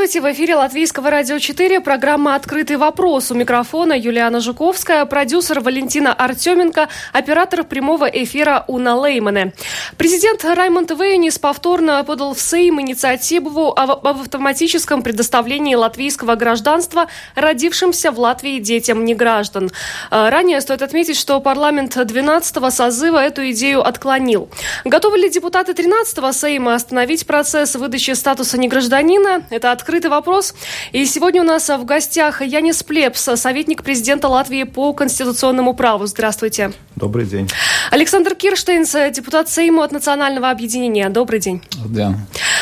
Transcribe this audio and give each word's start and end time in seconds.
Здравствуйте, 0.00 0.26
в 0.26 0.32
эфире 0.32 0.54
Латвийского 0.56 1.10
радио 1.10 1.38
4, 1.38 1.80
программа 1.80 2.34
«Открытый 2.34 2.78
вопрос». 2.78 3.30
У 3.30 3.34
микрофона 3.34 3.92
Юлиана 3.92 4.40
Жуковская, 4.40 5.04
продюсер 5.04 5.60
Валентина 5.60 6.14
Артеменко, 6.14 6.88
оператор 7.12 7.64
прямого 7.64 8.06
эфира 8.06 8.64
Уна 8.66 8.96
Леймане. 8.96 9.52
Президент 9.98 10.42
Раймонд 10.42 10.90
Вейнис 10.92 11.38
повторно 11.38 12.02
подал 12.02 12.32
в 12.32 12.40
Сейм 12.40 12.80
инициативу 12.80 13.74
об 13.78 14.06
автоматическом 14.06 15.02
предоставлении 15.02 15.74
латвийского 15.74 16.34
гражданства 16.34 17.06
родившимся 17.34 18.10
в 18.10 18.18
Латвии 18.18 18.58
детям 18.58 19.04
неграждан. 19.04 19.70
А, 20.10 20.30
ранее 20.30 20.62
стоит 20.62 20.80
отметить, 20.80 21.18
что 21.18 21.38
парламент 21.40 21.94
12-го 21.94 22.70
созыва 22.70 23.18
эту 23.18 23.50
идею 23.50 23.86
отклонил. 23.86 24.48
Готовы 24.86 25.18
ли 25.18 25.28
депутаты 25.28 25.72
13-го 25.72 26.32
Сейма 26.32 26.74
остановить 26.74 27.26
процесс 27.26 27.74
выдачи 27.74 28.12
статуса 28.12 28.56
негражданина? 28.56 29.42
Это 29.50 29.72
открытый 29.72 29.89
вопрос. 29.98 30.54
И 30.92 31.04
сегодня 31.04 31.42
у 31.42 31.44
нас 31.44 31.68
в 31.68 31.84
гостях 31.84 32.42
Янис 32.42 32.82
Плепс, 32.82 33.28
советник 33.34 33.82
президента 33.82 34.28
Латвии 34.28 34.62
по 34.62 34.92
конституционному 34.92 35.74
праву. 35.74 36.06
Здравствуйте. 36.06 36.72
Добрый 36.96 37.24
день. 37.24 37.48
Александр 37.90 38.34
Кирштейнс, 38.34 38.94
депутат 39.12 39.48
Сейма 39.48 39.84
от 39.84 39.92
Национального 39.92 40.50
объединения. 40.50 41.08
Добрый 41.08 41.40
день. 41.40 41.62
Да. 41.86 42.14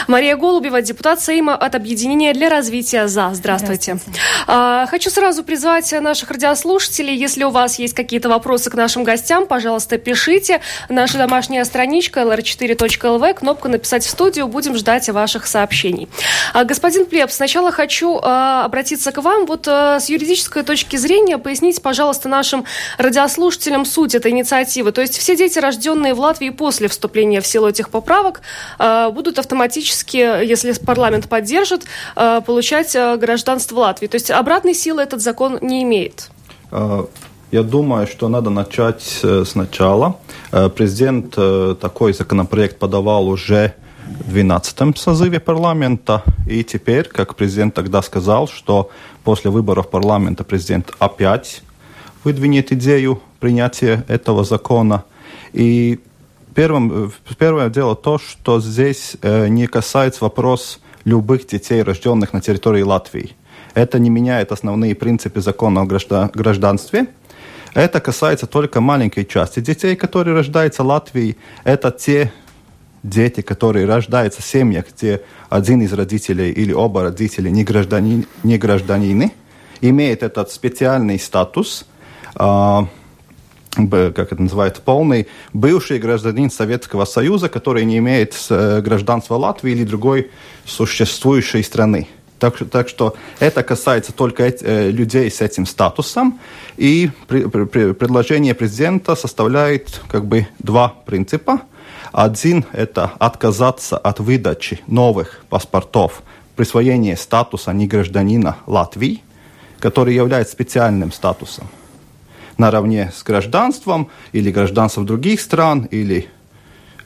Мария 0.06 0.36
Голубева, 0.36 0.80
депутат 0.80 1.20
Сейма 1.20 1.54
от 1.54 1.74
Объединения 1.74 2.32
для 2.32 2.48
развития 2.48 3.08
ЗА. 3.08 3.34
Здравствуйте. 3.34 3.96
Здравствуйте. 3.96 4.20
А, 4.46 4.86
хочу 4.86 5.10
сразу 5.10 5.44
призвать 5.44 5.92
наших 6.00 6.30
радиослушателей, 6.30 7.16
если 7.16 7.44
у 7.44 7.50
вас 7.50 7.78
есть 7.78 7.94
какие-то 7.94 8.28
вопросы 8.28 8.70
к 8.70 8.74
нашим 8.74 9.04
гостям, 9.04 9.46
пожалуйста, 9.46 9.98
пишите. 9.98 10.60
Наша 10.88 11.18
домашняя 11.18 11.64
страничка 11.64 12.20
lr4.lv, 12.20 13.34
кнопка 13.34 13.68
«Написать 13.68 14.04
в 14.04 14.10
студию». 14.10 14.48
Будем 14.48 14.76
ждать 14.76 15.08
ваших 15.08 15.46
сообщений. 15.46 16.08
А, 16.54 16.64
господин 16.64 17.06
Плеб, 17.18 17.32
сначала 17.32 17.72
хочу 17.72 18.20
а, 18.22 18.64
обратиться 18.64 19.10
к 19.10 19.20
вам. 19.20 19.46
Вот 19.46 19.66
с 19.66 20.08
юридической 20.08 20.62
точки 20.62 20.96
зрения 20.96 21.36
поясните, 21.38 21.80
пожалуйста, 21.80 22.28
нашим 22.28 22.64
радиослушателям 22.96 23.84
суть 23.84 24.14
этой 24.14 24.30
инициативы. 24.30 24.92
То 24.92 25.00
есть 25.00 25.18
все 25.18 25.36
дети, 25.36 25.58
рожденные 25.58 26.14
в 26.14 26.20
Латвии 26.20 26.50
после 26.50 26.86
вступления 26.86 27.40
в 27.40 27.46
силу 27.46 27.68
этих 27.68 27.90
поправок, 27.90 28.40
будут 28.78 29.38
автоматически 29.38 30.44
если 30.44 30.72
парламент 30.72 31.28
поддержит, 31.28 31.84
э, 32.16 32.40
получать 32.46 32.94
э, 32.94 33.16
гражданство 33.16 33.80
Латвии. 33.80 34.06
То 34.06 34.16
есть 34.16 34.30
обратной 34.30 34.74
силы 34.74 35.02
этот 35.02 35.20
закон 35.20 35.58
не 35.60 35.82
имеет. 35.82 36.30
Э, 36.70 37.04
я 37.50 37.62
думаю, 37.62 38.06
что 38.06 38.28
надо 38.28 38.50
начать 38.50 39.24
сначала. 39.46 40.18
Президент 40.50 41.34
такой 41.80 42.12
законопроект 42.12 42.78
подавал 42.78 43.26
уже 43.26 43.68
в 43.68 43.87
12-м 44.28 44.94
созыве 44.96 45.40
парламента, 45.40 46.22
и 46.46 46.64
теперь, 46.64 47.08
как 47.08 47.34
президент 47.34 47.74
тогда 47.74 48.02
сказал, 48.02 48.48
что 48.48 48.90
после 49.24 49.50
выборов 49.50 49.90
парламента 49.90 50.44
президент 50.44 50.92
опять 50.98 51.62
выдвинет 52.24 52.72
идею 52.72 53.20
принятия 53.40 54.04
этого 54.08 54.44
закона. 54.44 55.04
И 55.52 56.00
первым, 56.54 57.12
первое 57.38 57.68
дело 57.68 57.94
то, 57.94 58.18
что 58.18 58.60
здесь 58.60 59.16
э, 59.22 59.48
не 59.48 59.66
касается 59.66 60.24
вопрос 60.24 60.80
любых 61.04 61.46
детей, 61.46 61.82
рожденных 61.82 62.32
на 62.32 62.40
территории 62.40 62.82
Латвии. 62.82 63.36
Это 63.74 63.98
не 63.98 64.10
меняет 64.10 64.52
основные 64.52 64.94
принципы 64.94 65.40
закона 65.40 65.82
о 65.82 66.30
гражданстве. 66.34 67.06
Это 67.74 68.00
касается 68.00 68.46
только 68.46 68.80
маленькой 68.80 69.24
части 69.24 69.60
детей, 69.60 69.94
которые 69.94 70.34
рождаются 70.34 70.82
в 70.82 70.86
Латвии. 70.86 71.36
Это 71.64 71.90
те 71.90 72.32
дети, 73.08 73.40
которые 73.40 73.86
рождаются 73.86 74.42
в 74.42 74.44
семьях, 74.44 74.86
где 74.94 75.22
один 75.48 75.80
из 75.82 75.92
родителей 75.92 76.50
или 76.50 76.72
оба 76.72 77.02
родителя 77.02 77.50
не, 77.50 77.64
граждани, 77.64 78.26
не 78.42 78.58
гражданины, 78.58 79.32
имеет 79.80 80.22
этот 80.22 80.50
специальный 80.50 81.18
статус. 81.18 81.86
Э, 82.38 82.82
как 83.76 84.32
это 84.32 84.42
называется, 84.42 84.82
полный 84.82 85.28
бывший 85.52 85.98
гражданин 85.98 86.50
Советского 86.50 87.04
Союза, 87.04 87.48
который 87.48 87.84
не 87.84 87.98
имеет 87.98 88.34
э, 88.50 88.80
гражданства 88.80 89.36
Латвии 89.36 89.72
или 89.72 89.84
другой 89.84 90.30
существующей 90.64 91.62
страны. 91.62 92.08
Так, 92.38 92.56
так 92.70 92.88
что 92.88 93.16
это 93.40 93.62
касается 93.62 94.12
только 94.12 94.44
э, 94.44 94.90
людей 94.90 95.30
с 95.30 95.40
этим 95.40 95.66
статусом. 95.66 96.38
И 96.76 97.10
при, 97.26 97.44
при, 97.46 97.92
предложение 97.92 98.54
президента 98.54 99.16
составляет 99.16 100.00
как 100.08 100.24
бы 100.24 100.46
два 100.58 100.94
принципа. 101.04 101.62
Один– 102.12 102.64
это 102.72 103.12
отказаться 103.18 103.98
от 103.98 104.20
выдачи 104.20 104.80
новых 104.86 105.44
паспортов, 105.48 106.22
присвоение 106.56 107.16
статуса 107.16 107.72
негражданина 107.72 108.56
Латвии, 108.66 109.22
который 109.78 110.14
является 110.14 110.52
специальным 110.52 111.12
статусом 111.12 111.68
наравне 112.58 113.12
с 113.14 113.22
гражданством 113.22 114.10
или 114.32 114.50
гражданством 114.50 115.06
других 115.06 115.40
стран, 115.40 115.88
или 115.90 116.28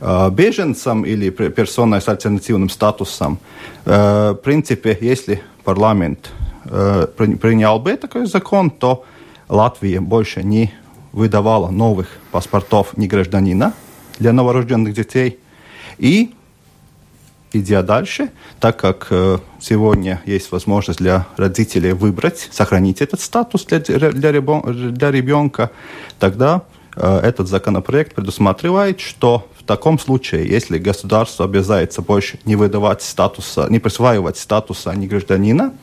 э, 0.00 0.30
беженцам, 0.30 1.04
или 1.04 1.30
персоной 1.30 2.00
с 2.00 2.08
альтернативным 2.08 2.70
статусом. 2.70 3.38
Э, 3.84 4.30
в 4.32 4.42
принципе, 4.42 4.96
если 5.00 5.42
парламент 5.62 6.30
э, 6.64 7.06
принял 7.16 7.78
бы 7.78 7.96
такой 7.96 8.26
закон, 8.26 8.70
то 8.70 9.04
Латвия 9.48 10.00
больше 10.00 10.42
не 10.42 10.72
выдавала 11.12 11.68
новых 11.68 12.08
паспортов 12.30 12.96
не 12.96 13.06
гражданина 13.06 13.74
для 14.22 14.33
новорожденных 14.33 14.94
детей. 14.94 15.38
И 15.99 16.33
идя 17.53 17.83
дальше, 17.83 18.31
так 18.60 18.78
как 18.78 19.09
э, 19.10 19.38
сегодня 19.60 20.22
есть 20.25 20.53
возможность 20.53 21.00
для 21.00 21.27
родителей 21.37 21.93
выбрать, 21.93 22.49
сохранить 22.50 23.03
этот 23.03 23.21
статус 23.21 23.66
для, 23.66 23.81
для, 23.81 24.10
для 24.12 25.10
ребенка, 25.10 25.71
тогда 26.19 26.62
э, 26.97 27.21
этот 27.22 27.49
законопроект 27.49 28.15
предусматривает, 28.15 29.00
что 29.00 29.47
в 29.59 29.65
таком 29.65 29.99
случае, 29.99 30.49
если 30.49 30.78
государство 30.78 31.44
обязается 31.44 32.00
больше 32.00 32.39
не 32.44 32.56
выдавать 32.56 33.03
статуса, 33.03 33.66
не 33.69 33.78
присваивать 33.78 34.39
статуса 34.39 34.93
не 34.94 35.06
гражданина, 35.06 35.75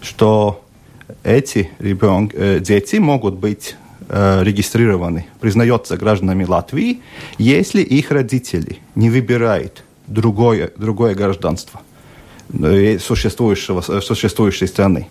что 0.00 0.64
эти 1.22 1.70
ребен... 1.78 2.30
Э, 2.32 2.58
дети 2.60 2.96
могут 2.96 3.34
быть 3.34 3.76
регистрированы, 4.12 5.26
признается 5.40 5.96
гражданами 5.96 6.44
Латвии, 6.44 7.00
если 7.38 7.80
их 7.80 8.10
родители 8.10 8.78
не 8.94 9.08
выбирают 9.08 9.84
другое, 10.06 10.70
другое 10.76 11.14
гражданство 11.14 11.80
э, 12.52 12.98
существующего, 12.98 13.80
существующей 13.80 14.66
страны. 14.66 15.08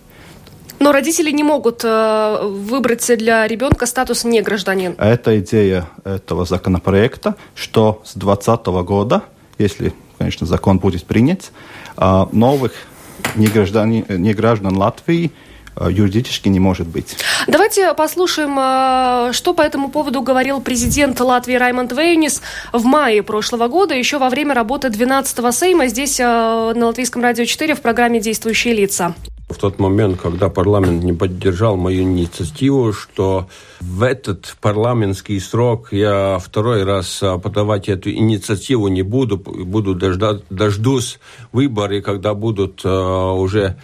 Но 0.78 0.92
родители 0.92 1.30
не 1.30 1.44
могут 1.44 1.82
э, 1.84 2.38
выбрать 2.42 3.06
для 3.18 3.46
ребенка 3.46 3.86
статус 3.86 4.24
не 4.24 4.42
гражданин. 4.42 4.94
Это 4.98 5.38
идея 5.40 5.88
этого 6.04 6.44
законопроекта, 6.44 7.36
что 7.54 8.02
с 8.04 8.14
2020 8.14 8.66
года, 8.86 9.22
если, 9.58 9.92
конечно, 10.18 10.46
закон 10.46 10.78
будет 10.78 11.04
принят, 11.04 11.52
э, 11.96 12.26
новых 12.32 12.72
неграждан, 13.36 14.04
неграждан 14.08 14.76
Латвии 14.76 15.26
Э, 15.26 15.51
юридически 15.80 16.48
не 16.48 16.60
может 16.60 16.86
быть. 16.86 17.16
Давайте 17.46 17.94
послушаем, 17.94 18.56
э, 18.58 19.32
что 19.32 19.54
по 19.54 19.62
этому 19.62 19.90
поводу 19.90 20.22
говорил 20.22 20.60
президент 20.60 21.18
Латвии 21.20 21.54
Раймонд 21.54 21.92
Вейнис 21.92 22.42
в 22.72 22.84
мае 22.84 23.22
прошлого 23.22 23.68
года, 23.68 23.94
еще 23.94 24.18
во 24.18 24.28
время 24.28 24.54
работы 24.54 24.88
12-го 24.88 25.50
Сейма 25.50 25.86
здесь 25.86 26.20
э, 26.20 26.24
на 26.24 26.86
Латвийском 26.86 27.22
радио 27.22 27.44
4 27.44 27.74
в 27.74 27.80
программе 27.80 28.20
«Действующие 28.20 28.74
лица». 28.74 29.14
В 29.48 29.56
тот 29.56 29.78
момент, 29.78 30.18
когда 30.18 30.48
парламент 30.48 31.04
не 31.04 31.12
поддержал 31.12 31.76
мою 31.76 32.04
инициативу, 32.04 32.92
что 32.94 33.48
в 33.80 34.02
этот 34.02 34.56
парламентский 34.62 35.38
срок 35.40 35.88
я 35.92 36.38
второй 36.38 36.84
раз 36.84 37.22
подавать 37.42 37.90
эту 37.90 38.10
инициативу 38.10 38.88
не 38.88 39.02
буду, 39.02 39.36
буду 39.36 39.94
дождать, 39.94 40.42
дождусь 40.48 41.18
выборы, 41.52 42.00
когда 42.00 42.32
будут 42.32 42.82
уже 42.82 43.76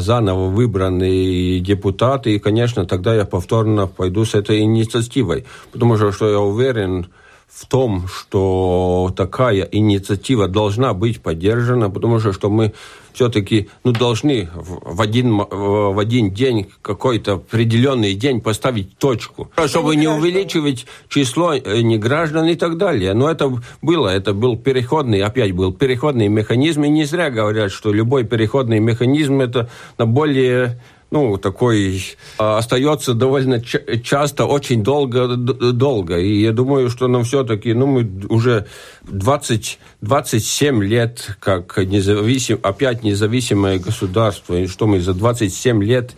заново 0.00 0.48
выбранные 0.48 1.60
депутаты, 1.60 2.34
и, 2.34 2.38
конечно, 2.38 2.86
тогда 2.86 3.14
я 3.14 3.24
повторно 3.24 3.86
пойду 3.86 4.24
с 4.24 4.34
этой 4.34 4.60
инициативой, 4.60 5.44
потому 5.72 5.96
что 5.96 6.30
я 6.30 6.40
уверен 6.40 7.06
в 7.54 7.66
том, 7.66 8.08
что 8.08 9.12
такая 9.16 9.62
инициатива 9.62 10.48
должна 10.48 10.92
быть 10.92 11.20
поддержана, 11.20 11.88
потому 11.88 12.18
что, 12.18 12.32
что 12.32 12.50
мы 12.50 12.74
все-таки 13.12 13.68
ну, 13.84 13.92
должны 13.92 14.48
в 14.52 15.00
один, 15.00 15.36
в 15.36 15.98
один 16.00 16.32
день, 16.32 16.66
какой-то 16.82 17.34
определенный 17.34 18.14
день 18.14 18.40
поставить 18.40 18.98
точку, 18.98 19.50
чтобы 19.66 19.94
не 19.94 20.08
увеличивать 20.08 20.86
число 21.08 21.54
э, 21.54 21.80
неграждан 21.82 22.46
и 22.46 22.56
так 22.56 22.76
далее. 22.76 23.14
Но 23.14 23.30
это 23.30 23.52
было, 23.80 24.08
это 24.08 24.34
был 24.34 24.56
переходный, 24.56 25.22
опять 25.22 25.52
был 25.52 25.72
переходный 25.72 26.26
механизм, 26.26 26.82
и 26.82 26.88
не 26.88 27.04
зря 27.04 27.30
говорят, 27.30 27.70
что 27.70 27.92
любой 27.92 28.24
переходный 28.24 28.80
механизм 28.80 29.40
это 29.40 29.70
на 29.96 30.06
более 30.06 30.80
ну, 31.14 31.38
такой 31.38 32.02
а, 32.38 32.58
остается 32.58 33.14
довольно 33.14 33.62
часто, 33.62 34.46
очень 34.46 34.82
долго, 34.82 35.36
долго. 35.36 36.18
И 36.18 36.40
я 36.40 36.50
думаю, 36.50 36.90
что 36.90 37.06
нам 37.06 37.22
все-таки, 37.22 37.72
ну, 37.72 37.86
мы 37.86 38.26
уже 38.28 38.66
20, 39.04 39.78
27 40.00 40.82
лет 40.82 41.36
как 41.38 41.76
независим, 41.76 42.58
опять 42.64 43.04
независимое 43.04 43.78
государство, 43.78 44.54
и 44.54 44.66
что 44.66 44.88
мы 44.88 44.98
за 44.98 45.14
27 45.14 45.84
лет 45.84 46.16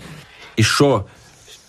еще 0.57 1.05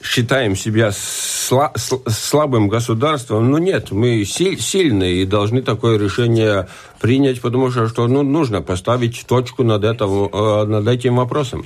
считаем 0.02 0.56
себя 0.56 0.94
сла 0.94 1.74
слабым 1.76 2.70
государством, 2.70 3.52
ну 3.52 3.58
нет, 3.58 3.92
мы 3.92 4.24
силь 4.24 4.58
сильные 4.62 5.24
и 5.24 5.26
должны 5.26 5.62
такое 5.62 6.00
решение 6.00 6.70
принять, 7.02 7.42
потому 7.42 7.72
что, 7.72 7.90
что 7.90 8.08
ну, 8.08 8.24
нужно 8.24 8.62
поставить 8.62 9.26
точку 9.28 9.66
над, 9.66 9.84
этим, 9.84 10.30
э, 10.32 10.64
над 10.66 10.88
этим 10.88 11.18
вопросом. 11.18 11.66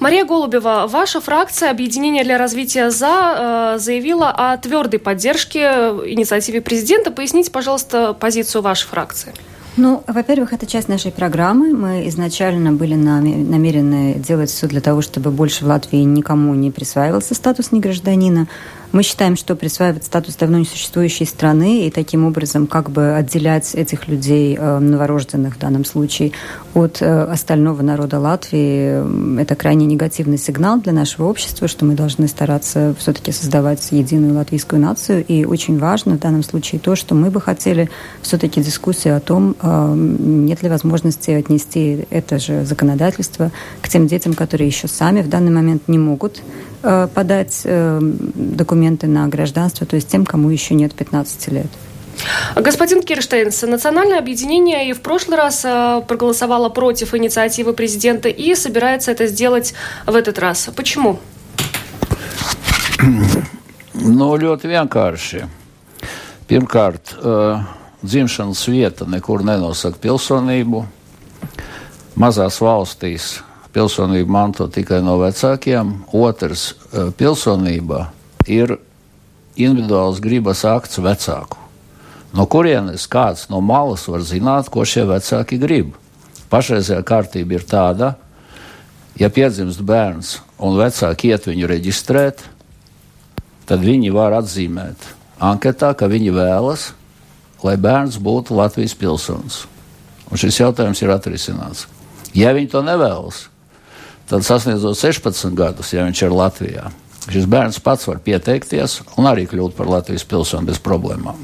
Мария 0.00 0.24
Голубева, 0.24 0.86
ваша 0.88 1.20
фракция 1.20 1.70
«Объединение 1.70 2.24
для 2.24 2.38
развития 2.38 2.90
ЗА» 2.90 3.74
э, 3.74 3.78
заявила 3.78 4.30
о 4.30 4.56
твердой 4.56 5.00
поддержке 5.00 5.60
инициативе 6.06 6.60
президента. 6.60 7.10
Поясните, 7.10 7.50
пожалуйста, 7.50 8.12
позицию 8.12 8.62
вашей 8.62 8.86
фракции. 8.86 9.32
Ну, 9.78 10.02
во-первых, 10.08 10.52
это 10.52 10.66
часть 10.66 10.88
нашей 10.88 11.12
программы. 11.12 11.72
Мы 11.72 12.08
изначально 12.08 12.72
были 12.72 12.94
намерены 12.94 14.14
делать 14.14 14.50
все 14.50 14.66
для 14.66 14.80
того, 14.80 15.02
чтобы 15.02 15.30
больше 15.30 15.64
в 15.64 15.68
Латвии 15.68 15.98
никому 15.98 16.52
не 16.54 16.72
присваивался 16.72 17.34
статус 17.34 17.70
негражданина. 17.70 18.48
Мы 18.90 19.02
считаем, 19.02 19.36
что 19.36 19.54
присваивать 19.54 20.04
статус 20.04 20.36
давно 20.36 20.58
несуществующей 20.58 21.26
страны 21.26 21.86
и 21.86 21.90
таким 21.90 22.24
образом 22.24 22.66
как 22.66 22.90
бы 22.90 23.14
отделять 23.14 23.74
этих 23.74 24.08
людей, 24.08 24.56
э, 24.58 24.78
новорожденных 24.78 25.56
в 25.56 25.58
данном 25.58 25.84
случае, 25.84 26.32
от 26.72 27.02
э, 27.02 27.22
остального 27.24 27.82
народа 27.82 28.18
Латвии, 28.18 29.36
э, 29.36 29.42
это 29.42 29.56
крайне 29.56 29.84
негативный 29.84 30.38
сигнал 30.38 30.80
для 30.80 30.92
нашего 30.92 31.26
общества, 31.26 31.68
что 31.68 31.84
мы 31.84 31.96
должны 31.96 32.28
стараться 32.28 32.94
все-таки 32.98 33.30
создавать 33.30 33.86
единую 33.90 34.34
латвийскую 34.34 34.80
нацию. 34.80 35.22
И 35.22 35.44
очень 35.44 35.78
важно 35.78 36.14
в 36.14 36.20
данном 36.20 36.42
случае 36.42 36.80
то, 36.80 36.96
что 36.96 37.14
мы 37.14 37.30
бы 37.30 37.42
хотели 37.42 37.90
все-таки 38.22 38.62
дискуссию 38.62 39.18
о 39.18 39.20
том, 39.20 39.54
нет 39.62 40.62
ли 40.62 40.68
возможности 40.70 41.30
отнести 41.32 42.06
это 42.08 42.38
же 42.38 42.64
законодательство 42.64 43.52
к 43.82 43.88
тем 43.90 44.06
детям, 44.06 44.32
которые 44.32 44.68
еще 44.68 44.88
сами 44.88 45.20
в 45.20 45.28
данный 45.28 45.50
момент 45.50 45.88
не 45.88 45.98
могут 45.98 46.40
подать 46.82 47.62
документы 47.64 48.77
документы 48.78 49.08
на 49.08 49.26
гражданство, 49.26 49.86
то 49.86 49.96
есть 49.96 50.08
тем, 50.08 50.24
кому 50.24 50.50
еще 50.50 50.74
нет 50.74 50.94
15 50.94 51.48
лет. 51.48 51.66
Господин 52.56 53.02
Кирштейнс, 53.02 53.62
национальное 53.62 54.18
объединение 54.18 54.88
и 54.90 54.92
в 54.92 55.00
прошлый 55.00 55.36
раз 55.36 55.64
э, 55.64 56.02
проголосовало 56.06 56.68
против 56.68 57.14
инициативы 57.14 57.72
президента 57.72 58.28
и 58.28 58.54
собирается 58.54 59.10
это 59.12 59.26
сделать 59.26 59.74
в 60.06 60.14
этот 60.14 60.38
раз. 60.38 60.68
Почему? 60.76 61.18
Nu, 63.94 64.36
ļoti 64.38 64.70
vienkārši. 64.70 65.44
Pirmkārt, 66.48 67.14
dzimšanas 68.02 68.62
vieta 68.70 69.06
nekur 69.06 69.42
nenosaka 69.42 69.98
pilsonību. 70.02 70.84
Mazās 72.18 72.60
valstīs 72.62 73.40
pilsonību 73.74 74.30
manto 74.30 74.68
tikai 74.70 75.02
no 75.02 75.18
vecākiem. 75.18 75.92
Otrs, 76.14 76.72
pilsonība 77.18 78.06
ir 78.48 78.76
individuāls 79.58 80.20
gribas 80.22 80.64
akts 80.66 81.00
vecāku. 81.02 81.58
No 82.32 82.44
kurienes 82.50 83.06
kāds 83.08 83.46
no 83.48 83.60
malas 83.64 84.04
var 84.08 84.24
zināt, 84.26 84.68
ko 84.68 84.84
šie 84.84 85.06
vecāki 85.08 85.58
grib? 85.60 85.94
Pašreizējā 86.52 87.00
kārtība 87.04 87.56
ir 87.56 87.64
tāda, 87.68 88.14
ja 89.20 89.28
piedzimst 89.32 89.82
bērns 89.84 90.38
un 90.60 90.76
vecāki 90.78 91.32
iet 91.32 91.48
viņu 91.48 91.68
reģistrēt, 91.68 92.44
tad 93.68 93.84
viņi 93.84 94.12
var 94.14 94.36
atzīmēt 94.38 95.10
anketā, 95.44 95.92
ka 95.96 96.08
viņi 96.10 96.32
vēlas, 96.34 96.92
lai 97.64 97.76
bērns 97.80 98.18
būtu 98.22 98.56
Latvijas 98.58 98.96
pilsonis. 98.98 99.64
Un 100.28 100.40
šis 100.40 100.60
jautājums 100.60 101.00
ir 101.02 101.12
atrisināts. 101.14 101.86
Ja 102.36 102.52
viņi 102.56 102.70
to 102.72 102.82
nevēlas, 102.84 103.46
tad 104.28 104.44
sasniedzot 104.44 104.98
16 105.00 105.56
gadus, 105.56 105.94
ja 105.96 106.04
viņš 106.04 106.24
ir 106.26 106.36
Latvijā, 106.36 106.90
Šis 107.28 107.48
bērns 107.50 107.80
pats 107.84 108.08
var 108.08 108.22
pieteikties 108.24 109.02
un 109.20 109.28
arī 109.28 109.44
kļūt 109.50 109.76
par 109.76 109.90
Latvijas 109.90 110.24
pilsoni 110.28 110.70
bez 110.70 110.80
problēmām. 110.80 111.40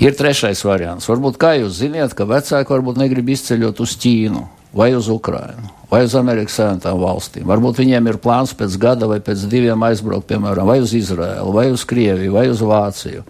Ir 0.00 0.16
trešais 0.16 0.60
variants. 0.64 1.08
Varbūt, 1.08 1.38
kā 1.40 1.54
jūs 1.60 1.78
zināt, 1.80 2.12
ka 2.16 2.26
vecāki 2.28 2.72
varbūt 2.72 3.00
negrib 3.00 3.32
izceļot 3.32 3.80
uz 3.84 3.96
Ķīnu 4.00 4.42
vai 4.76 4.92
uz 4.96 5.08
Ukrajinu 5.12 5.76
vai 5.90 6.02
uz 6.04 6.16
Amerikas 6.18 6.56
Savienotām 6.58 6.98
valstīm. 6.98 7.46
Varbūt 7.46 7.80
viņiem 7.80 8.10
ir 8.10 8.18
plāns 8.22 8.52
pēc 8.58 8.74
gada 8.82 9.06
vai 9.06 9.20
pēc 9.22 9.46
diviem 9.50 9.84
aizbraukt, 9.86 10.26
piemēram, 10.30 10.66
vai 10.66 10.80
uz 10.82 10.94
Izraēlu, 10.98 11.52
vai 11.54 11.68
uz 11.70 11.84
Krieviju, 11.86 12.34
vai 12.34 12.48
uz 12.50 12.62
Vāciju. 12.64 13.22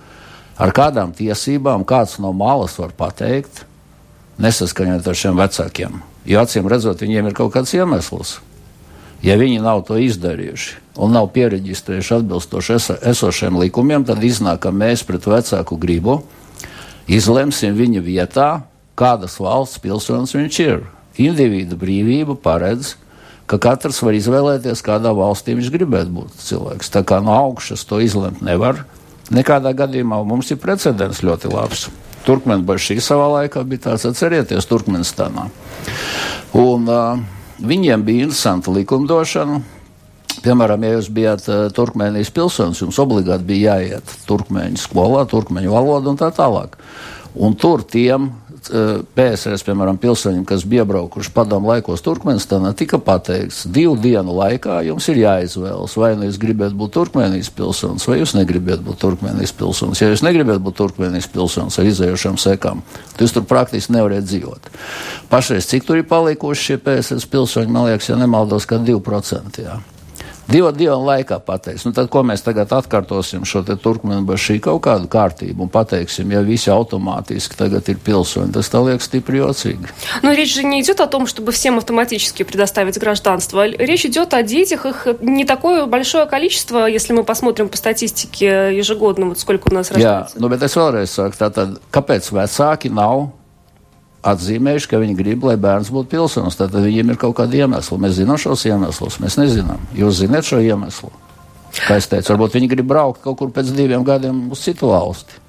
Ar 0.56 0.72
kādām 0.72 1.12
tiesībām 1.12 1.84
kāds 1.84 2.16
no 2.22 2.32
malas 2.32 2.78
var 2.80 2.94
pateikt, 2.96 3.66
nesaskaņot 4.40 5.04
ar 5.04 5.20
šiem 5.20 5.36
vecākiem? 5.36 6.00
Jo 6.26 6.42
acīm 6.46 6.68
redzot, 6.70 7.04
viņiem 7.04 7.28
ir 7.28 7.36
kaut 7.36 7.52
kāds 7.54 7.74
iemesls. 7.76 8.38
Ja 9.26 9.34
viņi 9.40 9.58
nav 9.58 9.82
to 9.88 9.96
izdarījuši 9.98 11.00
un 11.02 11.16
nav 11.16 11.32
pieregistrējuši 11.34 12.14
atbilstoši 12.20 12.76
esošiem 13.10 13.58
likumiem, 13.58 14.04
tad 14.06 14.22
iznāk, 14.24 14.62
ka 14.62 14.70
mēs 14.70 15.02
pret 15.06 15.26
vecāku 15.26 15.78
gribu 15.82 16.20
izlemsim 17.10 17.74
viņa 17.76 18.02
vietā, 18.06 18.50
kādas 18.98 19.36
valsts 19.42 19.82
pilsonis 19.82 20.34
viņš 20.36 20.60
ir. 20.62 20.86
Individu 21.18 21.78
brīvība 21.80 22.36
paredz, 22.38 22.94
ka 23.50 23.58
katrs 23.62 24.02
var 24.04 24.16
izvēlēties, 24.18 24.84
kādā 24.84 25.12
valstī 25.16 25.56
viņš 25.56 25.70
gribētu 25.74 26.14
būt 26.16 26.42
cilvēks. 26.46 26.90
Tā 26.92 27.02
kā 27.06 27.18
no 27.24 27.34
augšas 27.34 27.86
to 27.88 28.00
izlemt 28.04 28.42
nevar. 28.46 28.84
Nekādā 29.34 29.72
gadījumā 29.74 30.20
mums 30.26 30.52
ir 30.54 30.60
precedents 30.62 31.24
ļoti 31.26 31.50
labs. 31.50 31.88
Turkmenbašī 32.26 32.98
savā 33.02 33.26
laikā 33.40 33.62
bija 33.66 33.88
tāds, 33.90 34.06
atcerieties, 34.06 34.66
Turkmenistānā. 34.70 35.46
Un, 36.58 36.86
uh, 36.90 37.35
Viņiem 37.56 38.02
bija 38.04 38.26
interesanta 38.26 38.72
likumdošana. 38.74 39.60
Piemēram, 40.44 40.82
ja 40.84 40.96
jūs 40.98 41.06
bijāt 41.16 41.46
uh, 41.48 41.66
Turkmēnijas 41.72 42.30
pilsonis, 42.36 42.82
jums 42.82 42.98
obligāti 43.00 43.48
bija 43.48 43.78
jāiet 43.78 44.12
turkmēņu 44.28 44.80
skolā, 44.82 45.22
turkmēņu 45.30 45.72
valodu 45.72 46.12
un 46.12 46.18
tā 46.20 46.28
tālāk. 46.36 46.76
Un 47.36 47.56
tur 47.56 47.82
tiem 47.88 48.28
Eh, 48.66 48.98
PSRS, 49.14 49.62
piemēram, 49.66 49.98
pilsoņiem, 50.02 50.42
kas 50.48 50.64
bija 50.66 50.82
iebraukuši 50.82 51.30
padomu 51.34 51.70
laikos 51.70 52.02
Turkmenistānā, 52.02 52.72
tika 52.74 52.98
pateikts, 53.02 53.62
divu 53.70 53.94
dienu 54.00 54.34
laikā 54.34 54.80
jums 54.88 55.06
ir 55.12 55.20
jāizvēlas, 55.22 55.96
vai 56.00 56.12
nu 56.18 56.26
jūs 56.26 56.40
gribat 56.42 56.74
būt 56.74 56.94
Turkmenijas 56.96 57.52
pilsonis, 57.54 58.06
vai 58.10 58.18
jūs 58.20 58.34
negribat 58.34 58.82
būt 58.86 59.00
Turkmenijas 59.04 59.54
pilsonis. 59.56 60.02
Ja 60.02 60.10
jūs 60.10 60.24
negribat 60.26 60.62
būt 60.66 60.78
Turkmenijas 60.82 61.30
pilsonis 61.30 61.78
ar 61.78 61.90
izējošām 61.92 62.40
sekām, 62.42 62.82
tad 63.14 63.26
jūs 63.26 63.36
tur 63.36 63.46
praktiski 63.46 63.94
nevarat 63.94 64.26
dzīvot. 64.26 64.70
Pašreiz, 65.30 65.68
cik 65.70 65.86
tur 65.86 66.02
ir 66.02 66.08
palikuši 66.10 66.72
šie 66.72 66.80
PSRS 66.82 67.30
pilsoņi, 67.30 67.70
man 67.70 67.92
liekas, 67.92 68.10
ja 68.10 68.18
nemaldos, 68.18 68.66
ka 68.66 68.82
2%. 68.82 69.62
Jā 69.62 69.78
divu 70.50 70.70
dienu 70.72 70.98
laikā 71.06 71.38
pateiks. 71.44 71.84
Nu, 71.86 71.92
tad, 71.96 72.08
ko 72.12 72.22
mēs 72.26 72.44
tagad 72.46 72.72
atkārtosim 72.76 73.46
šo 73.48 73.62
turkmenu 73.66 74.36
kaut 74.62 74.82
kādu 74.84 75.08
kārtību 75.10 75.66
un 75.66 75.70
pateiksim, 75.72 76.30
ja 76.30 76.40
visi 76.46 76.70
automātiski 76.70 77.56
tagad 77.58 77.88
ir 77.88 77.98
pilsoņi, 78.02 78.52
tas 78.54 78.70
tā 78.70 78.82
liekas 78.84 79.08
стипри 79.08 79.40
jocīgi. 79.42 79.90
Но 80.22 80.32
речь 80.32 80.54
же 80.54 80.64
не 80.64 80.80
идет 80.80 81.00
о 81.00 81.06
том, 81.06 81.26
чтобы 81.26 81.52
всем 81.52 81.78
автоматически 81.78 82.42
предоставить 82.42 82.98
гражданство. 82.98 83.66
Речь 83.66 84.06
идет 84.06 84.34
о 84.34 84.42
детях, 84.42 84.86
их 84.86 85.08
не 85.20 85.44
такое 85.44 85.86
большое 85.86 86.26
количество, 86.26 86.86
если 86.86 87.12
мы 87.12 87.24
посмотрим 87.24 87.68
по 87.68 87.76
статистике 87.76 88.76
ежегодно, 88.76 89.26
вот 89.26 89.38
сколько 89.38 89.68
у 89.70 89.74
нас 89.74 89.90
рождается. 89.90 90.36
Jā, 90.36 90.40
nu, 90.40 90.48
bet 90.48 90.62
es 90.62 90.76
vēlreiz 90.76 91.10
saku, 91.12 91.36
tātad, 91.38 91.78
kāpēc 91.92 92.30
vecāki 92.32 92.90
nav 92.92 93.30
atzīmējuši, 94.26 94.90
ka 94.90 95.00
viņi 95.02 95.16
grib, 95.18 95.44
lai 95.46 95.56
bērns 95.60 95.92
būtu 95.94 96.10
pilsonis. 96.14 96.58
Tad 96.58 96.74
viņiem 96.74 97.12
ir 97.12 97.20
kaut 97.20 97.36
kāda 97.40 97.62
iemesla. 97.62 97.98
Mēs 98.02 98.18
zinām 98.20 98.40
šos 98.40 98.66
iemeslus, 98.68 99.20
mēs 99.22 99.38
nezinām. 99.40 99.82
Jūs 99.96 100.22
zināt 100.22 100.48
šo 100.48 100.60
iemeslu. 100.64 101.12
Kā 101.76 101.98
es 102.00 102.08
teicu, 102.08 102.32
varbūt 102.32 102.56
viņi 102.56 102.70
grib 102.72 102.88
braukt 102.88 103.20
kaut 103.24 103.36
kur 103.40 103.50
pēc 103.52 103.74
diviem 103.76 104.04
gadiem 104.06 104.46
uz 104.54 104.62
citu 104.64 104.88
valsti. 104.92 105.42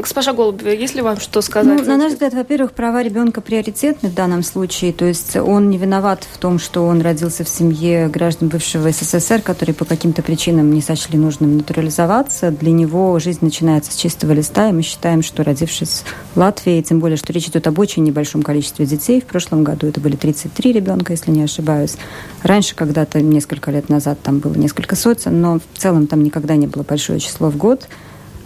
Госпожа 0.00 0.32
Голубева, 0.32 0.70
есть 0.70 0.94
ли 0.94 1.02
вам 1.02 1.20
что 1.20 1.42
сказать? 1.42 1.80
Ну, 1.80 1.84
на 1.84 1.96
наш 1.96 2.12
взгляд, 2.12 2.32
во-первых, 2.34 2.72
права 2.72 3.02
ребенка 3.02 3.40
приоритетны 3.40 4.08
в 4.08 4.14
данном 4.14 4.42
случае. 4.42 4.92
То 4.92 5.04
есть 5.04 5.36
он 5.36 5.70
не 5.70 5.78
виноват 5.78 6.26
в 6.30 6.38
том, 6.38 6.58
что 6.58 6.86
он 6.86 7.00
родился 7.02 7.44
в 7.44 7.48
семье 7.48 8.08
граждан 8.08 8.48
бывшего 8.48 8.90
СССР, 8.90 9.42
которые 9.42 9.74
по 9.74 9.84
каким-то 9.84 10.22
причинам 10.22 10.72
не 10.72 10.80
сочли 10.80 11.18
нужным 11.18 11.58
натурализоваться. 11.58 12.50
Для 12.50 12.72
него 12.72 13.18
жизнь 13.18 13.40
начинается 13.42 13.92
с 13.92 13.96
чистого 13.96 14.32
листа, 14.32 14.68
и 14.68 14.72
мы 14.72 14.82
считаем, 14.82 15.22
что 15.22 15.44
родившись 15.44 16.02
в 16.34 16.38
Латвии, 16.38 16.80
тем 16.82 17.00
более, 17.00 17.16
что 17.16 17.32
речь 17.32 17.48
идет 17.48 17.66
об 17.66 17.78
очень 17.78 18.02
небольшом 18.02 18.42
количестве 18.42 18.86
детей. 18.86 19.20
В 19.20 19.26
прошлом 19.26 19.64
году 19.64 19.86
это 19.86 20.00
были 20.00 20.16
33 20.16 20.72
ребенка, 20.72 21.12
если 21.12 21.30
не 21.30 21.42
ошибаюсь. 21.42 21.96
Раньше, 22.42 22.74
когда-то, 22.74 23.20
несколько 23.20 23.70
лет 23.70 23.88
назад, 23.88 24.18
там 24.22 24.38
было 24.38 24.54
несколько 24.54 24.96
сотен, 24.96 25.40
но 25.40 25.58
в 25.58 25.78
целом 25.78 26.06
там 26.06 26.22
никогда 26.22 26.56
не 26.56 26.66
было 26.66 26.82
большое 26.82 27.20
число 27.20 27.50
в 27.50 27.56
год. 27.56 27.86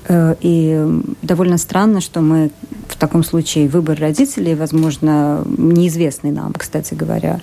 Э, 0.09 0.35
и 0.41 1.03
довольно 1.23 1.59
странно, 1.59 2.01
что 2.01 2.21
мы 2.21 2.51
в 2.89 2.97
таком 2.97 3.25
случае 3.25 3.69
выбор 3.69 3.99
родителей, 3.99 4.55
возможно, 4.55 5.43
неизвестный 5.47 6.31
нам, 6.31 6.53
кстати 6.53 6.95
говоря, 6.95 7.41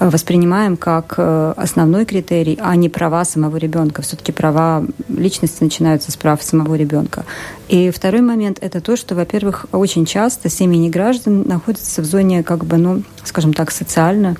воспринимаем 0.00 0.76
как 0.76 1.14
э, 1.16 1.54
основной 1.56 2.04
критерий, 2.04 2.58
а 2.60 2.76
не 2.76 2.88
права 2.88 3.24
самого 3.24 3.56
ребенка. 3.56 4.02
Все-таки 4.02 4.32
права 4.32 4.84
личности 5.08 5.62
начинаются 5.62 6.12
с 6.12 6.16
прав 6.16 6.42
самого 6.42 6.76
ребенка. 6.76 7.24
И 7.68 7.90
второй 7.90 8.20
момент– 8.20 8.58
это 8.60 8.80
то, 8.80 8.96
что, 8.96 9.14
во-первых, 9.14 9.66
очень 9.72 10.06
часто 10.06 10.48
семьи 10.48 10.78
неграждан 10.78 11.42
находятся 11.46 12.00
в 12.02 12.04
зоне, 12.04 12.42
как 12.42 12.64
бы, 12.64 12.76
ну, 12.76 13.02
скажем 13.24 13.52
так, 13.52 13.70
социально 13.70 14.36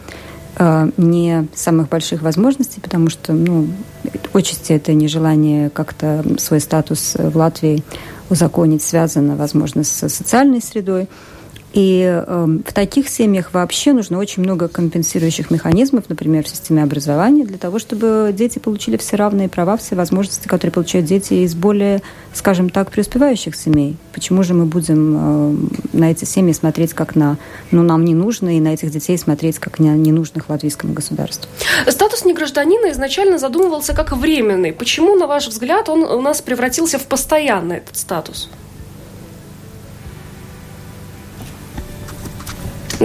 не 0.96 1.46
самых 1.54 1.88
больших 1.88 2.22
возможностей, 2.22 2.80
потому 2.80 3.10
что, 3.10 3.32
ну, 3.32 3.68
отчасти 4.32 4.72
это 4.72 4.92
нежелание 4.92 5.70
как-то 5.70 6.24
свой 6.38 6.60
статус 6.60 7.14
в 7.16 7.36
Латвии 7.36 7.84
узаконить 8.30 8.82
связано, 8.82 9.36
возможно, 9.36 9.84
с 9.84 10.08
социальной 10.08 10.60
средой. 10.60 11.08
И 11.74 12.02
э, 12.02 12.46
в 12.66 12.72
таких 12.72 13.08
семьях 13.08 13.52
вообще 13.52 13.92
нужно 13.92 14.18
очень 14.18 14.42
много 14.42 14.68
компенсирующих 14.68 15.50
механизмов, 15.50 16.04
например, 16.08 16.44
в 16.44 16.48
системе 16.48 16.82
образования, 16.82 17.44
для 17.44 17.58
того, 17.58 17.78
чтобы 17.78 18.34
дети 18.36 18.58
получили 18.58 18.96
все 18.96 19.16
равные 19.16 19.48
права, 19.48 19.76
все 19.76 19.94
возможности, 19.94 20.48
которые 20.48 20.72
получают 20.72 21.06
дети 21.06 21.34
из 21.34 21.54
более, 21.54 22.00
скажем 22.32 22.70
так, 22.70 22.90
преуспевающих 22.90 23.54
семей. 23.54 23.96
Почему 24.12 24.42
же 24.42 24.54
мы 24.54 24.64
будем 24.64 25.16
э, 25.16 25.96
на 25.96 26.10
эти 26.10 26.24
семьи 26.24 26.54
смотреть 26.54 26.94
как 26.94 27.14
на, 27.14 27.36
ну, 27.70 27.82
нам 27.82 28.04
не 28.04 28.14
нужно, 28.14 28.56
и 28.56 28.60
на 28.60 28.68
этих 28.68 28.90
детей 28.90 29.18
смотреть 29.18 29.58
как 29.58 29.78
на 29.78 29.94
ненужных 29.94 30.48
латвийскому 30.48 30.94
государству? 30.94 31.50
Статус 31.86 32.24
негражданина 32.24 32.90
изначально 32.92 33.38
задумывался 33.38 33.92
как 33.92 34.16
временный. 34.16 34.72
Почему, 34.72 35.16
на 35.16 35.26
ваш 35.26 35.48
взгляд, 35.48 35.90
он 35.90 36.02
у 36.02 36.22
нас 36.22 36.40
превратился 36.40 36.98
в 36.98 37.04
постоянный 37.04 37.76
этот 37.76 37.96
статус? 37.96 38.48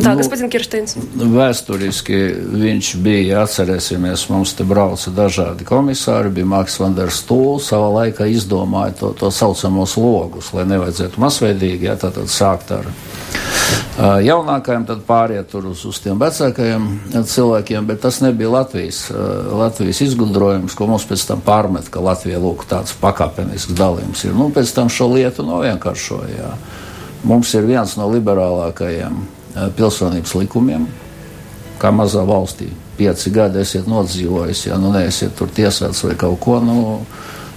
Tā, 0.02 0.12
nu, 0.12 0.20
господин 0.20 0.50
Kirsteins. 0.52 0.94
Vēsturiski 1.16 2.18
viņš 2.60 2.90
bija, 3.02 3.42
atcerēsimies, 3.44 4.26
mums 4.30 4.52
te 4.58 4.66
brauca 4.68 5.10
dažādi 5.14 5.66
komisāri, 5.66 6.32
bija 6.34 6.48
Maks 6.48 6.78
Vanders 6.80 7.22
Stūls, 7.22 7.70
savā 7.72 7.88
laikā 7.96 8.28
izdomāja 8.30 8.94
to, 9.00 9.12
to 9.18 9.30
saucamos 9.34 9.96
logus, 9.98 10.52
lai 10.54 10.66
nevajadzētu 10.68 11.22
masveidīgi, 11.22 11.88
ja 11.88 11.96
tātad 11.98 12.30
sākt 12.30 12.70
ar 12.76 12.90
uh, 12.90 14.18
jaunākajiem, 14.24 14.84
tad 14.90 15.00
pāriet 15.08 15.48
tur 15.50 15.70
uz, 15.72 15.86
uz 15.88 16.02
tiem 16.04 16.20
vecākajiem 16.20 16.90
cilvēkiem, 17.16 17.88
bet 17.88 18.02
tas 18.04 18.20
nebija 18.24 18.52
Latvijas, 18.58 19.06
uh, 19.10 19.48
Latvijas 19.62 20.02
izgudrojums, 20.04 20.76
ko 20.78 20.90
mums 20.92 21.08
pēc 21.08 21.24
tam 21.32 21.42
pārmet, 21.46 21.88
ka 21.90 22.04
Latvija 22.04 22.42
lūk 22.42 22.68
tāds 22.70 22.94
pakāpenisks 23.00 23.74
dalījums 23.78 24.28
ir. 24.28 24.36
Nu, 24.36 24.52
pēc 24.54 24.76
tam 24.76 24.92
šo 24.92 25.10
lietu 25.16 25.48
novienkāršoja. 25.48 26.52
Mums 27.26 27.50
ir 27.58 27.66
viens 27.66 27.96
no 27.98 28.06
liberālākajiem 28.12 29.18
Eh, 29.41 29.41
pilsonības 29.77 30.35
likumiem, 30.39 30.87
kā 31.81 31.91
mazā 31.93 32.23
valstī. 32.27 32.69
Pieci 32.97 33.31
gadi 33.33 33.61
esiet 33.63 33.87
nodzīvojis, 33.89 34.67
ja 34.67 34.77
nu 34.81 34.93
neesiet 34.93 35.35
tur 35.37 35.49
tiesāts 35.49 36.03
vai 36.05 36.17
kaut 36.19 36.39
ko. 36.43 36.59
Nu, 36.63 36.77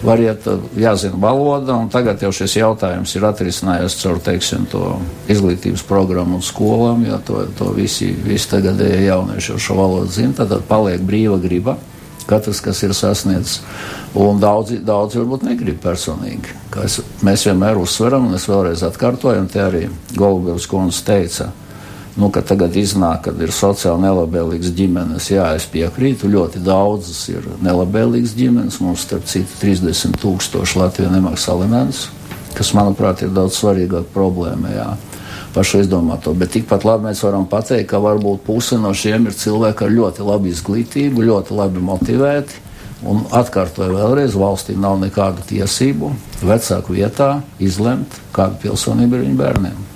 variet, 0.02 0.46
eh, 0.46 0.58
jāzina 0.76 1.18
valoda, 1.20 1.74
un 1.74 1.88
tagad 1.88 2.20
jau 2.22 2.32
šis 2.34 2.56
jautājums 2.58 3.14
ir 3.16 3.26
atrisinājies 3.28 3.98
caur 4.02 4.20
teiksim, 4.20 4.66
to 4.70 4.98
izglītības 5.32 5.84
programmu 5.88 6.40
un 6.40 6.44
skolām, 6.44 7.04
jo 7.06 7.18
to, 7.26 7.44
to 7.58 7.72
visi, 7.76 8.12
visi 8.24 8.50
tagadēji 8.52 9.08
jaunieši 9.08 9.52
jau 9.52 9.58
šo 9.58 9.78
valodu 9.80 10.12
zina, 10.12 10.34
tad 10.44 10.64
paliek 10.68 11.00
brīva 11.00 11.40
griba. 11.42 11.76
Katrs, 12.26 12.58
kas 12.58 12.80
ir 12.82 12.90
sasniedzis, 12.90 13.60
un 14.18 14.40
daudzi, 14.42 14.80
daudzi 14.82 15.20
varbūt 15.20 15.44
negrib 15.46 15.76
personīgi. 15.78 16.56
Es, 16.82 16.96
mēs 17.22 17.44
vienmēr 17.46 17.78
uzsveram, 17.78 18.26
un 18.26 18.34
es 18.34 18.48
vēlreiz 18.50 18.82
atkārtoju, 18.82 19.44
un 19.44 19.46
te 19.46 19.62
arī 19.62 19.84
Golubevs 20.18 20.66
kundze 20.66 21.04
teica, 21.06 21.52
nu, 22.16 22.30
tagad 22.32 22.76
iznāk, 22.76 23.26
ka 23.26 23.32
ir 23.44 23.52
sociāli 23.52 24.06
nelabvēlīgas 24.06 24.72
ģimenes. 24.76 25.30
Jā, 25.32 25.50
es 25.58 25.66
piekrītu, 25.70 26.30
ļoti 26.32 26.62
daudzas 26.64 27.20
ir 27.32 27.44
nelabvēlīgas 27.64 28.36
ģimenes. 28.38 28.80
Mums, 28.84 29.04
starp 29.06 29.26
citu, 29.28 29.58
30 29.60 30.16
tūkstoši 30.22 30.80
Latvijā 30.80 31.12
nemaksā 31.12 31.54
alimentus, 31.54 32.06
kas, 32.56 32.72
manuprāt, 32.76 33.24
ir 33.24 33.34
daudz 33.36 33.58
svarīgāka 33.60 34.08
problēma. 34.14 34.72
Jā. 34.72 34.90
Pašu 35.56 35.80
izdomāto. 35.84 36.34
Bet 36.36 36.52
tikpat 36.52 36.84
labi 36.84 37.08
mēs 37.08 37.22
varam 37.24 37.46
pateikt, 37.48 37.88
ka 37.92 38.00
varbūt 38.04 38.44
puse 38.44 38.76
no 38.80 38.92
šiem 38.96 39.30
ir 39.30 39.36
cilvēki 39.36 39.86
ar 39.86 39.94
ļoti 39.94 40.26
labu 40.26 40.50
izglītību, 40.52 41.24
ļoti 41.30 41.56
labi 41.56 41.84
motivēti. 41.84 42.62
Un 43.08 43.26
atkārtoju 43.36 43.92
vēlreiz, 43.92 44.36
valstī 44.40 44.76
nav 44.80 44.96
nekādu 45.02 45.44
tiesību 45.48 46.14
vecāku 46.44 46.96
vietā 46.96 47.34
izlemt, 47.60 48.20
kāda 48.36 48.56
pilsonība 48.62 49.18
ir 49.18 49.28
viņu 49.28 49.40
bērniem. 49.40 49.95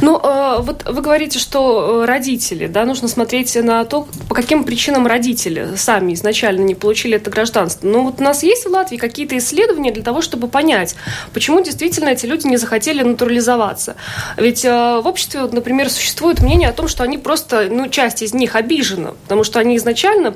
Ну, 0.00 0.20
э, 0.22 0.56
вот 0.60 0.84
вы 0.88 1.02
говорите, 1.02 1.38
что 1.38 2.02
э, 2.02 2.06
родители, 2.06 2.66
да, 2.66 2.84
нужно 2.84 3.08
смотреть 3.08 3.54
на 3.56 3.84
то, 3.84 4.06
по 4.28 4.34
каким 4.34 4.64
причинам 4.64 5.06
родители 5.06 5.76
сами 5.76 6.14
изначально 6.14 6.62
не 6.62 6.74
получили 6.74 7.16
это 7.16 7.30
гражданство. 7.30 7.86
Но 7.86 8.02
вот 8.04 8.20
у 8.20 8.22
нас 8.22 8.42
есть 8.42 8.66
в 8.66 8.70
Латвии 8.70 8.96
какие-то 8.96 9.36
исследования 9.38 9.92
для 9.92 10.02
того, 10.02 10.22
чтобы 10.22 10.48
понять, 10.48 10.94
почему 11.32 11.62
действительно 11.62 12.08
эти 12.08 12.26
люди 12.26 12.46
не 12.46 12.56
захотели 12.56 13.02
натурализоваться. 13.02 13.96
Ведь 14.36 14.64
э, 14.64 15.00
в 15.02 15.06
обществе, 15.06 15.42
например, 15.50 15.90
существует 15.90 16.40
мнение 16.40 16.68
о 16.68 16.72
том, 16.72 16.88
что 16.88 17.04
они 17.04 17.18
просто, 17.18 17.68
ну, 17.70 17.88
часть 17.88 18.22
из 18.22 18.34
них 18.34 18.56
обижена, 18.56 19.12
потому 19.24 19.44
что 19.44 19.60
они 19.60 19.76
изначально 19.76 20.34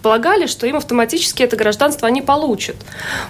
предполагали, 0.00 0.46
что 0.46 0.66
им 0.66 0.76
автоматически 0.76 1.42
это 1.42 1.56
гражданство 1.56 2.08
они 2.08 2.22
получат. 2.22 2.76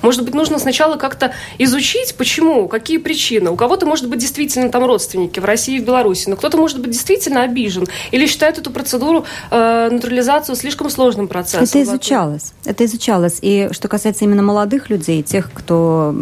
Может 0.03 0.25
быть, 0.25 0.35
нужно 0.35 0.61
сначала 0.61 0.97
как-то 0.97 1.33
изучить, 1.59 2.15
почему, 2.15 2.69
какие 2.69 2.99
причины. 2.99 3.51
У 3.51 3.57
кого-то, 3.57 3.87
может 3.87 4.09
быть, 4.09 4.21
действительно 4.21 4.71
там 4.71 4.85
родственники 4.85 5.41
в 5.41 5.45
России 5.45 5.79
и 5.79 5.81
в 5.81 5.85
Беларуси, 5.85 6.29
но 6.29 6.37
кто-то, 6.37 6.57
может 6.57 6.81
быть, 6.81 6.93
действительно 6.93 7.43
обижен 7.43 7.89
или 8.13 8.27
считает 8.27 8.59
эту 8.59 8.71
процедуру 8.71 9.25
э, 9.51 9.89
натурализацию 9.91 10.55
слишком 10.55 10.91
сложным 10.91 11.27
процессом. 11.27 11.65
Это 11.65 11.83
изучалось. 11.83 12.53
Это 12.65 12.85
изучалось. 12.85 13.39
И 13.43 13.69
что 13.73 13.89
касается 13.89 14.25
именно 14.25 14.43
молодых 14.43 14.91
людей, 14.91 15.23
тех, 15.23 15.51
кто, 15.53 16.15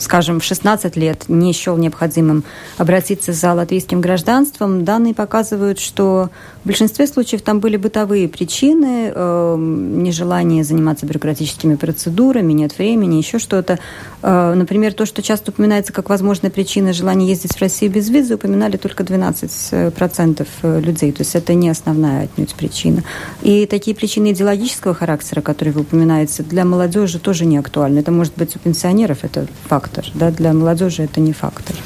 скажем, 0.00 0.40
в 0.40 0.44
16 0.44 0.96
лет 0.96 1.28
не 1.28 1.52
счел 1.52 1.76
необходимым 1.76 2.42
обратиться 2.78 3.32
за 3.32 3.52
латвийским 3.52 4.00
гражданством, 4.00 4.84
данные 4.84 5.14
показывают, 5.14 5.78
что 5.78 6.30
в 6.64 6.66
большинстве 6.66 7.06
случаев 7.06 7.42
там 7.42 7.60
были 7.60 7.76
бытовые 7.76 8.28
причины, 8.28 9.12
э, 9.14 9.83
нежелание 9.84 10.64
заниматься 10.64 11.06
бюрократическими 11.06 11.74
процедурами, 11.74 12.52
нет 12.52 12.76
времени, 12.78 13.16
еще 13.16 13.38
что-то. 13.38 13.78
Э, 14.22 14.54
например, 14.54 14.92
то, 14.92 15.06
что 15.06 15.22
часто 15.22 15.50
упоминается 15.50 15.92
как 15.92 16.08
возможная 16.08 16.50
причина 16.50 16.92
желания 16.92 17.28
ездить 17.28 17.56
в 17.56 17.60
Россию 17.60 17.92
без 17.92 18.08
визы, 18.08 18.34
упоминали 18.34 18.76
только 18.76 19.02
12% 19.02 20.46
э, 20.62 20.80
людей. 20.80 21.12
То 21.12 21.22
есть 21.22 21.34
это 21.34 21.54
не 21.54 21.68
основная 21.68 22.24
отнюдь 22.24 22.54
причина. 22.54 23.02
И 23.42 23.66
такие 23.66 23.94
причины 23.94 24.32
идеологического 24.32 24.94
характера, 24.94 25.40
которые 25.40 25.74
вы 25.74 25.82
упоминаете, 25.82 26.42
для 26.42 26.64
молодежи 26.64 27.18
тоже 27.18 27.44
не 27.44 27.58
актуальны. 27.58 27.98
Это 27.98 28.10
может 28.10 28.34
быть 28.36 28.56
у 28.56 28.58
пенсионеров 28.58 29.18
это 29.22 29.46
фактор, 29.68 30.06
да, 30.14 30.30
для 30.30 30.52
молодежи 30.52 31.02
это 31.02 31.20
не 31.20 31.32
фактор. 31.32 31.76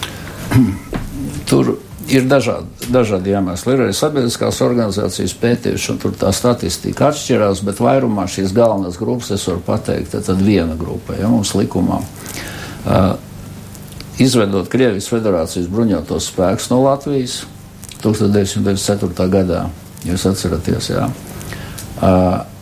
Тур 1.48 1.78
ir 2.08 2.26
dažādi, 2.28 2.88
dažādi 2.92 3.32
iemesli. 3.34 3.74
Ir 3.74 3.84
arī 3.86 3.94
sabiedriskās 3.96 4.60
organizācijas 4.64 5.34
pētījuši, 5.40 5.90
un 5.92 6.00
tur 6.02 6.16
tā 6.18 6.32
statistika 6.36 7.10
atšķirās, 7.12 7.62
bet 7.66 7.82
vairumā 7.84 8.26
šīs 8.30 8.54
galvenās 8.56 8.98
grupas 9.00 9.32
es 9.36 9.46
varu 9.48 9.62
pateikt, 9.66 10.16
tad 10.16 10.42
viena 10.42 10.76
grupa, 10.78 11.16
ja 11.18 11.30
mums 11.30 11.54
likumā. 11.58 12.00
Uh, 12.88 13.12
izveidot 14.22 14.70
Krievijas 14.72 15.10
federācijas 15.12 15.70
bruņotos 15.70 16.32
spēkus 16.32 16.70
no 16.72 16.82
Latvijas 16.86 17.42
1994. 18.02 19.30
gadā, 19.32 19.64
jūs 20.08 20.28
atceraties, 20.30 20.92
jā. 20.94 21.08
Uh, 21.08 21.27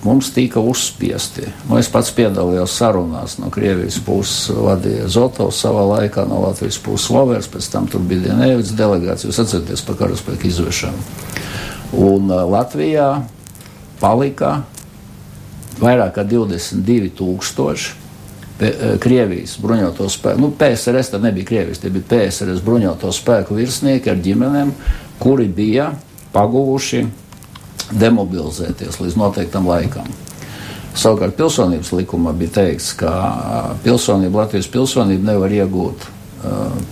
mums 0.07 0.31
tika 0.33 0.61
uzspiesti. 0.61 1.49
Nu, 1.69 1.79
es 1.81 1.91
pats 1.93 2.13
piedalījos 2.17 2.77
sarunās 2.79 3.37
no 3.43 3.51
Krievijas 3.53 3.99
puses, 4.07 4.51
vadīja 4.55 5.09
Zotovs 5.13 5.59
savā 5.65 5.83
laikā, 5.91 6.25
no 6.29 6.41
Latvijas 6.45 6.79
puses 6.83 7.11
Lovers, 7.13 7.51
pēc 7.51 7.69
tam 7.73 7.89
tur 7.91 8.05
bija 8.07 8.29
Dienēvids 8.29 8.73
delegācija, 8.79 9.31
jūs 9.31 9.43
atceraties 9.43 9.85
par 9.87 9.99
karaspēku 10.01 10.49
izvešanu. 10.49 11.05
Un 12.07 12.31
uh, 12.31 12.47
Latvijā 12.49 13.11
palika 14.01 14.61
vairāk 15.81 16.17
kā 16.17 16.25
22 16.25 17.13
tūkstoši 17.19 18.03
Krievijas 19.01 19.59
bruņoto 19.61 20.07
spēku, 20.09 20.41
nu, 20.41 20.49
PSRS 20.57 21.11
tad 21.13 21.25
nebija 21.27 21.45
Krievijas, 21.45 21.83
tie 21.83 21.91
bija 21.93 22.07
PSRS 22.09 22.63
bruņoto 22.65 23.11
spēku 23.13 23.59
virsnieki 23.59 24.09
ar 24.09 24.17
ģimenēm, 24.25 24.71
kuri 25.21 25.45
bija 25.53 25.91
paguvuši 26.33 27.03
demobilizēties 27.93 29.01
līdz 29.03 29.19
noteiktam 29.21 29.69
laikam. 29.69 30.09
Savukārt 30.97 31.37
pilsonības 31.37 31.93
likumā 31.93 32.33
bija 32.37 32.55
teikts, 32.63 32.95
ka 32.97 33.11
pilsonību, 33.85 34.41
Latvijas 34.41 34.69
pilsonību 34.73 35.29
nevar 35.29 35.53
iegūt 35.53 36.07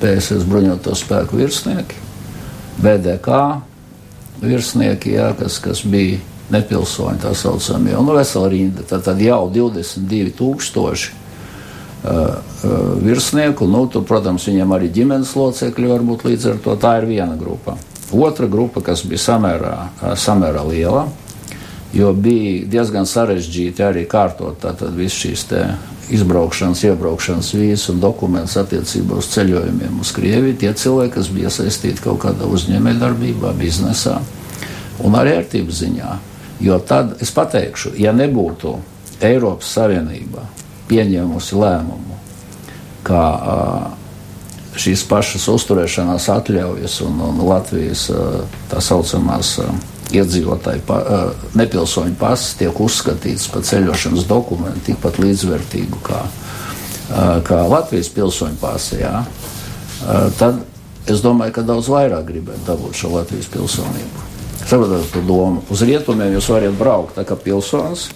PSS 0.01 0.45
bruņoto 0.49 0.93
spēku 0.99 1.39
virsnieki, 1.41 1.97
BDK 2.83 3.41
virsnieki, 4.45 5.15
jā, 5.17 5.31
kas, 5.39 5.59
kas 5.63 5.85
bija 5.89 6.21
nepilsoņi, 6.53 7.23
tā 7.23 7.33
saucamie, 7.39 7.95
un 7.97 8.13
vesela 8.13 8.51
rinda. 8.53 8.85
Tad, 8.89 9.05
tad 9.07 9.21
jau 9.23 9.47
22 9.53 10.35
tūkstoši 10.37 11.13
uh, 11.15 12.11
uh, 12.11 12.77
virsnieku, 13.01 13.69
nu, 13.71 13.87
tur, 13.89 14.05
protams, 14.09 14.45
viņiem 14.51 14.77
arī 14.77 14.91
ģimenes 14.93 15.33
locekļi 15.39 15.93
var 15.95 16.05
būt 16.05 16.27
līdz 16.29 16.51
ar 16.53 16.63
to. 16.67 16.77
Tā 16.81 16.99
ir 17.01 17.09
viena 17.15 17.39
grupa. 17.41 17.79
Otra 18.15 18.47
grupa, 18.47 18.83
kas 18.85 19.03
bija 19.09 19.23
samērā, 19.23 19.75
uh, 19.91 20.15
samērā 20.19 20.63
liela, 20.69 21.09
jo 21.95 22.13
bija 22.15 22.69
diezgan 22.71 23.07
sarežģīti 23.07 23.83
arī 23.87 24.07
kārtot 24.11 24.65
visu 24.95 25.27
šīs 25.27 25.47
izbraukšanas, 26.15 26.83
iebraukšanas 26.85 27.53
vīzas 27.57 27.89
un 27.93 28.01
dokumentus 28.03 28.57
attiecībā 28.61 29.19
uz 29.21 29.31
ceļojumiem 29.33 30.01
uz 30.03 30.13
Krieviju. 30.15 30.57
Tie 30.61 30.73
cilvēki, 30.77 31.15
kas 31.17 31.31
bija 31.33 31.51
iesaistīti 31.51 32.05
kaut 32.05 32.21
kādā 32.27 32.49
uzņēmējdarbībā, 32.51 33.55
biznesā 33.59 34.19
un 35.05 35.17
arī 35.19 35.39
ērtības 35.41 35.81
ziņā. 35.85 36.17
Jo 36.65 36.79
tad 36.87 37.17
es 37.25 37.33
pateikšu, 37.35 37.95
ja 37.99 38.13
nebūtu 38.15 38.77
Eiropas 39.25 39.73
Savienība 39.75 40.45
pieņēmusi 40.91 41.59
lēmumu, 41.59 42.19
ka 43.07 43.23
šīs 44.81 45.05
pašas 45.09 45.47
uzturēšanās 45.53 46.29
atļaujas 46.35 47.01
un, 47.07 47.21
un 47.29 47.43
Latvijas 47.47 48.09
tā 48.71 48.83
saucamās 48.83 49.57
iedzīvotāju 50.15 50.83
pa, 50.87 50.99
nepilsoņu 51.59 52.17
pasis 52.21 52.59
tiek 52.61 52.81
uzskatīts 52.81 53.49
par 53.53 53.65
ceļošanas 53.67 54.27
dokumentu 54.29 54.91
tikpat 54.91 55.19
līdzvērtīgu 55.23 56.03
kā, 56.05 56.21
kā 57.47 57.63
Latvijas 57.71 58.11
pilsoņu 58.15 58.61
pasi, 58.61 59.01
jā, 59.03 59.25
tad 60.39 60.63
es 61.11 61.25
domāju, 61.25 61.57
ka 61.57 61.67
daudz 61.67 61.91
vairāk 61.93 62.29
gribētu 62.29 62.67
dabūt 62.69 63.01
šo 63.01 63.15
Latvijas 63.17 63.51
pilsonību. 63.53 64.34
Saprotat 64.65 65.11
to 65.13 65.21
domu? 65.21 65.61
Uz 65.69 65.83
rietumiem 65.85 66.33
jūs 66.39 66.49
varat 66.49 66.77
braukt 66.79 67.19
kā 67.29 67.37
pilsonis, 67.37 68.07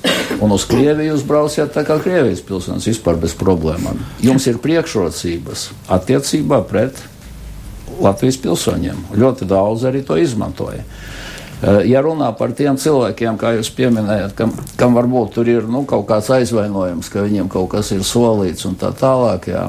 un 0.41 0.55
uz 0.57 0.65
Krieviju 0.69 1.13
jūs 1.13 1.27
brauciet 1.29 1.75
tā 1.75 1.85
kā 1.85 1.99
Krievijas 2.01 2.41
pilsonis 2.41 2.89
vispār 2.89 3.21
bez 3.21 3.37
problēmām. 3.37 4.01
Jums 4.25 4.49
ir 4.49 4.61
priekšrocības 4.65 5.69
attiecībā 5.93 6.63
pret 6.71 7.03
Latvijas 8.01 8.39
pilsoņiem. 8.41 9.09
Ļoti 9.19 9.49
daudz 9.49 9.85
arī 9.91 10.01
to 10.07 10.17
izmantoja. 10.17 10.87
Eh, 11.59 11.83
ja 11.91 12.01
runā 12.05 12.31
par 12.39 12.53
tiem 12.57 12.79
cilvēkiem, 12.79 13.37
kā 13.37 13.57
jūs 13.59 13.73
pieminējat, 13.75 14.35
kam, 14.39 14.55
kam 14.79 14.95
varbūt 14.97 15.35
tur 15.35 15.49
ir 15.51 15.67
nu, 15.69 15.83
kaut 15.91 16.07
kāds 16.09 16.31
aizvainojums, 16.33 17.11
ka 17.13 17.27
viņiem 17.27 17.51
kaut 17.51 17.73
kas 17.75 17.91
ir 17.93 18.05
solīts 18.07 18.65
un 18.69 18.79
tā 18.79 18.93
tālāk, 18.97 19.51
jā. 19.53 19.67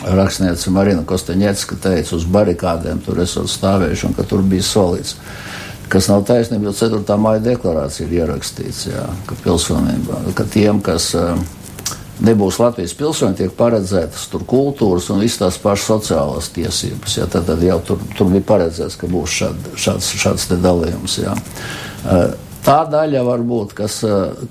Rakstniece 0.00 0.72
Marina 0.72 1.04
Kostaņecka 1.04 1.76
teica, 1.76 2.16
uz 2.16 2.24
barikādēm 2.24 3.02
tur 3.04 3.20
esot 3.20 3.50
stāvējuši 3.52 4.06
un 4.08 4.14
ka 4.16 4.24
tur 4.24 4.40
bija 4.42 4.64
solīts 4.64 5.18
kas 5.90 6.08
nav 6.10 6.24
taisnība, 6.28 6.70
jo 6.70 6.74
4. 6.76 7.16
maija 7.20 7.42
deklarācija 7.44 8.06
ir 8.06 8.20
ierakstīts, 8.22 8.84
jā, 8.92 9.06
ka 9.26 9.38
pilsonībā, 9.44 10.20
ka 10.38 10.46
tiem, 10.50 10.78
kas 10.84 11.10
uh, 11.18 11.34
nebūs 12.24 12.60
Latvijas 12.60 12.94
pilsoņi, 12.98 13.38
tiek 13.40 13.56
paredzētas 13.58 14.28
tur 14.30 14.44
kultūras 14.48 15.08
un 15.12 15.22
visas 15.24 15.40
tās 15.40 15.58
pašas 15.62 15.88
sociālās 15.90 16.50
tiesības. 16.54 17.16
Jā, 17.20 17.26
tad, 17.30 17.48
tad 17.48 17.64
jau 17.64 17.80
tur, 17.86 18.04
tur 18.16 18.30
bija 18.32 18.46
paredzēts, 18.52 18.98
ka 19.00 19.10
būs 19.10 19.40
šād, 19.40 19.72
šāds, 19.80 20.12
šāds 20.20 20.46
te 20.50 20.60
dalījums. 20.60 21.16
Jā. 21.24 21.34
Uh, 22.04 22.50
tā 22.64 22.82
daļa 22.92 23.24
varbūt, 23.26 23.74
kas, 23.78 24.02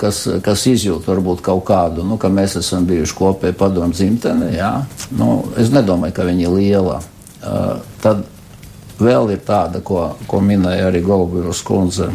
kas, 0.02 0.24
kas 0.46 0.66
izjūt 0.72 1.08
varbūt 1.08 1.44
kaut 1.46 1.64
kādu, 1.70 2.04
nu, 2.08 2.18
ka 2.22 2.32
mēs 2.34 2.58
esam 2.60 2.88
bijuši 2.90 3.16
kopēji 3.20 3.58
padomu 3.60 3.96
dzimteni, 3.96 4.56
jā, 4.58 4.74
nu, 5.20 5.38
es 5.62 5.72
nedomāju, 5.74 6.18
ka 6.18 6.28
viņi 6.28 6.48
ir 6.48 6.56
liela. 6.58 7.00
Tad 8.04 8.26
Vēl 8.99 9.33
ir 9.35 9.43
tāda, 9.43 9.81
ko, 9.83 10.13
ko 10.31 10.39
minēja 10.45 10.87
arī 10.87 11.01
Golubīras 11.03 11.65
kundze, 11.67 12.13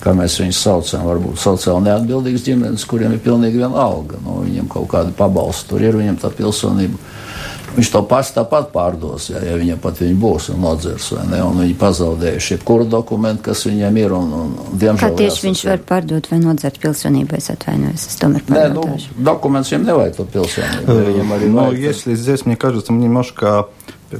kā 0.00 0.14
mēs 0.16 0.38
viņus 0.40 0.62
saucam, 0.64 1.04
varbūt 1.10 1.40
sociāli 1.40 1.88
neatbildīgas 1.90 2.44
ģimenes, 2.46 2.86
kuriem 2.88 3.16
ir 3.16 3.22
pilnīgi 3.24 3.60
viena 3.60 3.84
alga. 3.84 4.20
Nu, 4.24 4.40
viņiem 4.46 4.70
kaut 4.72 4.88
kāda 4.94 5.12
pabalsta 5.16 5.74
tur 5.74 5.84
ir, 5.84 5.98
viņiem 5.98 6.16
tā 6.22 6.32
pilsonība. 6.32 7.00
Viņš 7.76 7.90
to 7.92 8.00
pats 8.08 8.30
tāpat 8.32 8.70
pārdos, 8.72 9.26
ja, 9.28 9.40
ja 9.44 9.56
viņam 9.60 9.80
pat 9.82 9.98
viņa 10.00 10.14
būs 10.16 10.46
un 10.54 10.62
nodzers, 10.64 11.10
vai 11.12 11.26
ne, 11.28 11.42
un 11.44 11.58
viņi 11.60 11.74
pazaudējuši 11.76 12.54
jebkuru 12.54 12.86
dokumentu, 12.88 13.42
kas 13.50 13.66
viņiem 13.68 13.98
ir, 14.00 14.14
un, 14.16 14.30
un, 14.32 14.54
un 14.62 14.78
diemžēl. 14.80 15.12
Kā 15.12 15.18
tieši 15.18 15.44
viņš 15.44 15.64
var 15.68 15.82
pārdot 15.90 16.30
vai 16.30 16.38
nodzert 16.40 16.80
pilsonību, 16.80 17.36
es 17.36 17.50
atvainojos, 17.52 18.06
es 18.08 18.16
tomēr 18.22 18.46
Nē, 18.48 18.62
nu, 18.72 18.86
документ 19.28 19.68
viņam 19.68 19.84
nevajag 19.90 20.16
to 20.16 20.26
pilsonību. 20.38 20.96
Viņam 21.10 21.36
arī 21.36 21.50
ну, 21.52 21.66
если 21.76 22.16
здесь, 22.16 22.46
мне 22.46 22.56
кажется, 22.56 22.94
немножко 22.94 23.68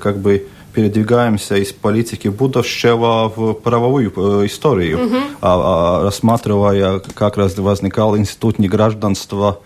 как 0.02 0.18
бы 0.18 0.44
передвигаемся 0.73 1.55
из 1.55 1.71
политики 1.73 2.27
будущего 2.27 3.31
в 3.35 3.53
правовую 3.53 4.11
э, 4.15 4.45
историю, 4.45 5.05
угу. 5.05 5.15
а, 5.41 5.99
а, 5.99 6.03
рассматривая, 6.03 6.99
как 6.99 7.37
раз 7.37 7.57
возникал 7.57 8.17
институт 8.17 8.59
негражданства 8.59 9.59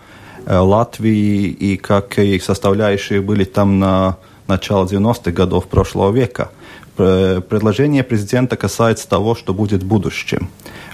э, 0.46 0.56
Латвии 0.56 1.48
и 1.48 1.76
какие 1.76 2.38
составляющие 2.38 3.20
были 3.20 3.44
там 3.44 3.78
на 3.78 4.16
начало 4.46 4.86
90-х 4.86 5.30
годов 5.32 5.66
прошлого 5.66 6.12
века. 6.12 6.50
Предложение 6.96 8.02
президента 8.02 8.56
касается 8.56 9.08
того, 9.08 9.34
что 9.34 9.52
будет 9.52 9.82
в 9.82 9.86
будущем. 9.86 10.48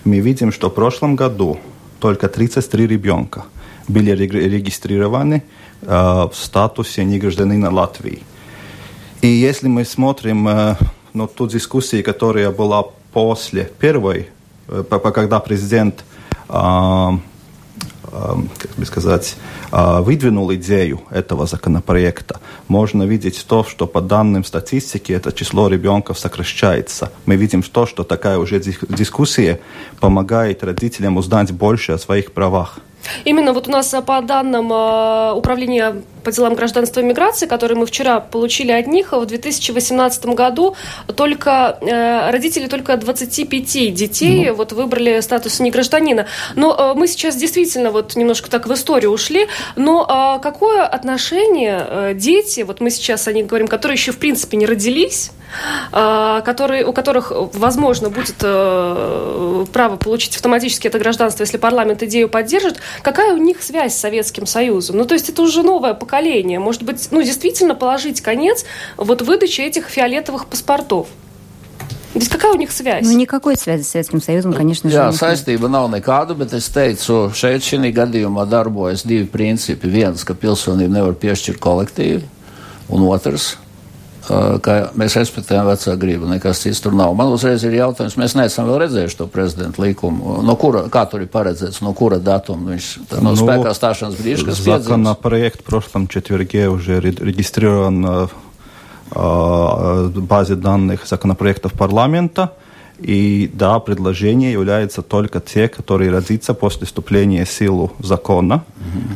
Мы 0.05 0.19
видим, 0.19 0.51
что 0.51 0.69
в 0.69 0.75
прошлом 0.75 1.15
году 1.17 1.59
только 2.01 2.29
33 2.29 2.87
ребенка 2.89 3.45
были 3.89 4.11
регистрированы 4.11 5.43
э, 5.83 5.87
в 5.87 6.33
статусе 6.33 7.05
негражданина 7.05 7.71
Латвии. 7.71 8.23
И 9.23 9.29
если 9.29 9.69
мы 9.69 9.85
смотрим 9.85 10.49
э, 10.49 10.75
ну, 11.15 11.29
ту 11.29 11.47
дискуссию, 11.47 12.03
которая 12.03 12.51
была 12.51 12.83
после 13.13 13.71
первой, 13.79 14.31
э, 14.67 14.83
когда 15.15 15.39
президент, 15.39 16.05
как 16.49 17.21
бы 18.77 18.85
сказать, 18.85 19.37
выдвинул 19.71 20.53
идею 20.55 21.01
этого 21.11 21.47
законопроекта, 21.47 22.41
можно 22.69 23.05
видеть 23.05 23.47
то, 23.49 23.65
что 23.65 23.87
по 23.87 24.01
данным 24.03 24.45
статистики 24.45 25.13
это 25.13 25.33
число 25.33 25.69
ребенков 25.69 26.19
сокращается. 26.19 27.11
Мы 27.25 27.37
видим 27.37 27.63
то, 27.63 27.87
что 27.87 28.05
такая 28.05 28.39
уже 28.39 28.61
дискуссия 28.61 29.61
помогает 30.01 30.65
родителям 30.65 31.17
узнать 31.17 31.53
больше 31.53 31.93
о 31.93 31.99
своих 31.99 32.33
правах. 32.33 32.81
Именно 33.25 33.53
вот 33.53 33.69
у 33.69 33.71
нас 33.71 33.95
по 34.07 34.21
данным 34.21 34.71
Управления 35.37 36.03
по 36.23 36.31
делам 36.31 36.55
гражданства 36.55 37.01
и 37.01 37.03
миграции, 37.03 37.47
которые 37.47 37.77
мы 37.77 37.85
вчера 37.87 38.21
получили 38.21 38.71
от 38.71 38.87
них, 38.87 39.13
в 39.13 39.27
2018 39.27 40.27
году 40.27 40.77
только 41.17 41.79
родители 42.31 42.69
только 42.69 42.97
25 42.97 43.93
детей 43.93 44.51
ну. 44.51 44.55
вот 44.55 44.73
выбрали 44.73 45.21
статус 45.21 45.59
негражданина. 45.59 46.27
Но 46.55 46.95
мы 46.95 47.09
сейчас 47.09 47.37
действительно 47.37 47.91
вот 47.91 48.15
немножко 48.15 48.49
так 48.51 48.67
в 48.67 48.73
историю 48.73 49.11
ушли, 49.11 49.49
но 49.75 50.39
какое 50.43 50.87
отношение 50.87 52.15
дети, 52.15 52.61
вот 52.61 52.81
мы 52.81 52.91
сейчас 52.91 53.27
о 53.27 53.33
них 53.33 53.47
говорим, 53.47 53.67
которые 53.67 53.97
еще 53.97 54.13
в 54.13 54.19
принципе 54.19 54.57
не 54.57 54.67
родились, 54.67 55.33
которые, 55.91 56.85
у 56.85 56.93
которых, 56.93 57.33
возможно, 57.53 58.11
будет 58.11 58.37
право 58.39 59.97
получить 59.97 60.37
автоматически 60.37 60.87
это 60.87 60.99
гражданство, 60.99 61.43
если 61.43 61.59
парламент 61.59 62.03
идею 62.03 62.29
поддержит, 62.29 62.79
какая 63.03 63.35
у 63.35 63.37
них 63.37 63.63
связь 63.63 63.95
с 63.95 63.99
Советским 63.99 64.47
Союзом? 64.47 64.97
Ну, 64.97 65.05
то 65.05 65.15
есть 65.15 65.29
это 65.29 65.43
уже 65.43 65.63
новое 65.63 65.95
поколение. 65.95 66.59
Может 66.59 66.83
быть, 66.83 67.09
ну, 67.11 67.23
действительно 67.23 67.75
положить 67.75 68.21
конец 68.21 68.65
вот 68.97 69.23
выдаче 69.23 69.65
этих 69.65 69.87
фиолетовых 69.89 70.47
паспортов? 70.47 71.09
Ведь 72.15 72.29
какая 72.29 72.53
у 72.53 72.57
них 72.57 72.71
связь? 72.73 73.07
Nu, 73.07 73.15
никакой 73.15 73.57
связи 73.57 73.85
с 73.85 73.89
Советским 73.89 74.21
Союзом, 74.21 74.53
конечно 74.53 74.91
же. 74.91 74.97
Jā, 74.97 75.09
saistība 75.17 75.65
nav 75.73 75.89
nekāda, 75.89 76.37
bet 76.37 76.53
es 76.53 76.69
teicu, 76.69 77.33
šeit 77.33 77.65
šī 77.65 77.89
gadījumā 77.89 78.45
darbojas 78.45 79.07
divi 79.09 79.25
principi. 79.25 79.89
Viens, 79.89 80.21
ka 80.21 80.37
pilsonību 80.37 80.93
nevar 80.93 81.17
piešķirt 81.17 81.57
kolektīvi, 81.57 82.21
un 82.93 83.09
otrs, 83.09 83.57
ka 84.28 84.76
mēs 85.00 85.16
respektējam 85.20 85.68
vecā 85.70 85.94
gribu, 86.00 86.28
nekas 86.28 86.60
cits 86.66 86.82
tur 86.84 86.96
nav. 86.98 87.14
Man 87.16 87.32
uzreiz 87.32 87.64
ir 87.64 87.78
jautājums, 87.78 88.18
mēs 88.20 88.36
neesam 88.36 88.68
vēl 88.68 88.82
redzējuši 88.84 89.20
to 89.22 89.28
prezidenta 89.32 89.82
likumu, 89.84 90.42
no 90.44 90.58
kura, 90.60 90.84
kā 90.92 91.06
tur 91.08 91.24
ir 91.24 91.32
paredzēts, 91.32 91.80
no 91.86 91.94
kura 91.96 92.20
datuma 92.20 92.74
viņš, 92.74 92.90
no 93.16 93.32
ну, 93.32 93.36
spēkā 93.40 93.72
stāšanas 93.78 94.20
brīža, 94.20 94.50
kas 94.50 94.60
piedzimst. 94.60 94.90
Законопроект 94.90 95.62
в 95.62 95.64
прошлом 95.64 96.08
четверге 96.08 96.68
уже 96.68 97.00
регистрирован 97.00 98.28
в 99.10 100.22
базе 100.22 100.56
данных 100.56 101.08
законопроектов 101.08 101.74
парламента. 101.74 102.52
И 103.03 103.51
да, 103.53 103.81
предложение 103.81 104.53
является 104.53 105.03
только 105.03 105.41
те, 105.41 105.69
которые 105.69 106.11
родятся 106.11 106.55
после 106.55 106.87
вступления 106.87 107.45
в 107.45 107.51
силу 107.51 107.93
закона 107.99 108.65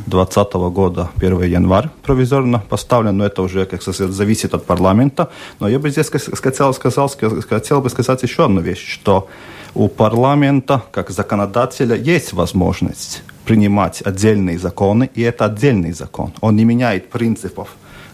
2020 0.06 0.54
года, 0.72 1.10
1 1.16 1.42
января 1.42 1.90
провизорно 2.02 2.58
поставлен, 2.68 3.16
но 3.16 3.24
это 3.24 3.42
уже, 3.42 3.64
как 3.64 3.82
сказать, 3.82 4.10
зависит 4.10 4.54
от 4.54 4.64
парламента. 4.64 5.28
Но 5.60 5.68
я 5.68 5.78
бы 5.78 5.90
здесь 5.90 6.06
сказал, 6.06 6.74
сказал, 6.74 7.10
хотел 7.48 7.80
бы 7.80 7.90
сказать 7.90 8.22
еще 8.22 8.44
одну 8.44 8.60
вещь, 8.60 8.86
что 8.92 9.28
у 9.74 9.88
парламента, 9.88 10.82
как 10.90 11.10
законодателя, 11.10 11.94
есть 11.94 12.32
возможность 12.32 13.22
принимать 13.44 14.02
отдельные 14.02 14.58
законы, 14.58 15.10
и 15.14 15.22
это 15.22 15.44
отдельный 15.44 15.92
закон. 15.92 16.32
Он 16.40 16.56
не 16.56 16.64
меняет 16.64 17.10
принципов 17.10 17.68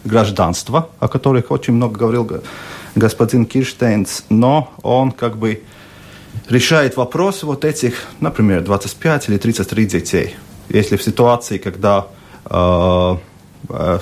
гражданства, 0.05 0.89
о 0.99 1.07
которых 1.07 1.51
очень 1.51 1.73
много 1.73 1.97
говорил 1.97 2.29
господин 2.95 3.45
Кирштейнс, 3.45 4.25
но 4.29 4.73
он 4.81 5.11
как 5.11 5.37
бы 5.37 5.63
решает 6.49 6.97
вопрос 6.97 7.43
вот 7.43 7.65
этих, 7.65 8.07
например, 8.19 8.63
25 8.63 9.29
или 9.29 9.37
33 9.37 9.85
детей. 9.85 10.35
Если 10.69 10.97
в 10.97 11.03
ситуации, 11.03 11.57
когда 11.57 12.07
э, 12.45 13.15
э, 13.69 13.99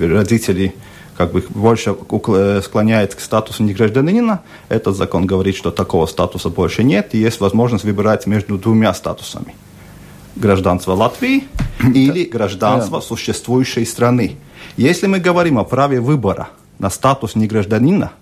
родители 0.00 0.74
как 1.16 1.32
бы 1.32 1.42
больше 1.48 1.96
склоняет 2.62 3.14
к 3.14 3.20
статусу 3.20 3.62
негражданина, 3.62 4.42
этот 4.68 4.96
закон 4.96 5.26
говорит, 5.26 5.56
что 5.56 5.70
такого 5.70 6.06
статуса 6.06 6.50
больше 6.50 6.84
нет, 6.84 7.14
и 7.14 7.18
есть 7.18 7.40
возможность 7.40 7.84
выбирать 7.84 8.26
между 8.26 8.58
двумя 8.58 8.92
статусами. 8.92 9.54
Гражданство 10.36 10.92
Латвии 10.92 11.44
или 11.94 12.24
гражданство 12.24 13.00
существующей 13.00 13.86
страны. 13.86 14.36
Если 14.76 15.06
мы 15.06 15.18
говорим 15.18 15.58
о 15.58 15.64
праве 15.64 16.00
выбора 16.00 16.48
на 16.78 16.90
статус 16.90 17.34
негражданина, 17.34 18.12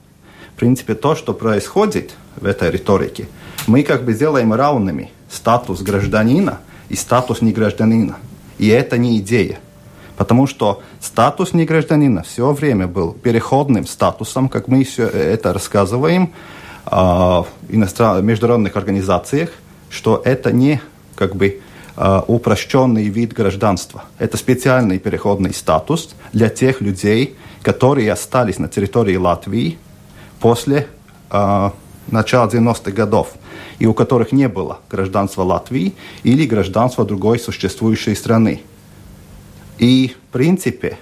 в 0.55 0.57
принципе, 0.57 0.95
то, 0.95 1.17
что 1.17 1.35
происходит 1.35 2.14
в 2.37 2.47
этой 2.47 2.71
риторике, 2.71 3.27
мы 3.67 3.83
как 3.83 4.05
бы 4.05 4.14
делаем 4.14 4.55
равными 4.55 5.11
статус 5.29 5.83
гражданина 5.83 6.61
и 6.88 6.95
статус 6.95 7.43
негражданина. 7.43 8.17
И 8.59 8.69
это 8.69 8.97
не 8.97 9.19
идея. 9.19 9.59
Потому 10.17 10.47
что 10.47 10.81
статус 11.01 11.55
негражданина 11.55 12.23
все 12.23 12.53
время 12.53 12.87
был 12.87 13.12
переходным 13.12 13.85
статусом, 13.85 14.49
как 14.49 14.69
мы 14.69 14.85
все 14.85 15.09
это 15.09 15.53
рассказываем 15.53 16.33
э, 16.87 16.90
в 16.90 17.47
международных 17.69 18.77
организациях, 18.77 19.51
что 19.90 20.23
это 20.25 20.53
не 20.53 20.81
как 21.17 21.35
бы 21.35 21.61
э, 21.97 22.21
упрощенный 22.29 23.09
вид 23.09 23.33
гражданства. 23.33 24.05
Это 24.21 24.37
специальный 24.37 25.01
переходный 25.01 25.53
статус 25.53 26.14
для 26.33 26.49
тех 26.49 26.81
людей, 26.81 27.35
которые 27.62 28.12
остались 28.12 28.61
на 28.61 28.69
территории 28.69 29.17
Латвии 29.17 29.79
после 30.40 30.88
э, 31.31 31.70
начала 32.09 32.47
90-х 32.47 32.90
годов, 32.92 33.35
и 33.79 33.87
у 33.87 33.94
которых 33.94 34.33
не 34.33 34.49
было 34.49 34.79
гражданства 34.90 35.42
Латвии 35.42 35.94
или 36.23 36.47
гражданства 36.47 37.05
другой 37.05 37.38
существующей 37.38 38.14
страны. 38.14 38.62
И, 39.79 40.14
в 40.29 40.33
принципе, 40.33 40.99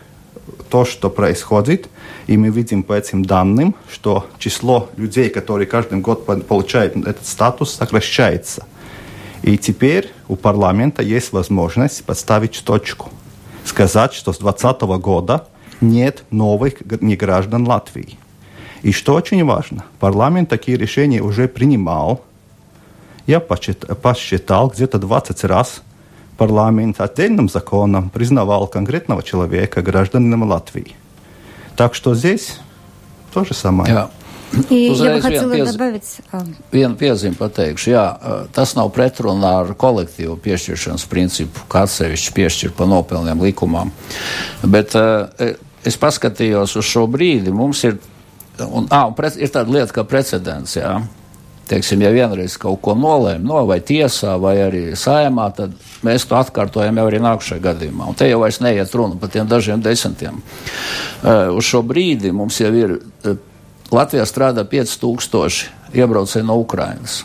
то, 0.70 0.84
что 0.84 1.10
происходит, 1.10 1.88
и 2.26 2.36
мы 2.36 2.48
видим 2.48 2.82
по 2.82 2.94
этим 2.94 3.24
данным, 3.24 3.74
что 3.90 4.26
число 4.38 4.88
людей, 4.96 5.28
которые 5.28 5.66
каждый 5.66 5.98
год 5.98 6.24
получают 6.46 6.96
этот 6.96 7.26
статус, 7.26 7.74
сокращается. 7.74 8.66
И 9.42 9.58
теперь 9.58 10.10
у 10.28 10.36
парламента 10.36 11.02
есть 11.02 11.32
возможность 11.32 12.04
поставить 12.04 12.62
точку. 12.64 13.10
Сказать, 13.64 14.14
что 14.14 14.32
с 14.32 14.38
2020 14.38 14.82
года 15.02 15.46
нет 15.80 16.24
новых 16.30 16.74
неграждан 17.00 17.66
Латвии. 17.66 18.18
И 18.82 18.92
что 18.92 19.14
очень 19.14 19.44
важно, 19.44 19.84
парламент 20.00 20.48
такие 20.48 20.76
решения 20.76 21.22
уже 21.22 21.48
принимал. 21.48 22.24
Я 23.26 23.40
посчитал 23.40 24.68
где-то 24.68 24.98
20 24.98 25.44
раз 25.44 25.82
парламент 26.36 27.00
отдельным 27.00 27.48
законом 27.48 28.10
признавал 28.10 28.66
конкретного 28.66 29.22
человека 29.22 29.82
гражданином 29.82 30.42
Латвии. 30.42 30.96
Так 31.76 31.94
что 31.94 32.14
здесь 32.14 32.58
то 33.32 33.44
же 33.44 33.54
самое. 33.54 33.92
Jā. 33.92 34.10
I, 34.70 34.92
ja 34.92 35.20
хотела 35.20 35.54
piez... 35.54 35.72
добавить... 35.72 36.20
Vienu 36.72 36.96
piezīmi 37.00 37.36
pateikšu. 37.38 37.88
Jā, 37.88 38.04
tas 38.52 38.74
nav 38.76 38.90
pretrunā 38.92 39.52
ar 39.62 39.72
kolektīvu 39.78 40.36
piešķiršanas 40.44 41.06
principu, 41.08 41.64
kā 41.72 41.86
atsevišķi 41.86 42.34
piešķir 42.36 42.74
pa 42.76 42.84
nopelniem 42.88 43.40
likumām. 43.40 43.92
Bet 44.62 44.92
es 44.92 45.96
paskatījos 45.96 46.76
uz 46.76 46.84
šo 46.84 47.06
brīdi. 47.08 47.54
Mums 47.54 47.84
ir, 47.88 47.96
un, 48.60 48.86
ā, 48.90 49.02
un 49.08 49.16
pre, 49.16 49.32
ir 49.38 49.52
tāda 49.52 49.72
lieta 49.72 49.96
kā 49.96 50.04
precedents, 50.08 50.76
jā. 50.76 51.00
Teiksim, 51.70 52.02
ja 52.02 52.10
vienreiz 52.12 52.58
kaut 52.60 52.80
ko 52.84 52.92
nolēma, 52.98 53.44
no 53.46 53.62
vai 53.68 53.78
tiesā, 53.86 54.34
vai 54.42 54.56
arī 54.64 54.82
sājumā, 54.98 55.46
tad 55.56 55.76
mēs 56.04 56.26
to 56.28 56.36
atkārtojam 56.36 56.98
jau 56.98 57.06
arī 57.08 57.20
nākamajā 57.22 57.62
gadījumā. 57.64 58.10
Un 58.10 58.18
te 58.18 58.28
jau 58.28 58.42
vairs 58.42 58.58
neiet 58.60 58.96
runa 58.98 59.16
par 59.20 59.30
tiem 59.32 59.48
dažiem 59.48 59.80
desmitiem. 59.80 60.42
Uh, 61.22 61.54
uz 61.54 61.70
šo 61.70 61.84
brīdi 61.86 62.34
mums 62.34 62.58
jau 62.60 62.72
ir 62.76 62.98
uh, 62.98 63.38
Latvijā 63.94 64.26
strādā 64.28 64.66
5000 64.68 65.96
iebraucēji 65.96 66.48
no 66.48 66.58
Ukrainas. 66.60 67.22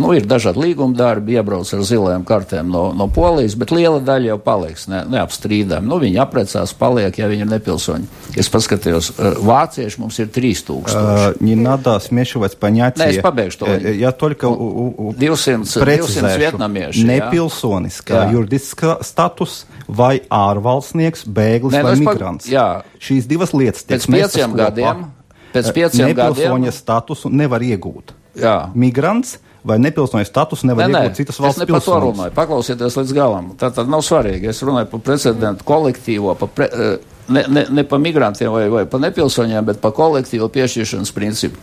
Nu, 0.00 0.14
ir 0.16 0.24
dažādi 0.24 0.62
līguma 0.62 0.96
darbi, 0.96 1.34
iebrauc 1.36 1.68
ar 1.76 1.82
zilajām 1.84 2.22
kartēm 2.24 2.70
no, 2.72 2.86
no 2.96 3.08
Polijas, 3.12 3.52
bet 3.60 3.74
liela 3.74 3.98
daļa 4.00 4.30
jau 4.30 4.36
paliks 4.40 4.86
ne, 4.88 5.02
neapstrīdami. 5.12 5.84
Nu, 5.88 5.98
viņi 6.00 6.20
apprecās, 6.22 6.72
paliek, 6.78 7.18
ja 7.20 7.28
viņi 7.28 7.44
ir 7.44 7.50
nepilsoņi. 7.50 8.08
Es 8.40 8.48
paskatījos, 8.52 9.10
vācieši 9.44 10.00
mums 10.00 10.16
ir 10.22 10.30
3000. 10.32 10.96
Uh, 10.96 11.42
не 11.44 11.56
надо 11.60 11.98
смешивать 12.00 12.56
понятия. 12.56 13.04
Не, 13.04 13.18
es 13.18 13.24
pabeigšu 13.24 13.58
to. 13.60 13.68
Я 13.92 14.12
только 14.12 14.48
у, 14.48 15.10
у, 15.10 15.12
200, 15.12 15.68
200 15.84 16.32
vietnamieši. 16.40 17.04
Nepilsoniskā 17.12 18.24
juridiskā 18.32 18.96
status 19.04 19.66
vai 19.92 20.22
ārvalstnieks, 20.32 21.26
bēglis 21.28 21.76
ne, 21.76 21.84
vai 21.84 21.94
nu, 21.98 22.08
migrants. 22.08 22.48
Jā. 22.48 22.80
Šīs 22.96 23.28
divas 23.28 23.52
lietas 23.52 23.84
tiek 23.84 24.00
Pēc 24.00 24.08
pieciem 24.08 24.56
gadiem. 24.56 25.06
Pēc 25.52 25.72
pieciem 25.76 26.16
gadiem. 26.16 26.72
statusu 26.72 27.28
nevar 27.28 27.60
iegūt. 27.60 28.16
Jā. 28.41 28.57
Migrants 28.77 29.37
vai 29.67 29.77
nepilsoņa 29.83 30.27
status 30.27 30.63
nevar 30.67 30.87
ne, 30.87 31.03
iegūt 31.03 31.19
citas 31.19 31.39
valsts 31.43 31.67
runāju. 31.89 32.33
Paklausieties 32.35 32.97
līdz 33.01 33.13
galam. 33.15 33.51
Tā 33.59 33.69
tad 33.75 33.89
nav 33.91 34.03
svarīgi. 34.05 34.51
Es 34.51 34.63
runāju 34.65 34.89
par 34.93 35.03
precedentu 35.09 35.67
kolektīvo, 35.67 36.35
par 36.39 36.51
pre, 36.55 36.67
eh, 36.71 37.15
ne, 37.33 37.43
ne, 37.51 37.65
ne 37.79 37.85
par 37.87 38.01
migrantiem 38.03 38.51
vai, 38.53 38.67
vai 38.71 38.85
par 38.89 39.03
nepilsoņiem, 39.03 39.65
bet 39.67 39.81
par 39.83 39.95
kolektīvo 39.97 40.47
piešķiršanas 40.53 41.13
principu. 41.15 41.59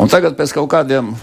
Un 0.00 0.12
tagad 0.12 0.36
pēc 0.38 0.52
kaut 0.58 0.68
kādiem 0.74 1.14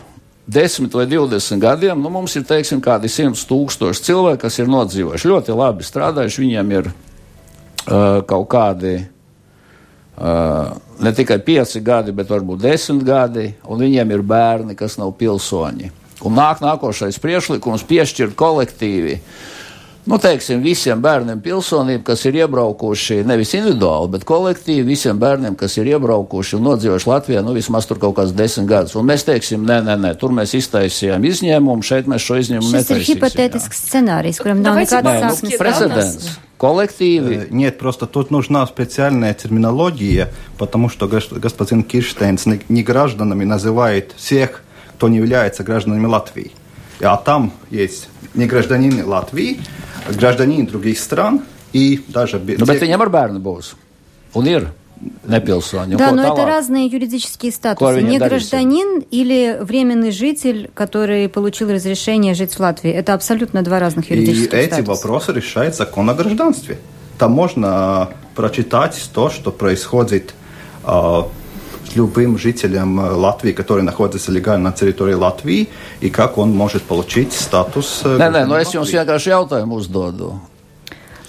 10 0.47 0.95
vai 0.95 1.05
20 1.11 1.61
gadiem, 1.61 1.99
nu, 2.01 2.09
mums 2.13 2.35
ir 2.39 2.47
teiksim, 2.47 2.81
kādi 2.83 3.11
100 3.11 3.45
tūkstoši 3.49 4.07
cilvēki, 4.07 4.41
kas 4.45 4.57
ir 4.59 4.71
nodzīvojuši 4.71 5.33
ļoti 5.33 5.59
labi 5.59 5.85
strādājuši, 5.85 6.43
viņiem 6.45 6.73
ir 6.79 6.89
uh, 6.89 8.23
kaut 8.27 8.47
kādi 8.51 8.95
uh, 8.95 9.05
ne 10.17 11.13
tikai 11.13 11.37
pieci 11.45 11.81
gadi, 11.85 12.13
bet 12.15 12.29
varbūt 12.31 12.63
desmit 12.63 13.05
gadi, 13.05 13.51
un 13.69 13.81
viņiem 13.85 14.13
ir 14.15 14.25
bērni, 14.25 14.75
kas 14.77 14.97
nav 14.97 15.13
pilsoņi. 15.19 15.91
Un 16.25 16.33
nāk 16.33 16.63
nākošais 16.63 17.19
priekšlikums 17.21 17.85
piešķirt 17.85 18.33
kolektīvi 18.37 19.19
Nu, 20.06 20.16
teiksim, 20.18 20.58
visiem 20.64 20.98
bērniem 20.98 21.38
pilsonību, 21.44 22.02
kas 22.08 22.24
ir 22.26 22.34
iebraukuši 22.40 23.20
nevis 23.22 23.52
individuāli, 23.54 24.10
bet 24.16 24.24
kolektīvi, 24.26 24.82
visiem 24.88 25.20
bērniem, 25.22 25.54
kas 25.58 25.76
ir 25.78 25.92
iebraukuši 25.92 26.56
un 26.58 26.64
nodzīvojuši 26.66 27.06
Latvijā, 27.06 27.42
nu, 27.46 27.54
vismaz 27.54 27.86
tur 27.86 28.00
kaut 28.02 28.16
kāds 28.16 28.34
desmit 28.34 28.66
gadus. 28.72 28.96
Un 28.98 29.06
mēs 29.06 29.22
teiksim, 29.28 29.62
nē, 29.68 29.78
nē, 29.86 29.94
nē, 30.02 30.14
tur 30.18 30.34
mēs 30.34 30.56
iztaisījām 30.58 31.22
izņēmumu, 31.30 31.86
šeit 31.86 32.10
mēs 32.10 32.26
šo 32.26 32.40
izņēmumu 32.42 32.72
netaisīsim. 32.74 32.98
Tas 32.98 33.12
ir 33.12 33.20
hipotētisks 33.20 33.84
scenārijs, 33.92 34.42
kuram 34.42 34.64
nav 34.66 34.82
nekādas 34.82 35.22
sāknes. 35.22 35.60
Precedents 35.62 36.32
коллективы. 36.62 37.48
Нет, 37.50 37.76
просто 37.76 38.06
тут 38.06 38.30
нужна 38.30 38.64
специальная 38.68 39.34
терминология, 39.34 40.28
потому 40.58 40.88
что 40.88 41.08
господин 41.08 41.82
Кирштейнс 41.82 42.46
не 42.68 42.82
гражданами 42.84 43.44
называет 43.44 44.12
всех, 44.16 44.62
кто 44.96 45.08
не 45.08 45.16
является 45.16 45.64
гражданами 45.64 46.06
Латвии. 46.06 46.52
А 47.01 47.17
там 47.17 47.51
есть 47.69 48.09
не 48.33 48.45
гражданины 48.45 49.05
Латвии, 49.05 49.59
а 50.07 50.13
гражданины 50.13 50.67
других 50.67 50.99
стран 50.99 51.41
и 51.73 52.03
даже... 52.07 52.39
Но 52.39 52.65
те... 52.65 52.73
это 52.73 52.87
не 52.87 52.97
бērni 52.97 53.39
būs. 53.39 53.75
Un 54.33 54.45
ir. 54.47 54.67
Nepilsoņi. 55.27 55.95
Да, 55.95 56.11
но 56.11 56.33
это 56.33 56.45
разные 56.45 56.87
юридические 56.87 57.51
статусы. 57.51 58.01
Не 58.01 58.17
гражданин 58.17 59.03
или 59.11 59.57
временный 59.61 60.11
житель, 60.11 60.71
который 60.73 61.29
получил 61.29 61.71
разрешение 61.71 62.33
жить 62.33 62.53
в 62.53 62.59
Латвии. 62.59 62.91
Это 62.91 63.13
абсолютно 63.13 63.61
два 63.61 63.79
разных 63.79 64.09
юридических 64.09 64.53
И 64.53 64.57
эти 64.57 64.81
вопросы 64.81 65.33
решает 65.33 65.75
закон 65.75 66.09
о 66.09 66.15
гражданстве. 66.15 66.79
Там 67.19 67.31
можно 67.31 68.09
прочитать 68.35 69.09
то, 69.13 69.29
что 69.29 69.51
происходит 69.51 70.33
э, 70.83 71.21
любым 71.94 72.38
жителем 72.38 72.98
Латвии, 72.98 73.52
который 73.52 73.82
находится 73.82 74.32
легально 74.32 74.70
на 74.70 74.72
территории 74.72 75.14
Латвии, 75.14 75.68
и 76.00 76.10
как 76.10 76.38
он 76.38 76.54
может 76.54 76.82
получить 76.82 77.32
статус. 77.32 78.02
Nē, 78.04 78.30
nē, 78.30 78.46
nu 78.46 78.56
es 78.56 78.72
jums 78.72 78.92
vienkārši 78.92 79.34
jautājumu 79.34 79.76
uzdodu. 79.76 80.32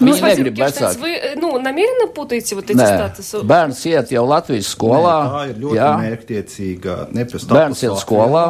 Viņi 0.00 0.20
nu, 0.20 0.26
negrib 0.26 0.58
vecāki. 0.58 0.98
Вы 0.98 1.12
ну, 1.40 1.58
намеренно 1.60 2.08
путаете 2.08 2.54
вот 2.54 2.70
эти 2.70 2.78
Nē. 2.78 2.96
статусы? 2.96 3.42
Bērns 3.46 3.84
iet 3.86 4.10
jau 4.10 4.24
Latvijas 4.26 4.66
skolā. 4.74 5.14
Nē, 5.22 5.30
tā 5.30 5.44
ir 5.50 5.62
ļoti 5.62 5.78
jā. 5.78 5.92
mērķtiecīga 6.02 6.96
Bērns 7.54 7.84
iet 7.86 7.96
skolā. 8.02 8.46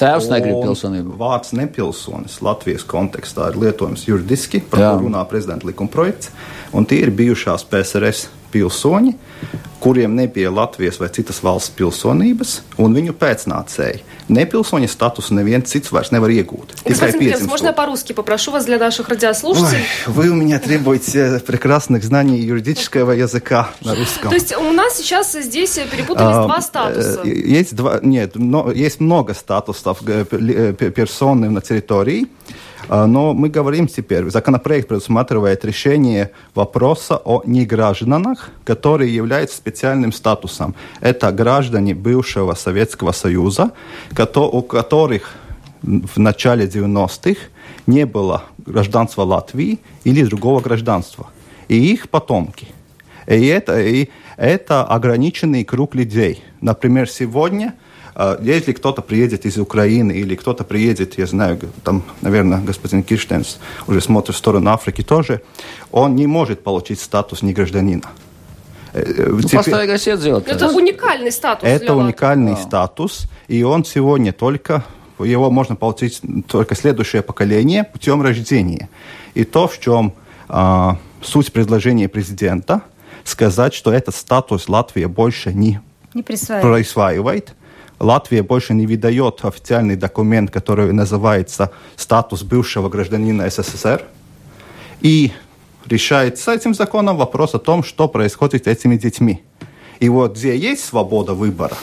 Tēvs 0.00 0.30
negrib 0.32 0.62
pilsonību. 0.64 1.14
Vārds 1.20 1.52
nepilsonis 1.54 2.40
Latvijas 2.42 2.86
kontekstā 2.88 3.50
ir 3.52 3.58
lietojams 3.60 4.06
juridiski, 4.08 4.62
par 4.64 4.80
to 4.80 4.92
runā 5.04 5.20
prezidenta 5.28 5.68
likumprojekts, 5.68 6.32
un 6.72 6.88
tie 6.88 7.02
ir 7.04 7.12
bijušās 7.14 7.66
PSRS 7.68 8.30
pilsoņi, 8.57 9.13
kuriem 9.79 10.15
nebija 10.17 10.51
Latvijas 10.51 10.97
vai 10.99 11.09
citas 11.13 11.39
valsts 11.45 11.71
pilsonības, 11.77 12.61
un 12.81 12.95
viņu 12.97 13.13
pēcnācēji. 13.17 14.01
Непилсоня 14.27 14.89
статус 14.91 15.29
neviens 15.31 15.69
cits 15.71 15.93
vairs 15.93 16.09
nevar 16.11 16.33
iegūt. 16.33 16.81
Господин 16.83 17.45
можно 17.47 17.71
по-русски 17.73 18.13
попрошу 18.13 18.51
вас 18.51 18.65
для 18.65 18.77
наших 18.77 19.07
радиослушателей? 19.09 19.85
Ой, 20.07 20.13
вы 20.13 20.29
у 20.29 20.35
меня 20.35 20.59
требуете 20.59 21.39
прекрасных 21.45 22.03
знаний 22.03 22.39
юридического 22.39 23.11
языка 23.11 23.69
на 23.85 23.95
русском. 23.95 24.29
То 24.29 24.35
есть 24.35 24.55
у 24.57 24.71
нас 24.73 24.97
сейчас 24.97 25.31
здесь 25.31 25.79
перепутались 25.91 26.35
а, 26.35 26.43
два 26.43 26.61
статуса? 26.61 27.21
Есть 27.23 27.75
два, 27.75 27.99
нет, 28.01 28.31
но, 28.35 28.71
есть 28.71 28.99
много 28.99 29.33
статусов 29.33 29.99
персоны 30.01 31.49
на 31.49 31.61
территории. 31.61 32.27
Но 32.89 33.33
мы 33.33 33.49
говорим 33.49 33.87
теперь, 33.87 34.29
законопроект 34.29 34.87
предусматривает 34.87 35.65
решение 35.65 36.31
вопроса 36.55 37.17
о 37.17 37.41
негражданах, 37.45 38.49
которые 38.63 39.13
являются 39.13 39.57
специальным 39.57 40.13
статусом. 40.13 40.73
Это 41.01 41.31
граждане 41.31 41.93
бывшего 41.93 42.53
Советского 42.53 43.11
Союза, 43.11 43.71
у 44.35 44.61
которых 44.61 45.31
в 45.81 46.17
начале 46.17 46.65
90-х 46.65 47.39
не 47.87 48.05
было 48.05 48.43
гражданства 48.65 49.23
Латвии 49.23 49.79
или 50.03 50.23
другого 50.23 50.61
гражданства. 50.61 51.27
И 51.67 51.75
их 51.75 52.09
потомки. 52.09 52.67
И 53.27 53.47
это, 53.47 53.81
и 53.81 54.09
это 54.37 54.85
ограниченный 54.85 55.65
круг 55.65 55.93
людей. 55.95 56.41
Например, 56.61 57.09
сегодня– 57.09 57.73
а, 57.83 57.86
если 58.41 58.71
кто-то 58.71 59.01
приедет 59.01 59.45
из 59.45 59.57
Украины 59.57 60.11
или 60.11 60.35
кто-то 60.35 60.63
приедет, 60.63 61.17
я 61.17 61.27
знаю, 61.27 61.59
там, 61.83 62.03
наверное, 62.21 62.59
господин 62.61 63.03
Кирштенс 63.03 63.59
уже 63.85 64.01
смотрит 64.01 64.35
в 64.35 64.37
сторону 64.37 64.71
Африки 64.71 65.03
тоже, 65.03 65.41
он 65.91 66.15
не 66.15 66.25
может 66.27 66.63
получить 66.63 66.99
статус 66.99 67.43
негражданина. 67.43 68.09
Э, 68.93 69.01
э, 69.01 69.25
ну, 69.29 69.41
Теперь... 69.41 69.59
Это 70.47 70.69
уникальный 70.69 71.31
статус. 71.31 71.69
Это 71.69 71.93
уникальный 71.93 72.53
а. 72.53 72.57
статус, 72.57 73.27
и 73.47 73.63
он 73.63 73.85
сегодня 73.85 74.33
только 74.33 74.83
его 75.19 75.49
можно 75.49 75.75
получить 75.75 76.21
только 76.47 76.75
следующее 76.75 77.21
поколение 77.21 77.83
путем 77.83 78.21
рождения. 78.21 78.89
И 79.33 79.43
то, 79.43 79.67
в 79.67 79.79
чем 79.79 80.13
а, 80.47 80.97
суть 81.21 81.51
предложения 81.51 82.07
президента, 82.07 82.81
сказать, 83.23 83.73
что 83.73 83.91
этот 83.91 84.15
статус 84.15 84.69
Латвия 84.69 85.07
больше 85.07 85.53
не, 85.53 85.81
не 86.13 86.23
присваивает. 86.23 86.75
присваивает, 86.75 87.55
Латвия 87.99 88.43
больше 88.43 88.73
не 88.73 88.85
выдает 88.85 89.43
официальный 89.43 89.95
документ, 89.95 90.51
который 90.51 90.93
называется 90.93 91.71
«Статус 91.95 92.43
бывшего 92.43 92.89
гражданина 92.89 93.49
СССР». 93.49 94.03
И 95.01 95.31
решает 95.85 96.37
с 96.37 96.47
этим 96.47 96.73
законом 96.73 97.17
вопрос 97.17 97.55
о 97.55 97.59
том, 97.59 97.83
что 97.83 98.07
происходит 98.07 98.65
с 98.65 98.67
этими 98.67 98.97
детьми. 98.97 99.43
И 99.99 100.09
вот 100.09 100.35
где 100.35 100.55
есть 100.55 100.83
свобода 100.85 101.33
выбора, 101.33 101.77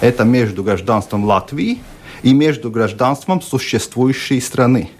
это 0.00 0.24
между 0.24 0.64
гражданством 0.64 1.24
Латвии 1.24 1.78
и 2.22 2.32
между 2.32 2.70
гражданством 2.70 3.42
существующей 3.42 4.40
страны. 4.40 4.90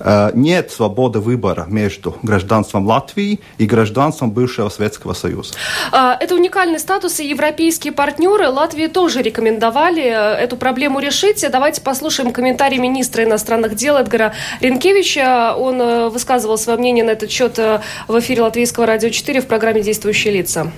Э, 0.00 0.30
нет 0.34 0.70
свободы 0.70 1.20
выбора 1.20 1.66
между 1.68 2.16
гражданством 2.22 2.86
Латвии 2.86 3.40
и 3.58 3.66
гражданством 3.66 4.30
бывшего 4.30 4.68
Советского 4.68 5.12
Союза. 5.12 5.54
А, 5.92 6.16
это 6.18 6.34
уникальный 6.34 6.78
статус, 6.78 7.20
и 7.20 7.28
европейские 7.28 7.92
партнеры 7.92 8.48
Латвии 8.48 8.86
тоже 8.86 9.22
рекомендовали 9.22 10.02
э, 10.02 10.34
эту 10.44 10.56
проблему 10.56 11.00
решить. 11.00 11.44
Давайте 11.50 11.80
послушаем 11.80 12.32
комментарий 12.32 12.78
министра 12.78 13.24
иностранных 13.24 13.74
дел 13.74 13.96
Эдгара 13.96 14.32
Ренкевича. 14.60 15.54
Он 15.56 15.80
э, 15.80 16.08
высказывал 16.08 16.58
свое 16.58 16.78
мнение 16.78 17.04
на 17.04 17.10
этот 17.10 17.30
счет 17.30 17.58
в 18.08 18.18
эфире 18.18 18.42
Латвийского 18.42 18.86
радио 18.86 19.10
4 19.10 19.40
в 19.40 19.46
программе 19.46 19.82
«Действующие 19.82 20.32
лица». 20.32 20.70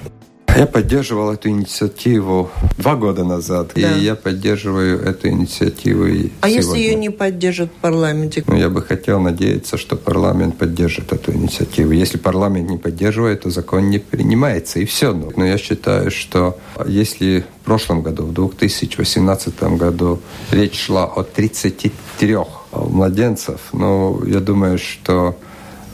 Я 0.57 0.67
поддерживал 0.67 1.33
эту 1.33 1.49
инициативу 1.49 2.51
два 2.77 2.95
года 2.95 3.25
назад, 3.25 3.71
да. 3.75 3.97
и 3.97 4.01
я 4.01 4.15
поддерживаю 4.15 5.01
эту 5.01 5.29
инициативу 5.29 6.07
и 6.07 6.31
А 6.43 6.49
сегодня. 6.49 6.57
если 6.57 6.79
ее 6.79 6.95
не 6.95 7.11
поддержат 7.11 7.71
в 7.71 7.81
парламенте? 7.81 8.45
Ну, 8.47 8.57
я 8.57 8.69
бы 8.69 8.83
хотел 8.83 9.19
надеяться, 9.21 9.79
что 9.79 9.97
парламент 9.97 10.59
поддержит 10.59 11.12
эту 11.12 11.33
инициативу. 11.33 11.93
Если 11.93 12.19
парламент 12.19 12.69
не 12.69 12.77
поддерживает, 12.77 13.43
то 13.43 13.51
закон 13.51 13.88
не 13.88 13.99
принимается, 13.99 14.79
и 14.79 14.85
все. 14.85 15.12
Но 15.12 15.45
я 15.47 15.57
считаю, 15.57 16.11
что 16.11 16.59
если 16.87 17.45
в 17.62 17.65
прошлом 17.65 18.03
году, 18.03 18.25
в 18.27 18.35
2018 18.35 19.62
году, 19.79 20.21
речь 20.51 20.79
шла 20.79 21.05
о 21.05 21.23
33 21.23 22.37
младенцев, 22.73 23.61
ну, 23.73 24.23
я 24.27 24.41
думаю, 24.41 24.77
что 24.77 25.35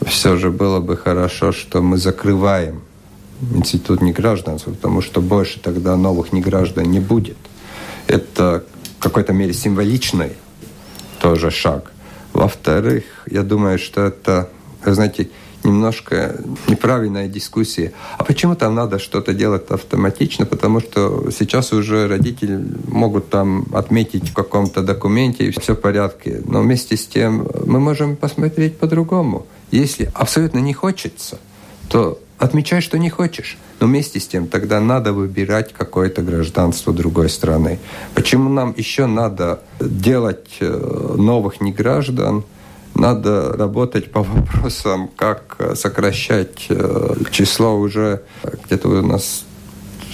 все 0.05 0.35
же 0.35 0.49
было 0.51 0.81
бы 0.81 0.97
хорошо, 0.97 1.53
что 1.53 1.81
мы 1.81 1.97
закрываем 1.97 2.81
институт 3.53 4.01
негражданства, 4.01 4.71
потому 4.71 5.01
что 5.01 5.21
больше 5.21 5.59
тогда 5.59 5.95
новых 5.95 6.33
неграждан 6.33 6.85
не 6.91 6.99
будет. 6.99 7.37
Это 8.07 8.63
в 8.97 9.03
какой-то 9.03 9.33
мере 9.33 9.53
символичный 9.53 10.33
тоже 11.21 11.51
шаг. 11.51 11.91
Во-вторых, 12.33 13.03
я 13.29 13.43
думаю, 13.43 13.79
что 13.79 14.01
это, 14.01 14.49
вы 14.83 14.93
знаете, 14.93 15.29
немножко 15.63 16.41
неправильная 16.67 17.27
дискуссия. 17.27 17.91
А 18.17 18.23
почему 18.23 18.55
там 18.55 18.75
надо 18.75 18.99
что-то 18.99 19.33
делать 19.33 19.69
автоматично? 19.71 20.45
Потому 20.45 20.79
что 20.79 21.29
сейчас 21.31 21.73
уже 21.73 22.07
родители 22.07 22.63
могут 22.87 23.29
там 23.29 23.65
отметить 23.73 24.29
в 24.29 24.33
каком-то 24.33 24.81
документе, 24.81 25.47
и 25.47 25.59
все 25.59 25.75
в 25.75 25.81
порядке. 25.81 26.41
Но 26.45 26.61
вместе 26.61 26.95
с 26.95 27.05
тем 27.05 27.47
мы 27.65 27.79
можем 27.79 28.15
посмотреть 28.15 28.77
по-другому. 28.77 29.47
Если 29.71 30.09
абсолютно 30.13 30.59
не 30.59 30.73
хочется, 30.73 31.39
то 31.89 32.19
Отмечай, 32.39 32.79
что 32.79 32.97
не 32.97 33.09
хочешь. 33.09 33.57
Но 33.81 33.87
вместе 33.87 34.19
с 34.21 34.27
тем 34.27 34.47
тогда 34.47 34.79
надо 34.79 35.11
выбирать 35.11 35.73
какое-то 35.73 36.21
гражданство 36.21 36.93
другой 36.93 37.29
страны. 37.29 37.79
Почему 38.15 38.49
нам 38.49 38.73
еще 38.77 39.07
надо 39.07 39.59
делать 39.81 40.57
э, 40.61 41.15
новых 41.17 41.59
неграждан? 41.59 42.45
Надо 42.95 43.57
работать 43.57 44.11
по 44.11 44.23
вопросам, 44.23 45.09
как 45.17 45.57
сокращать 45.75 46.67
э, 46.69 47.15
число 47.29 47.77
уже 47.77 48.21
где-то 48.65 48.87
у 48.87 49.05
нас 49.05 49.43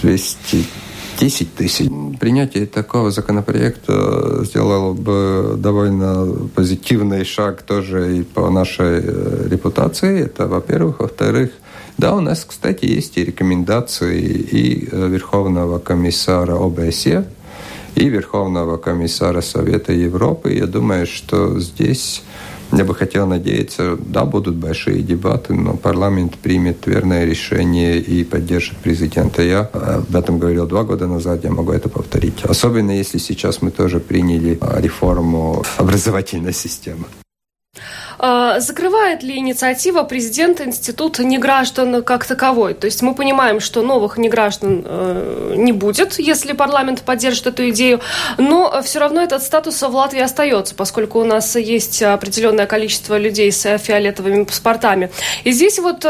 210 0.01 1.55
тысяч. 1.55 1.88
Принятие 2.19 2.65
такого 2.65 3.11
законопроекта 3.11 4.43
сделало 4.43 4.93
бы 4.93 5.53
довольно 5.57 6.49
позитивный 6.55 7.23
шаг 7.23 7.61
тоже 7.61 8.17
и 8.17 8.23
по 8.23 8.49
нашей 8.49 9.01
э, 9.03 9.47
репутации. 9.47 10.23
Это, 10.23 10.47
во-первых. 10.47 10.99
Во-вторых, 10.99 11.51
да, 11.97 12.15
у 12.15 12.19
нас, 12.19 12.45
кстати, 12.45 12.86
есть 12.86 13.17
и 13.17 13.25
рекомендации 13.25 14.21
и 14.21 14.89
э, 14.91 15.08
Верховного 15.08 15.79
комиссара 15.79 16.55
ОБСЕ, 16.55 17.25
и 17.95 18.10
Верховного 18.10 18.77
комиссара 18.77 19.41
Совета 19.41 19.93
Европы. 19.93 20.53
Я 20.53 20.67
думаю, 20.67 21.08
что 21.08 21.60
здесь 21.60 22.23
я 22.73 22.84
бы 22.84 22.93
хотел 22.95 23.27
надеяться, 23.27 23.97
да, 23.97 24.25
будут 24.25 24.55
большие 24.55 25.01
дебаты, 25.01 25.53
но 25.53 25.77
парламент 25.77 26.38
примет 26.38 26.86
верное 26.88 27.25
решение 27.25 27.99
и 27.99 28.23
поддержит 28.23 28.77
президента. 28.77 29.41
Я 29.41 29.69
э, 29.71 30.01
об 30.08 30.15
этом 30.15 30.39
говорил 30.39 30.67
два 30.67 30.84
года 30.84 31.08
назад, 31.08 31.43
я 31.43 31.51
могу 31.51 31.71
это 31.71 31.88
повторить. 31.88 32.43
Особенно 32.43 32.91
если 32.91 33.19
сейчас 33.19 33.62
мы 33.62 33.71
тоже 33.71 33.99
приняли 33.99 34.58
э, 34.60 34.81
реформу 34.81 35.63
образовательной 35.77 36.53
системы. 36.53 37.05
А, 38.17 38.60
закрывает 38.60 39.23
ли 39.23 39.38
инициатива 39.38 40.04
президента 40.04 40.63
институт 40.65 41.19
неграждан 41.19 42.04
как 42.04 42.25
таковой? 42.25 42.73
То 42.73 42.86
есть 42.86 43.01
мы 43.01 43.13
понимаем, 43.13 43.60
что 43.60 43.82
новых 43.82 44.17
неграждан 44.17 44.84
э, 44.86 45.54
не 45.58 45.71
будет, 45.71 46.19
если 46.19 46.54
парламент 46.54 47.01
поддержит 47.01 47.47
эту 47.47 47.69
идею, 47.69 48.01
но 48.38 48.82
все 48.84 48.99
равно 48.99 49.21
этот 49.21 49.43
статус 49.43 49.82
в 49.82 49.95
Латвии 49.95 50.21
остается, 50.21 50.75
поскольку 50.75 51.19
у 51.19 51.23
нас 51.23 51.56
есть 51.56 52.01
определенное 52.01 52.65
количество 52.65 53.17
людей 53.17 53.51
с 53.51 53.78
фиолетовыми 53.78 54.43
паспортами. 54.43 55.12
И 55.43 55.51
здесь 55.51 55.80
вот 55.80 56.06
э, 56.06 56.08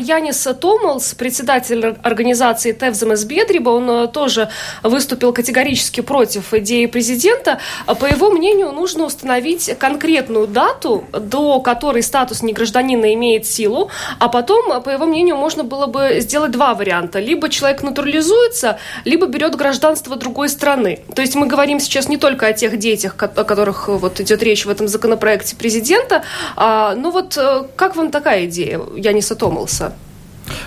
Янис 0.00 0.46
Томалс, 0.60 1.14
председатель 1.14 1.96
организации 2.02 2.72
Тевземес 2.72 3.24
Бедриба, 3.24 3.70
он 3.70 3.90
э, 3.90 4.08
тоже 4.08 4.48
выступил 4.82 5.32
категорически 5.32 6.00
против 6.00 6.52
идеи 6.54 6.86
президента. 6.86 7.60
По 7.86 8.06
его 8.06 8.30
мнению, 8.30 8.72
нужно 8.72 9.04
установить 9.04 9.76
конкретную 9.78 10.46
дату, 10.46 11.04
до 11.12 11.43
до 11.44 11.60
которой 11.60 12.02
статус 12.02 12.42
негражданина 12.42 13.12
имеет 13.14 13.46
силу, 13.46 13.90
а 14.18 14.28
потом, 14.28 14.82
по 14.82 14.90
его 14.90 15.04
мнению, 15.04 15.36
можно 15.36 15.62
было 15.62 15.86
бы 15.86 16.20
сделать 16.20 16.50
два 16.50 16.74
варианта. 16.74 17.20
Либо 17.20 17.48
человек 17.48 17.82
натурализуется, 17.82 18.78
либо 19.04 19.26
берет 19.26 19.54
гражданство 19.56 20.16
другой 20.16 20.48
страны. 20.48 21.00
То 21.14 21.22
есть 21.22 21.34
мы 21.34 21.46
говорим 21.46 21.80
сейчас 21.80 22.08
не 22.08 22.16
только 22.16 22.46
о 22.46 22.52
тех 22.52 22.78
детях, 22.78 23.14
о 23.18 23.44
которых 23.44 23.88
вот 23.88 24.20
идет 24.20 24.42
речь 24.42 24.64
в 24.64 24.70
этом 24.70 24.88
законопроекте 24.88 25.56
президента, 25.56 26.22
а, 26.56 26.94
ну 26.94 27.10
вот 27.10 27.38
как 27.76 27.96
вам 27.96 28.10
такая 28.10 28.46
идея, 28.46 28.80
Яниса 28.96 29.34
Томалса? 29.34 29.92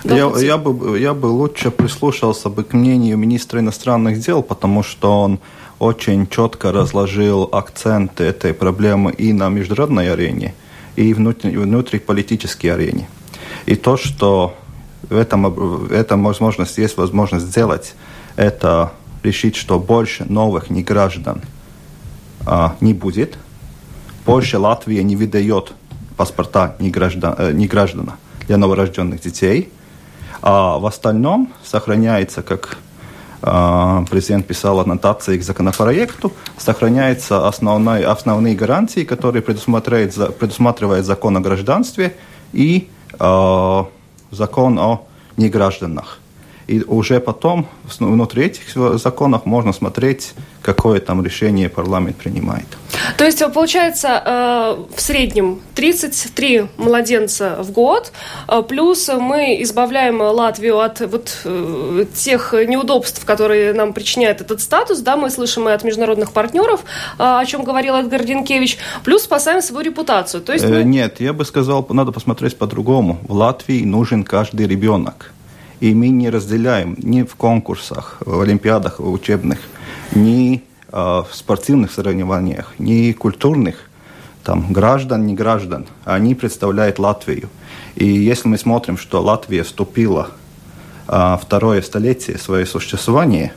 Я, 0.04 0.32
я, 0.40 0.58
бы, 0.58 1.00
я 1.00 1.14
бы 1.14 1.28
лучше 1.28 1.72
прислушался 1.72 2.50
бы 2.50 2.64
к 2.64 2.74
мнению 2.74 3.18
министра 3.18 3.60
иностранных 3.60 4.20
дел, 4.20 4.44
потому 4.44 4.84
что 4.84 5.22
он 5.22 5.40
очень 5.80 6.28
четко 6.28 6.72
разложил 6.72 7.50
акценты 7.52 8.24
этой 8.24 8.54
проблемы 8.54 9.12
и 9.12 9.34
на 9.34 9.50
международной 9.50 10.12
арене, 10.12 10.54
и 10.98 11.14
внутри, 11.14 11.56
внутриполитической 11.56 12.68
арене. 12.68 13.08
И 13.66 13.76
то, 13.76 13.96
что 13.96 14.58
в 15.10 15.16
этом, 15.16 15.88
эта 15.90 16.18
возможность 16.18 16.78
есть 16.78 16.98
возможность 16.98 17.46
сделать, 17.46 17.96
это 18.36 18.92
решить, 19.24 19.56
что 19.56 19.80
больше 19.80 20.26
новых 20.26 20.70
неграждан 20.70 21.42
а, 22.46 22.76
не 22.82 22.94
будет. 22.94 23.38
Больше 24.26 24.58
Латвия 24.58 25.04
не 25.04 25.16
выдает 25.16 25.74
паспорта 26.18 26.76
неграждан, 26.80 27.36
э, 27.38 27.52
неграждана 27.54 28.18
для 28.48 28.58
новорожденных 28.58 29.22
детей. 29.22 29.72
А 30.42 30.78
в 30.80 30.86
остальном 30.86 31.54
сохраняется, 31.64 32.42
как 32.42 32.78
президент 33.42 34.48
писал 34.48 34.80
аннотации 34.80 35.38
к 35.38 35.44
законопроекту, 35.44 36.32
сохраняются 36.58 37.48
основные, 37.48 38.06
основные 38.06 38.56
гарантии, 38.56 39.04
которые 39.04 39.42
предусматривает, 39.42 40.14
предусматривает 40.38 41.06
закон 41.06 41.38
о 41.38 41.40
гражданстве 41.40 42.16
и 42.54 42.90
э, 43.20 43.84
закон 44.32 44.80
о 44.80 45.04
негражданах. 45.38 46.20
И 46.68 46.84
уже 46.84 47.20
потом 47.20 47.68
внутри 48.00 48.46
этих 48.46 48.98
законов 49.00 49.46
можно 49.46 49.72
смотреть, 49.72 50.34
какое 50.62 51.00
там 51.00 51.24
решение 51.24 51.70
парламент 51.70 52.18
принимает. 52.18 52.68
То 53.18 53.24
есть, 53.24 53.42
получается, 53.54 54.22
э, 54.26 54.86
в 54.96 55.02
среднем 55.02 55.62
33 55.76 56.68
младенца 56.78 57.56
в 57.64 57.72
год, 57.72 58.12
э, 58.50 58.62
плюс 58.68 59.08
мы 59.08 59.62
избавляем 59.62 60.20
Латвию 60.20 60.80
от 60.80 61.00
вот 61.00 61.42
э, 61.46 62.06
тех 62.14 62.54
неудобств, 62.68 63.24
которые 63.24 63.74
нам 63.74 63.94
причиняет 63.94 64.42
этот 64.42 64.60
статус, 64.60 65.00
да, 65.00 65.16
мы 65.16 65.30
слышим 65.30 65.70
и 65.70 65.72
от 65.72 65.86
международных 65.86 66.34
партнеров, 66.34 66.84
о 67.18 67.46
чем 67.46 67.64
говорил 67.64 67.96
Эдгар 67.96 68.24
Динкевич, 68.26 68.78
плюс 69.06 69.24
спасаем 69.24 69.62
свою 69.62 69.86
репутацию. 69.86 70.42
То 70.42 70.52
есть 70.52 70.66
мы... 70.66 70.84
Нет, 70.84 71.22
я 71.22 71.32
бы 71.32 71.46
сказал, 71.46 71.86
надо 71.90 72.12
посмотреть 72.12 72.58
по-другому. 72.58 73.20
В 73.28 73.34
Латвии 73.34 73.86
нужен 73.86 74.24
каждый 74.24 74.68
ребенок. 74.68 75.32
И 75.80 75.94
мы 75.94 76.10
не 76.10 76.30
разделяем 76.32 76.96
ни 76.98 77.22
в 77.22 77.36
конкурсах, 77.36 78.18
в 78.22 78.42
олимпиадах 78.42 79.00
в 79.00 79.12
учебных, 79.12 79.60
ни 80.16 80.64
э, 80.92 80.98
в 80.98 81.28
спортивных 81.32 81.92
соревнованиях, 81.92 82.74
ни 82.80 83.12
культурных 83.12 83.76
там, 84.44 84.74
граждан, 84.74 85.28
не 85.28 85.36
граждан. 85.36 85.86
Они 86.04 86.34
представляют 86.34 86.98
Латвию. 86.98 87.50
И 87.96 88.08
если 88.08 88.48
мы 88.48 88.58
смотрим, 88.58 88.98
что 88.98 89.22
Латвия 89.22 89.62
вступила 89.62 90.32
э, 91.08 91.38
второе 91.40 91.84
столетие 91.84 92.40
своего 92.40 92.66
существования, 92.66 93.54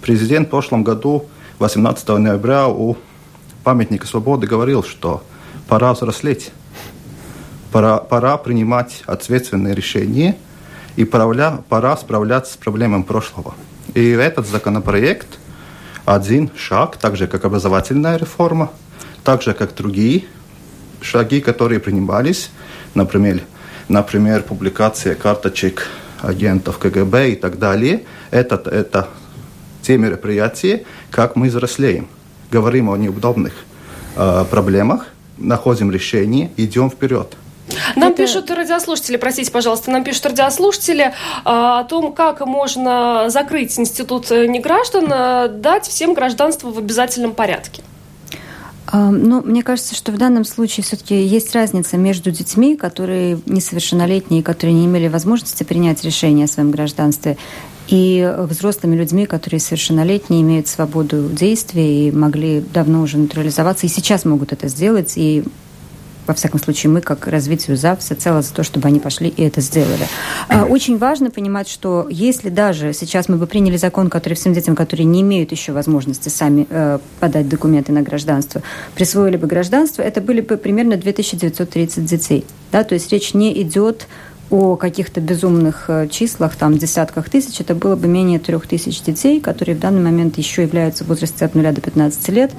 президент 0.00 0.48
в 0.48 0.50
прошлом 0.50 0.82
году, 0.82 1.26
18 1.60 2.08
ноября, 2.08 2.66
у 2.66 2.96
памятника 3.62 4.08
свободы 4.08 4.48
говорил, 4.48 4.82
что 4.82 5.22
пора 5.68 5.92
взрослеть, 5.92 6.50
пора, 7.70 7.98
пора 7.98 8.36
принимать 8.36 9.04
ответственные 9.06 9.76
решения– 9.76 10.36
и 10.96 11.04
пора, 11.04 11.62
пора 11.68 11.96
справляться 11.96 12.54
с 12.54 12.56
проблемами 12.56 13.02
прошлого. 13.02 13.54
И 13.94 14.10
этот 14.10 14.46
законопроект 14.46 15.38
один 16.04 16.50
шаг, 16.56 16.96
так 16.96 17.16
же 17.16 17.26
как 17.26 17.44
образовательная 17.44 18.16
реформа, 18.16 18.70
так 19.24 19.42
же 19.42 19.52
как 19.54 19.74
другие 19.74 20.24
шаги, 21.00 21.40
которые 21.40 21.80
принимались, 21.80 22.50
например, 22.94 23.40
например 23.88 24.42
публикация 24.42 25.14
карточек 25.14 25.86
агентов 26.20 26.78
КГБ 26.78 27.30
и 27.30 27.36
так 27.36 27.58
далее, 27.58 28.04
это, 28.30 28.56
это 28.70 29.08
те 29.82 29.96
мероприятия, 29.98 30.84
как 31.10 31.36
мы 31.36 31.48
взрослеем. 31.48 32.08
Говорим 32.50 32.90
о 32.90 32.96
неудобных 32.96 33.54
э, 34.16 34.44
проблемах, 34.50 35.06
находим 35.38 35.90
решение, 35.90 36.50
идем 36.56 36.90
вперед. 36.90 37.36
Нам 37.96 38.12
Это... 38.12 38.22
пишут 38.22 38.50
радиослушатели, 38.50 39.16
простите, 39.16 39.50
пожалуйста, 39.50 39.90
нам 39.90 40.04
пишут 40.04 40.26
радиослушатели 40.26 41.12
а, 41.44 41.80
о 41.80 41.84
том, 41.84 42.12
как 42.12 42.44
можно 42.46 43.28
закрыть 43.28 43.78
институт 43.78 44.30
неграждан, 44.30 45.06
а, 45.10 45.48
дать 45.48 45.86
всем 45.86 46.14
гражданство 46.14 46.70
в 46.70 46.78
обязательном 46.78 47.34
порядке. 47.34 47.82
А, 48.92 49.10
ну, 49.10 49.40
мне 49.42 49.62
кажется, 49.62 49.94
что 49.94 50.10
в 50.10 50.18
данном 50.18 50.44
случае 50.44 50.84
все-таки 50.84 51.14
есть 51.14 51.54
разница 51.54 51.96
между 51.96 52.30
детьми, 52.30 52.76
которые 52.76 53.40
несовершеннолетние, 53.46 54.42
которые 54.42 54.74
не 54.74 54.86
имели 54.86 55.08
возможности 55.08 55.62
принять 55.62 56.02
решение 56.02 56.44
о 56.46 56.48
своем 56.48 56.70
гражданстве, 56.70 57.36
и 57.88 58.34
взрослыми 58.38 58.94
людьми, 58.94 59.26
которые 59.26 59.58
совершеннолетние, 59.58 60.42
имеют 60.42 60.68
свободу 60.68 61.28
действий 61.28 62.08
и 62.08 62.12
могли 62.12 62.60
давно 62.60 63.02
уже 63.02 63.18
натурализоваться, 63.18 63.86
и 63.86 63.88
сейчас 63.88 64.24
могут 64.24 64.52
это 64.52 64.68
сделать, 64.68 65.14
и 65.16 65.42
во 66.30 66.34
всяком 66.34 66.60
случае, 66.60 66.90
мы, 66.90 67.00
как 67.00 67.26
развитию 67.26 67.76
ЗАВ, 67.76 67.98
всецело 67.98 68.40
за 68.40 68.54
то, 68.54 68.62
чтобы 68.62 68.86
они 68.86 69.00
пошли 69.00 69.28
и 69.28 69.42
это 69.42 69.60
сделали. 69.60 70.06
А, 70.48 70.64
очень 70.64 70.96
важно 70.96 71.30
понимать, 71.30 71.68
что 71.68 72.06
если 72.08 72.50
даже 72.50 72.92
сейчас 72.92 73.28
мы 73.28 73.36
бы 73.36 73.48
приняли 73.48 73.76
закон, 73.76 74.08
который 74.08 74.34
всем 74.34 74.52
детям, 74.52 74.76
которые 74.76 75.06
не 75.06 75.22
имеют 75.22 75.50
еще 75.50 75.72
возможности 75.72 76.28
сами 76.28 76.68
э, 76.70 76.98
подать 77.18 77.48
документы 77.48 77.90
на 77.90 78.02
гражданство, 78.02 78.62
присвоили 78.94 79.36
бы 79.36 79.48
гражданство, 79.48 80.02
это 80.02 80.20
были 80.20 80.40
бы 80.40 80.56
примерно 80.56 80.96
2930 80.96 82.04
детей. 82.04 82.44
Да? 82.70 82.84
То 82.84 82.94
есть 82.94 83.10
речь 83.10 83.34
не 83.34 83.60
идет 83.60 84.06
о 84.50 84.76
каких-то 84.76 85.20
безумных 85.20 85.84
э, 85.88 86.08
числах, 86.08 86.56
там, 86.56 86.76
десятках 86.76 87.30
тысяч, 87.30 87.60
это 87.60 87.74
было 87.74 87.94
бы 87.94 88.08
менее 88.08 88.40
трех 88.40 88.66
тысяч 88.66 89.00
детей, 89.00 89.40
которые 89.40 89.76
в 89.76 89.78
данный 89.78 90.02
момент 90.02 90.38
еще 90.38 90.62
являются 90.62 91.04
в 91.04 91.08
возрасте 91.08 91.44
от 91.44 91.54
0 91.54 91.72
до 91.72 91.80
15 91.80 92.28
лет, 92.30 92.50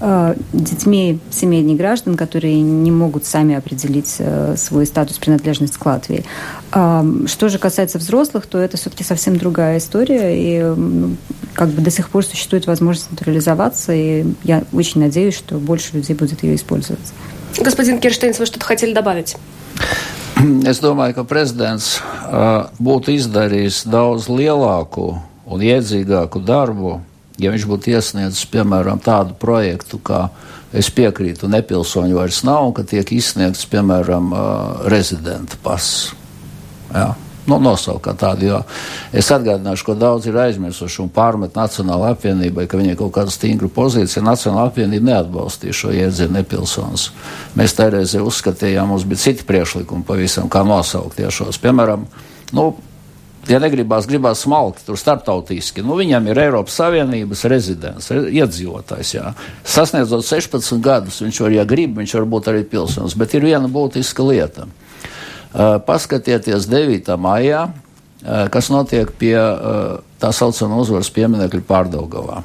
э, 0.00 0.34
детьми 0.52 1.18
семей 1.30 1.62
граждан, 1.74 2.16
которые 2.16 2.60
не 2.60 2.92
могут 2.92 3.24
сами 3.24 3.56
определить 3.56 4.16
э, 4.18 4.54
свой 4.56 4.86
статус 4.86 5.18
принадлежности 5.18 5.78
к 5.78 5.84
Латвии. 5.86 6.24
Что 6.70 7.48
же 7.48 7.58
касается 7.58 7.98
взрослых, 7.98 8.46
то 8.46 8.58
это 8.58 8.76
все-таки 8.76 9.02
совсем 9.02 9.36
другая 9.36 9.78
история, 9.78 10.36
и 10.36 11.16
как 11.54 11.68
бы 11.70 11.82
до 11.82 11.90
сих 11.90 12.10
пор 12.10 12.24
существует 12.24 12.66
возможность 12.66 13.10
натурализоваться, 13.10 13.92
и 13.92 14.24
я 14.44 14.62
очень 14.72 15.00
надеюсь, 15.00 15.34
что 15.34 15.56
больше 15.56 15.96
людей 15.96 16.14
будет 16.14 16.42
ее 16.44 16.54
использовать. 16.54 17.12
Господин 17.58 17.98
Кирштейнс, 17.98 18.38
вы 18.38 18.46
что-то 18.46 18.64
хотели 18.64 18.92
добавить? 18.92 19.36
Es 20.70 20.80
domāju, 20.80 21.18
ka 21.20 21.24
prezidents 21.28 21.98
uh, 22.00 22.70
būtu 22.80 23.14
izdarījis 23.18 23.84
daudz 23.90 24.28
lielāku 24.32 25.12
un 25.50 25.64
iedzīgāku 25.64 26.42
darbu, 26.46 26.98
ja 27.40 27.52
viņš 27.52 27.66
būtu 27.68 27.92
iesniedzis, 27.94 28.46
piemēram, 28.52 29.02
tādu 29.04 29.36
projektu, 29.40 30.00
kā 30.00 30.28
es 30.76 30.88
piekrītu, 30.94 31.50
nepilsoņu 31.50 32.16
vairs 32.16 32.42
nav, 32.46 32.70
ka 32.76 32.84
tiek 32.88 33.12
izsniegts, 33.16 33.66
piemēram, 33.70 34.30
uh, 34.32 34.86
rezidenta 34.92 35.58
pass. 35.64 36.12
Ja? 36.94 37.12
Nu, 37.46 37.58
nosaukt 37.62 38.04
kā 38.04 38.14
tādu. 38.18 38.60
Es 39.16 39.30
atgādināšu, 39.32 39.86
ko 39.86 39.96
daudz 39.98 40.28
ir 40.28 40.38
aizmirsuši 40.40 41.02
un 41.04 41.10
pārmet 41.14 41.56
Nacionālajai 41.58 42.16
apvienībai, 42.16 42.66
ka 42.70 42.80
viņai 42.80 42.98
kaut 43.00 43.14
kāda 43.16 43.32
stingra 43.34 43.70
pozīcija. 43.72 44.24
Nacionāla 44.26 44.68
apvienība 44.70 45.12
neatbalstīja 45.12 45.76
šo 45.76 45.94
jēdzienu 45.94 46.38
nepilsonis. 46.40 47.10
Mēs 47.58 47.76
toreizē 47.78 48.22
uzskatījām, 48.26 48.92
mums 48.92 49.08
bija 49.08 49.24
citi 49.28 49.48
priekšlikumi 49.48 50.06
pavisam, 50.08 50.50
kā 50.52 50.64
nosaukt 50.66 51.18
tiešos. 51.20 51.60
Piemēram, 51.62 52.06
nu, 52.56 52.66
ja 53.48 53.60
negribās, 53.62 54.08
gribās 54.10 54.44
smalki, 54.44 54.84
tur 54.86 54.98
starptautiski. 55.00 55.84
Nu, 55.86 55.96
viņam 55.98 56.28
ir 56.30 56.42
Eiropas 56.44 56.76
Savienības 56.80 57.44
rezidents, 57.50 58.10
iedzīvotājs. 58.12 59.14
Jā. 59.16 59.32
Sasniedzot 59.64 60.26
16 60.26 60.82
gadus, 60.84 61.20
viņš 61.24 61.42
var, 61.46 61.56
ja 61.60 61.66
grib, 61.68 61.96
viņš 62.00 62.16
var 62.20 62.28
būt 62.36 62.52
arī 62.52 62.64
pilsonis. 62.68 63.16
Bet 63.18 63.34
ir 63.36 63.46
viena 63.48 63.70
būtiska 63.70 64.26
lieta. 64.26 64.68
Paskatieties 65.86 66.68
9. 66.70 67.16
maijā, 67.18 67.64
kas 68.54 68.68
notiek 68.70 69.10
pie 69.18 69.36
tā 70.20 70.30
saucamā 70.36 70.78
uzvaras 70.78 71.10
pieminiekļa 71.14 71.62
pārdaugavā. 71.66 72.42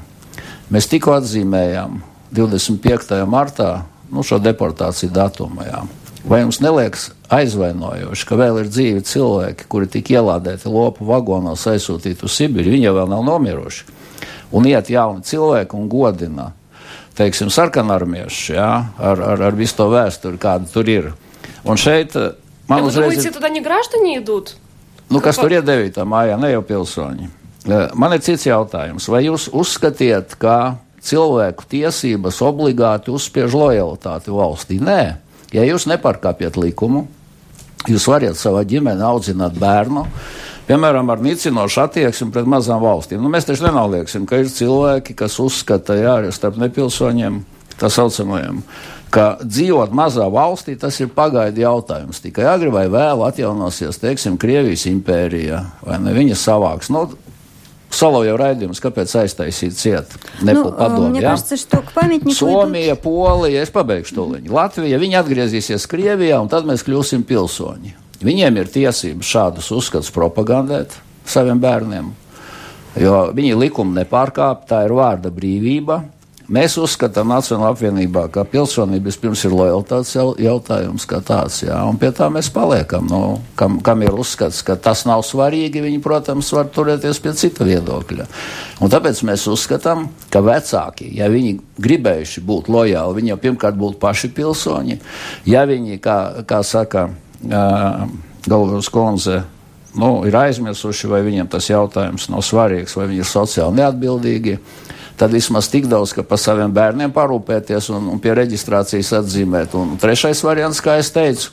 Mēs 0.73 0.89
tikko 0.89 1.13
atzīmējām 1.19 1.99
25. 2.33 3.19
martā 3.29 3.83
nu, 4.11 4.23
šo 4.25 4.39
deportāciju 4.41 5.11
datumu. 5.13 5.65
Jā. 5.67 5.83
Vai 6.25 6.41
jums 6.41 6.57
neliekas 6.63 7.11
aizvainojoši, 7.29 8.25
ka 8.25 8.37
vēl 8.39 8.63
ir 8.63 8.69
dzīvi 8.71 9.03
cilvēki, 9.05 9.67
kuri 9.69 9.89
tika 9.93 10.15
ielādēti 10.17 10.71
lopu 10.71 11.05
vagonos, 11.05 11.67
aizsūtīti 11.69 12.25
uz 12.25 12.33
Sibīru, 12.33 12.73
viņi 12.73 12.93
vēl 12.95 13.11
nav 13.11 13.21
nomiruši, 13.27 13.85
un 14.57 14.65
iet 14.65 14.89
jauni 14.89 15.21
cilvēki 15.25 15.77
un 15.77 15.85
godina 15.91 16.47
teiksim, 17.15 17.51
sarkanarmieši, 17.53 18.55
jā, 18.57 18.71
ar, 18.97 19.21
ar, 19.21 19.43
ar 19.51 19.55
visu 19.55 19.77
to 19.77 19.87
vēsturi, 19.93 20.41
kāda 20.41 20.67
tur 20.71 20.89
ir. 20.89 21.11
Un 21.65 21.77
šeit 21.79 22.17
man 22.68 22.82
Вы 22.82 22.88
uzreiz... 22.88 23.14
Думаете, 23.14 23.30
туда 23.30 23.48
не 23.48 23.60
граждане 23.60 24.18
идут? 24.18 24.56
Nu, 25.10 25.20
kas 25.20 25.36
tur 25.36 25.50
ir 25.50 25.62
9. 25.66 25.98
mājā, 26.06 26.38
ne 26.38 26.52
jau 26.52 26.62
pilsoņi. 26.62 27.30
Man 27.98 28.14
ir 28.14 28.22
cits 28.24 28.46
jautājums. 28.46 29.08
Vai 29.10 29.24
jūs 29.26 29.48
uzskatiet, 29.52 30.36
ka 30.40 30.78
cilvēku 31.02 31.66
tiesības 31.68 32.38
obligāti 32.46 33.10
uzspiež 33.10 33.56
lojalitāti 33.56 34.30
valstī? 34.32 34.78
Nē. 34.80 35.18
Ja 35.50 35.64
jūs 35.66 35.88
nepārkāpjat 35.90 36.54
likumu, 36.62 37.08
jūs 37.90 38.06
varat 38.06 38.38
savā 38.38 38.62
ģimenē 38.70 39.02
audzināt 39.02 39.56
bērnu, 39.58 40.04
piemēram, 40.68 41.10
ar 41.10 41.22
nicinošu 41.24 41.80
attieksmi 41.82 42.30
pret 42.30 42.46
mazām 42.46 42.78
valstīm. 42.84 43.18
Nu, 43.18 43.32
mēs 43.32 43.48
taču 43.48 43.66
nenolieksim, 43.66 44.28
ka 44.30 44.38
ir 44.38 44.52
cilvēki, 44.54 45.16
kas 45.18 45.40
uzskata, 45.42 45.98
jā, 45.98 46.20
arī 46.20 46.30
starp 46.30 46.60
nepilsoņiem, 46.62 47.40
tā 47.80 47.90
saucamajiem, 47.92 48.60
ka 49.10 49.38
dzīvot 49.42 49.94
mazā 49.96 50.26
valstī 50.30 50.76
tas 50.78 50.98
ir 51.02 51.10
pagaidu 51.14 51.64
jautājums. 51.64 52.22
Tikai 52.22 52.46
agri 52.52 52.70
vai 52.72 52.86
vēl 52.92 53.24
atjaunosies, 53.26 53.98
teiksim, 54.02 54.38
Krievijas 54.40 54.86
impērija 54.90 55.64
vai 55.86 55.98
ne 56.02 56.14
viņa 56.16 56.38
savāks. 56.38 56.92
Nu, 56.94 57.08
Salo 57.90 58.20
jau 58.22 58.36
raidījums, 58.38 58.78
kāpēc 58.78 59.10
aiztaisīt 59.24 59.74
ciet? 59.74 60.12
Nu, 60.46 60.70
padomu, 60.70 61.08
мне 61.10 61.20
ja? 61.24 61.32
кажется, 61.32 61.56
что 61.56 61.82
к 61.82 61.90
памятнику 61.90 62.30
Somija, 62.30 62.94
идут... 62.94 63.02
Polija, 63.02 63.64
es 63.64 63.72
pabeigšu 63.74 64.14
to 64.14 64.26
liņu. 64.30 64.52
Latvija, 64.54 65.00
viņi 65.02 65.18
atgriezīsies 65.18 65.88
Krievijā, 65.90 66.38
un 66.38 66.46
tad 66.52 66.68
mēs 66.70 66.86
kļūsim 66.86 67.26
pilsoņi. 67.26 67.96
Viņiem 68.22 68.60
ir 68.62 68.70
tiesības 68.70 69.26
šādus 69.26 69.72
uzskatus 69.74 70.12
propagandēt 70.14 70.94
saviem 71.26 71.58
bērniem, 71.60 72.12
jo 73.00 73.16
viņi 73.34 73.58
likumu 73.58 73.96
nepārkāp, 73.98 74.68
tā 74.70 74.84
ir 74.86 74.94
vārda 74.94 75.34
brīvība. 75.34 76.04
Mēs 76.45 76.75
uzskatām 76.77 77.31
Nacionālajā 77.33 77.73
apvienībā, 77.73 78.27
ka 78.29 78.43
pilsonība 78.45 79.09
vispirms 79.09 79.41
ir 79.47 79.53
lojalitātes 79.57 80.11
jautājums 80.45 81.07
kā 81.09 81.17
tāds, 81.25 81.63
jā, 81.63 81.79
un 81.89 81.97
pie 81.97 82.11
tā 82.13 82.27
mēs 82.29 82.51
paliekam. 82.53 83.07
Nu, 83.09 83.21
kam, 83.57 83.79
kam 83.81 84.03
ir 84.05 84.13
uzskats, 84.13 84.59
ka 84.65 84.75
tas 84.77 85.07
nav 85.09 85.23
svarīgi, 85.25 85.81
viņi, 85.81 86.03
protams, 86.05 86.51
var 86.53 86.69
turēties 86.69 87.21
pie 87.23 87.33
cita 87.39 87.65
viedokļa. 87.65 88.27
Un 88.85 88.93
tāpēc 88.93 89.23
mēs 89.25 89.47
uzskatām, 89.49 90.05
ka 90.29 90.43
vecāki, 90.45 91.09
ja 91.17 91.31
viņi 91.33 91.57
gribējuši 91.81 92.45
būt 92.45 92.69
lojāli, 92.69 93.17
viņi 93.17 93.33
jau 93.33 93.41
pirmkārt 93.47 93.81
būtu 93.81 93.97
paši 94.05 94.29
pilsoņi, 94.37 95.01
ja 95.49 95.65
viņi, 95.65 95.97
kā, 96.03 96.45
kā 96.45 96.61
saka 96.61 97.07
uh, 97.09 98.05
Galvas 98.45 98.93
Konze, 98.93 99.41
nu, 99.97 100.19
ir 100.29 100.37
aizmirsuši, 100.45 101.09
vai 101.09 101.25
viņiem 101.25 101.49
tas 101.49 101.73
jautājums 101.73 102.29
nav 102.29 102.45
svarīgs, 102.45 102.93
vai 102.99 103.09
viņi 103.09 103.25
ir 103.25 103.33
sociāli 103.33 103.81
neatbildīgi 103.81 104.59
tad 105.17 105.33
vismaz 105.35 105.69
tik 105.71 105.89
daudz, 105.91 106.13
ka 106.15 106.23
par 106.27 106.39
saviem 106.41 106.71
bērniem 106.75 107.13
parūpēties 107.15 107.89
un, 107.95 108.09
un 108.13 108.21
pie 108.21 108.35
reģistrācijas 108.37 109.13
atzīmēt. 109.21 109.75
Un 109.79 109.95
trešais 110.01 110.43
variants, 110.45 110.81
kā 110.83 110.97
es 111.01 111.11
teicu, 111.15 111.51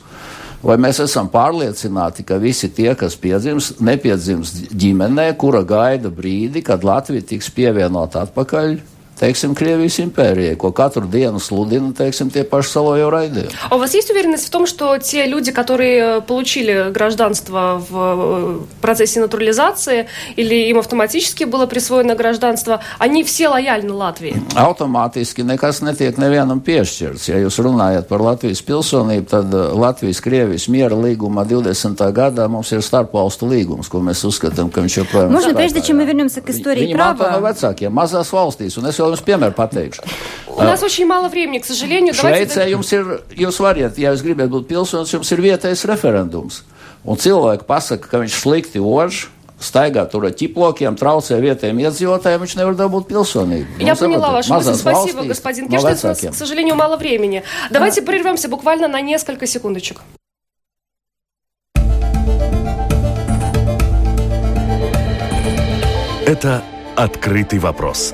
vai 0.63 0.77
mēs 0.81 1.01
esam 1.03 1.29
pārliecināti, 1.31 2.25
ka 2.27 2.39
visi 2.41 2.69
tie, 2.71 2.91
kas 2.99 3.15
piedzims, 3.19 3.73
nepiedzims 3.83 4.55
ģimenē, 4.71 5.29
kura 5.39 5.63
gaida 5.67 6.11
brīdi, 6.13 6.63
kad 6.65 6.83
Latvija 6.87 7.25
tiks 7.33 7.51
pievienota 7.55 8.27
atpakaļ 8.27 8.77
teiksim, 9.19 9.55
Krievijas 9.55 9.99
империи, 9.99 10.55
ko 10.55 10.71
katru 10.71 11.07
диenu 11.07 11.39
слудина, 11.39 11.93
teiksim, 11.93 12.31
те 12.31 12.43
paši 12.43 12.69
Соловьев 12.69 13.09
райды. 13.09 13.49
А 13.69 13.75
у 13.75 13.79
вас 13.79 13.93
есть 13.93 14.09
уверенность 14.09 14.47
в 14.47 14.49
том, 14.49 14.65
что 14.67 14.97
те 14.97 15.25
люди, 15.25 15.51
которые 15.51 16.21
получили 16.21 16.91
гражданство 16.91 17.81
в 17.89 17.93
э, 17.93 18.81
процессе 18.81 19.19
натурализации 19.19 20.07
или 20.35 20.69
им 20.69 20.79
автоматически 20.79 21.43
было 21.43 21.65
присвоено 21.65 22.15
гражданство, 22.15 22.81
они 22.99 23.23
все 23.23 23.49
лояльны 23.49 23.93
Латвии? 23.93 24.35
Automātiski 24.55 25.43
nekas 25.43 25.81
netiek 25.81 26.17
nevienam 26.17 26.61
piešķirts. 26.63 27.29
Ja 27.29 27.39
jūs 27.41 27.59
runājat 27.61 28.07
par 28.09 28.21
Latvijas 28.21 28.61
pilsonību, 28.65 29.27
tad 29.29 29.53
Latvijas-Krievijas 29.53 30.67
miera 30.71 30.97
līguma 30.97 31.45
20. 31.45 31.99
gadā 32.13 32.47
mums 32.47 32.71
ir 32.71 32.81
starpvalstu 32.83 33.49
līgums, 33.49 33.89
ko 33.91 34.01
mēs 34.03 34.23
uzskatām, 34.27 34.71
ka 34.73 34.81
viņš 34.81 34.97
joprojām 35.03 35.29
ir. 35.29 35.33
Можно, 35.33 35.53
прежде 35.53 35.81
чем 35.81 35.97
мы 35.97 36.05
вернемся 36.05 36.41
к 36.41 36.49
истории 36.49 36.87
Viņi 36.87 36.97
prava? 36.97 37.29
Viņi 37.29 37.39
no 37.39 37.47
vecākiem, 37.47 37.93
mazās 37.93 38.31
valstīs, 38.33 38.77
un 38.79 38.89
es 38.89 38.99
vēl 39.03 39.17
jums 39.17 39.27
piemēru 39.27 39.57
pateikšu. 39.57 40.07
У 40.55 40.61
нас 40.61 40.83
очень 40.83 41.07
мало 41.07 41.29
времени, 41.29 41.59
к 41.59 41.65
сожалению. 41.65 42.13
Šveicē 42.13 42.67
jums 42.69 42.91
ir, 42.93 43.21
jūs 43.35 43.59
varat, 43.59 43.97
ja 43.97 44.13
jūs 44.13 44.23
gribat 44.25 44.51
būt 44.53 44.67
pilsonis, 44.69 45.13
jums 45.13 45.31
ir 45.33 45.41
vietējais 45.41 45.85
referendums. 45.89 46.61
Un 47.03 47.17
cilvēki 47.17 47.65
pasaka, 47.67 48.07
ka 48.07 48.21
viņš 48.21 48.35
slikti 48.37 48.79
ož, 48.79 49.27
staigā 49.59 50.05
tur 50.11 50.27
ar 50.27 50.35
ķiplokiem, 50.37 50.95
traucē 50.99 51.39
vietējiem 51.41 51.81
iedzīvotājiem, 51.87 52.43
viņš 52.45 52.55
nevar 52.59 52.77
dabūt 52.79 53.07
pilsonību. 53.09 53.79
Я 53.79 53.95
ну, 53.95 53.99
поняла 53.99 54.31
вашу 54.31 54.53
мысль. 54.53 54.75
Спасибо, 54.75 55.23
господин 55.23 55.69
Кештец. 55.69 56.03
У 56.03 56.07
нас, 56.07 56.21
к 56.21 56.35
сожалению, 56.35 56.75
мало 56.75 56.97
времени. 56.97 57.43
Давайте 57.71 58.01
а... 58.01 58.05
прервемся 58.05 58.47
буквально 58.47 58.87
на 58.87 59.01
несколько 59.01 59.47
секундочек. 59.47 60.01
Это 66.25 66.63
«Открытый 66.95 67.59
вопрос» 67.59 68.13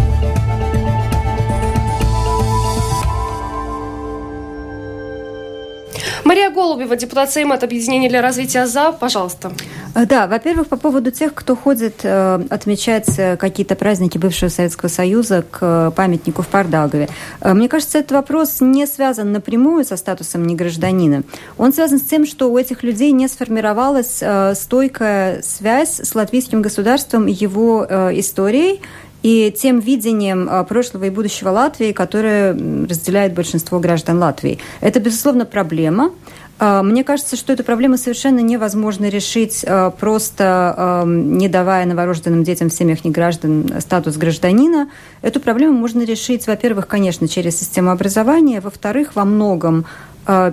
Мария 6.23 6.51
Голубева, 6.51 6.95
депутат 6.95 7.31
Сейма 7.31 7.55
от 7.55 7.63
Объединения 7.63 8.09
для 8.09 8.21
развития 8.21 8.67
ЗА, 8.67 8.91
пожалуйста. 8.91 9.51
Э, 9.95 10.05
да, 10.05 10.27
во-первых, 10.27 10.67
по 10.67 10.77
поводу 10.77 11.11
тех, 11.11 11.33
кто 11.33 11.55
ходит 11.55 12.01
э, 12.03 12.41
отмечать 12.49 13.17
э, 13.17 13.37
какие-то 13.37 13.75
праздники 13.75 14.17
бывшего 14.17 14.49
Советского 14.49 14.89
Союза 14.89 15.43
к 15.49 15.91
памятнику 15.91 16.41
в 16.43 16.47
Пардагове. 16.47 17.09
Мне 17.43 17.67
кажется, 17.67 17.97
этот 17.97 18.11
вопрос 18.11 18.61
не 18.61 18.85
связан 18.85 19.31
напрямую 19.31 19.83
со 19.83 19.97
статусом 19.97 20.45
негражданина. 20.45 21.23
Он 21.57 21.73
связан 21.73 21.99
с 21.99 22.03
тем, 22.03 22.25
что 22.25 22.51
у 22.51 22.57
этих 22.57 22.83
людей 22.83 23.11
не 23.11 23.27
сформировалась 23.27 24.21
стойкая 24.53 25.41
связь 25.41 25.99
с 25.99 26.15
латвийским 26.15 26.61
государством 26.61 27.25
его 27.25 27.85
историей, 28.13 28.81
и 29.23 29.53
тем 29.55 29.79
видением 29.79 30.47
а, 30.49 30.63
прошлого 30.63 31.05
и 31.05 31.09
будущего 31.09 31.49
Латвии, 31.49 31.91
которое 31.91 32.53
разделяет 32.53 33.33
большинство 33.33 33.79
граждан 33.79 34.19
Латвии. 34.19 34.59
Это, 34.81 34.99
безусловно, 34.99 35.45
проблема. 35.45 36.11
А, 36.59 36.83
мне 36.83 37.03
кажется, 37.03 37.35
что 37.35 37.53
эту 37.53 37.63
проблему 37.63 37.97
совершенно 37.97 38.39
невозможно 38.39 39.09
решить, 39.09 39.63
а, 39.67 39.91
просто 39.91 41.03
не 41.05 41.47
давая 41.47 41.85
новорожденным 41.85 42.43
детям 42.43 42.69
в 42.69 42.73
семьях 42.73 43.05
неграждан 43.05 43.79
статус 43.79 44.17
гражданина. 44.17 44.89
Эту 45.21 45.39
проблему 45.39 45.73
можно 45.73 46.03
решить, 46.03 46.47
во-первых, 46.47 46.87
конечно, 46.87 47.27
через 47.27 47.59
систему 47.59 47.91
образования, 47.91 48.61
во-вторых, 48.61 49.15
во 49.15 49.25
многом 49.25 49.85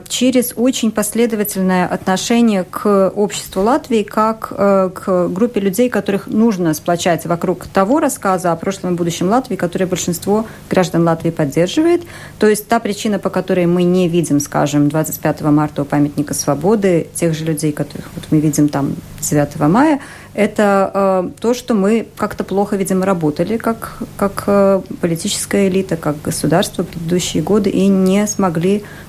через 0.08 0.54
очень 0.56 0.90
последовательное 0.90 1.86
отношение 1.86 2.64
к 2.64 3.12
обществу 3.14 3.62
Латвии 3.62 4.02
как 4.02 4.52
э, 4.56 4.90
к 4.94 5.28
группе 5.28 5.60
людей, 5.60 5.90
которых 5.90 6.26
нужно 6.26 6.72
сплочать 6.72 7.26
вокруг 7.26 7.66
того 7.66 8.00
рассказа 8.00 8.52
о 8.52 8.56
прошлом 8.56 8.94
и 8.94 8.96
будущем 8.96 9.28
Латвии, 9.28 9.56
который 9.56 9.86
большинство 9.86 10.46
граждан 10.70 11.04
Латвии 11.04 11.30
поддерживает. 11.30 12.02
То 12.38 12.48
есть 12.48 12.66
та 12.66 12.80
причина, 12.80 13.18
по 13.18 13.28
которой 13.28 13.66
мы 13.66 13.82
не 13.82 14.08
видим, 14.08 14.40
скажем, 14.40 14.88
25 14.88 15.42
марта 15.42 15.82
у 15.82 15.84
памятника 15.84 16.32
свободы 16.32 17.08
тех 17.14 17.34
же 17.34 17.44
людей, 17.44 17.72
которых 17.72 18.06
вот 18.14 18.24
мы 18.30 18.40
видим 18.40 18.68
там 18.68 18.96
9 19.20 19.60
мая, 19.60 20.00
это 20.32 20.90
э, 20.94 21.30
то, 21.40 21.52
что 21.52 21.74
мы 21.74 22.06
как-то 22.16 22.44
плохо, 22.44 22.76
видимо, 22.76 23.04
работали 23.04 23.56
как, 23.56 23.98
как 24.16 24.44
э, 24.46 24.80
политическая 25.00 25.68
элита, 25.68 25.96
как 25.96 26.22
государство 26.22 26.84
в 26.84 26.88
предыдущие 26.88 27.42
годы 27.42 27.70
и 27.70 27.86
не 27.88 28.26
смогли 28.26 28.82
Э, 28.82 29.07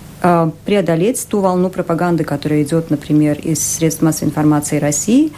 преодолеть 0.65 1.26
ту 1.30 1.39
волну 1.39 1.70
пропаганды, 1.70 2.24
которая 2.24 2.63
идет, 2.63 2.89
например, 2.89 3.39
из 3.39 3.59
средств 3.59 4.01
массовой 4.01 4.30
информации 4.30 4.78
России, 4.78 5.32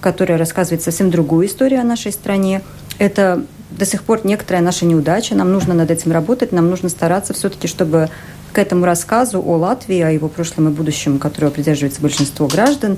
которая 0.00 0.38
рассказывает 0.38 0.82
совсем 0.82 1.10
другую 1.10 1.46
историю 1.46 1.80
о 1.80 1.84
нашей 1.84 2.12
стране. 2.12 2.62
Это 2.98 3.44
до 3.70 3.86
сих 3.86 4.02
пор 4.02 4.20
некоторая 4.24 4.62
наша 4.62 4.84
неудача. 4.84 5.34
Нам 5.34 5.52
нужно 5.52 5.74
над 5.74 5.90
этим 5.90 6.12
работать, 6.12 6.52
нам 6.52 6.68
нужно 6.68 6.88
стараться 6.88 7.32
все-таки, 7.34 7.66
чтобы 7.66 8.10
к 8.52 8.58
этому 8.58 8.86
рассказу 8.86 9.42
о 9.44 9.56
Латвии, 9.56 10.00
о 10.00 10.10
его 10.10 10.28
прошлом 10.28 10.68
и 10.68 10.70
будущем, 10.70 11.18
которого 11.18 11.50
придерживается 11.50 12.00
большинство 12.00 12.46
граждан, 12.46 12.92
э, 12.94 12.96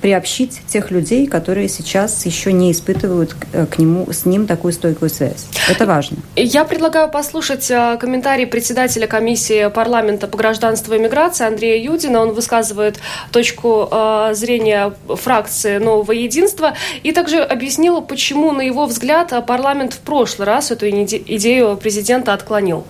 приобщить 0.00 0.60
тех 0.66 0.90
людей, 0.90 1.26
которые 1.26 1.68
сейчас 1.68 2.26
еще 2.26 2.52
не 2.52 2.72
испытывают 2.72 3.36
э, 3.52 3.66
к 3.66 3.78
нему, 3.78 4.12
с 4.12 4.26
ним 4.26 4.46
такую 4.46 4.72
стойкую 4.72 5.10
связь. 5.10 5.46
Это 5.68 5.86
важно. 5.86 6.18
Я 6.36 6.64
предлагаю 6.64 7.10
послушать 7.10 7.70
э, 7.70 7.96
комментарий 8.00 8.46
председателя 8.46 9.06
комиссии 9.06 9.68
парламента 9.70 10.26
по 10.26 10.36
гражданству 10.36 10.94
и 10.94 10.98
миграции 10.98 11.46
Андрея 11.46 11.82
Юдина. 11.82 12.20
Он 12.20 12.32
высказывает 12.32 12.98
точку 13.30 13.88
зрения 14.32 14.92
фракции 15.08 15.78
«Нового 15.78 16.12
единства» 16.12 16.74
и 17.02 17.12
также 17.12 17.40
объяснил, 17.40 18.02
почему, 18.02 18.52
на 18.52 18.62
его 18.62 18.86
взгляд, 18.86 19.32
парламент 19.46 19.94
в 19.94 20.00
прошлый 20.00 20.46
раз 20.46 20.70
эту 20.70 20.88
идею 20.88 21.76
президента 21.76 22.32
отклонил. 22.32 22.84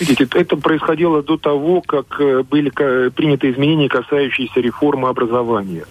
Видите, 0.00 0.26
это 0.34 0.56
происходило 0.56 1.22
до 1.22 1.36
того, 1.36 1.80
как 1.80 2.20
э, 2.20 2.42
были 2.42 2.70
приняты 3.10 3.50
изменения, 3.52 3.88
касающиеся 3.88 4.60
реформы 4.60 5.08
образования. 5.08 5.84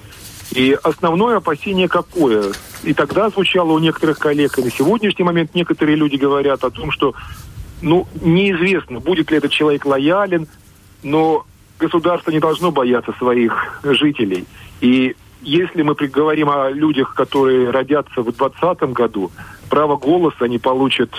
И 0.51 0.77
основное 0.83 1.37
опасение 1.37 1.87
какое? 1.87 2.51
И 2.83 2.93
тогда 2.93 3.29
звучало 3.29 3.71
у 3.71 3.79
некоторых 3.79 4.19
коллег, 4.19 4.57
и 4.57 4.63
на 4.63 4.71
сегодняшний 4.71 5.23
момент 5.23 5.55
некоторые 5.55 5.95
люди 5.95 6.17
говорят 6.17 6.63
о 6.63 6.69
том, 6.69 6.91
что 6.91 7.13
ну, 7.81 8.07
неизвестно, 8.21 8.99
будет 8.99 9.31
ли 9.31 9.37
этот 9.37 9.51
человек 9.51 9.85
лоялен, 9.85 10.47
но 11.01 11.45
государство 11.79 12.31
не 12.31 12.39
должно 12.39 12.71
бояться 12.71 13.13
своих 13.13 13.81
жителей. 13.83 14.45
И 14.81 15.15
если 15.41 15.81
мы 15.81 15.95
говорим 15.95 16.49
о 16.49 16.69
людях, 16.69 17.13
которые 17.15 17.69
родятся 17.69 18.21
в 18.21 18.25
2020 18.25 18.93
году, 18.93 19.31
право 19.69 19.97
голоса 19.97 20.45
они 20.45 20.59
получат 20.59 21.09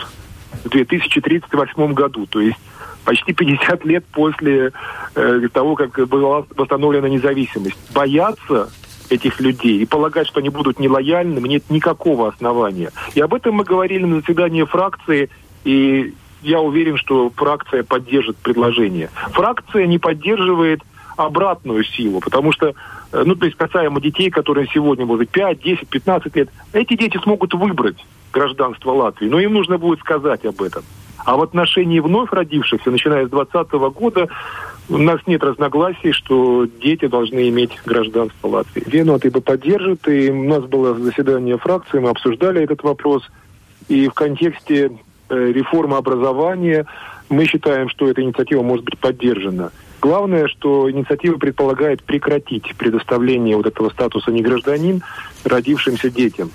в 0.65 0.71
2038 0.71 1.93
году. 1.93 2.27
То 2.27 2.41
есть 2.41 2.59
почти 3.05 3.33
50 3.33 3.85
лет 3.85 4.05
после 4.07 4.73
э, 5.15 5.49
того, 5.53 5.77
как 5.77 6.09
была 6.09 6.45
восстановлена 6.57 7.09
независимость. 7.09 7.77
Бояться 7.93 8.71
этих 9.11 9.41
людей 9.41 9.81
и 9.81 9.87
полагать, 9.87 10.27
что 10.27 10.41
они 10.41 10.49
будут 10.49 10.81
нелояльными, 10.81 11.49
нет 11.49 11.65
никакого 11.69 12.29
основания. 12.29 12.91
И 13.15 13.21
об 13.21 13.35
этом 13.35 13.55
мы 13.55 13.65
говорили 13.65 14.05
на 14.05 14.21
заседании 14.21 14.65
фракции, 14.65 15.29
и 15.65 16.15
я 16.43 16.61
уверен, 16.61 16.97
что 16.97 17.31
фракция 17.37 17.83
поддержит 17.83 18.37
предложение. 18.39 19.11
Фракция 19.33 19.87
не 19.87 19.99
поддерживает 19.99 20.83
обратную 21.17 21.85
силу, 21.85 22.21
потому 22.21 22.53
что, 22.53 22.75
э, 23.12 23.23
ну, 23.25 23.37
то 23.37 23.47
есть 23.47 23.57
касаемо 23.57 24.01
детей, 24.01 24.31
которые 24.31 24.67
сегодня 24.73 25.07
будут 25.07 25.31
5, 25.31 25.61
10, 25.61 25.89
15 25.89 26.35
лет, 26.37 26.49
эти 26.73 26.97
дети 26.97 27.19
смогут 27.23 27.55
выбрать 27.55 28.05
гражданство 28.35 28.91
Латвии, 28.91 29.28
но 29.28 29.39
им 29.39 29.55
нужно 29.55 29.78
будет 29.78 30.01
сказать 30.01 30.45
об 30.45 30.61
этом. 30.61 30.82
А 31.24 31.37
в 31.37 31.43
отношении 31.43 32.01
вновь 32.01 32.32
родившихся, 32.32 32.91
начиная 32.91 33.26
с 33.26 33.30
2020 33.30 33.72
года, 33.97 34.28
у 34.91 34.99
нас 34.99 35.20
нет 35.26 35.43
разногласий, 35.43 36.12
что 36.12 36.66
дети 36.66 37.07
должны 37.07 37.49
иметь 37.49 37.78
гражданство 37.87 38.49
Латвии. 38.49 38.82
Вену 38.87 39.16
это 39.16 39.41
поддержит, 39.41 40.07
и 40.09 40.30
у 40.30 40.45
нас 40.45 40.64
было 40.64 40.95
заседание 40.95 41.57
фракции, 41.57 42.01
мы 42.01 42.11
обсуждали 42.11 42.62
этот 42.62 42.82
вопрос. 42.82 43.22
И 43.89 44.09
в 44.09 44.12
контексте 44.12 44.93
э, 45.30 45.53
реформы 45.53 45.97
образования 45.97 46.87
мы 47.30 47.47
считаем, 47.47 47.89
что 47.89 48.09
эта 48.09 48.20
инициатива 48.20 48.62
может 48.62 48.85
быть 48.85 48.99
поддержана. 48.99 49.70
Главное, 50.03 50.49
что 50.49 50.91
инициатива 50.91 51.39
предполагает 51.39 52.03
прекратить 52.03 52.76
предоставление 52.76 53.57
вот 53.57 53.66
этого 53.66 53.89
статуса 53.89 54.30
негражданин 54.30 55.03
родившимся 55.45 56.11
детям. 56.11 56.51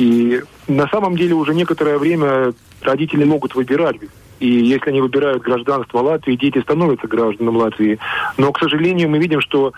И 0.00 0.42
на 0.66 0.88
самом 0.88 1.14
деле 1.14 1.34
уже 1.34 1.54
некоторое 1.54 1.98
время 1.98 2.54
родители 2.80 3.24
могут 3.24 3.54
выбирать. 3.54 3.96
И 4.38 4.48
если 4.48 4.88
они 4.88 5.02
выбирают 5.02 5.42
гражданство 5.42 5.98
Латвии, 5.98 6.36
дети 6.36 6.58
становятся 6.62 7.06
гражданами 7.06 7.54
Латвии. 7.54 7.98
Но, 8.38 8.50
к 8.50 8.58
сожалению, 8.58 9.10
мы 9.10 9.18
видим, 9.18 9.42
что 9.42 9.74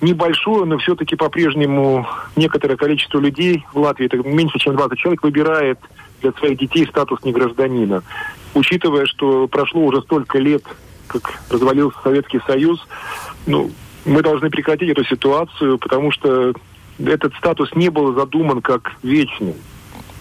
небольшое, 0.00 0.64
но 0.64 0.78
все-таки 0.78 1.16
по-прежнему 1.16 2.06
некоторое 2.34 2.76
количество 2.76 3.20
людей 3.20 3.66
в 3.74 3.78
Латвии, 3.78 4.06
это 4.06 4.16
меньше, 4.26 4.58
чем 4.58 4.74
20 4.74 4.98
человек, 4.98 5.22
выбирает 5.22 5.78
для 6.22 6.32
своих 6.32 6.58
детей 6.58 6.86
статус 6.86 7.22
негражданина. 7.22 8.02
Учитывая, 8.54 9.04
что 9.04 9.48
прошло 9.48 9.82
уже 9.82 10.00
столько 10.00 10.38
лет, 10.38 10.62
как 11.08 11.42
развалился 11.50 11.98
Советский 12.02 12.40
Союз, 12.46 12.80
ну, 13.46 13.70
мы 14.06 14.22
должны 14.22 14.48
прекратить 14.48 14.88
эту 14.88 15.04
ситуацию, 15.04 15.76
потому 15.76 16.10
что 16.10 16.54
этот 16.98 17.34
статус 17.36 17.74
не 17.74 17.88
был 17.88 18.14
задуман 18.14 18.60
как 18.62 18.92
вечный. 19.02 19.54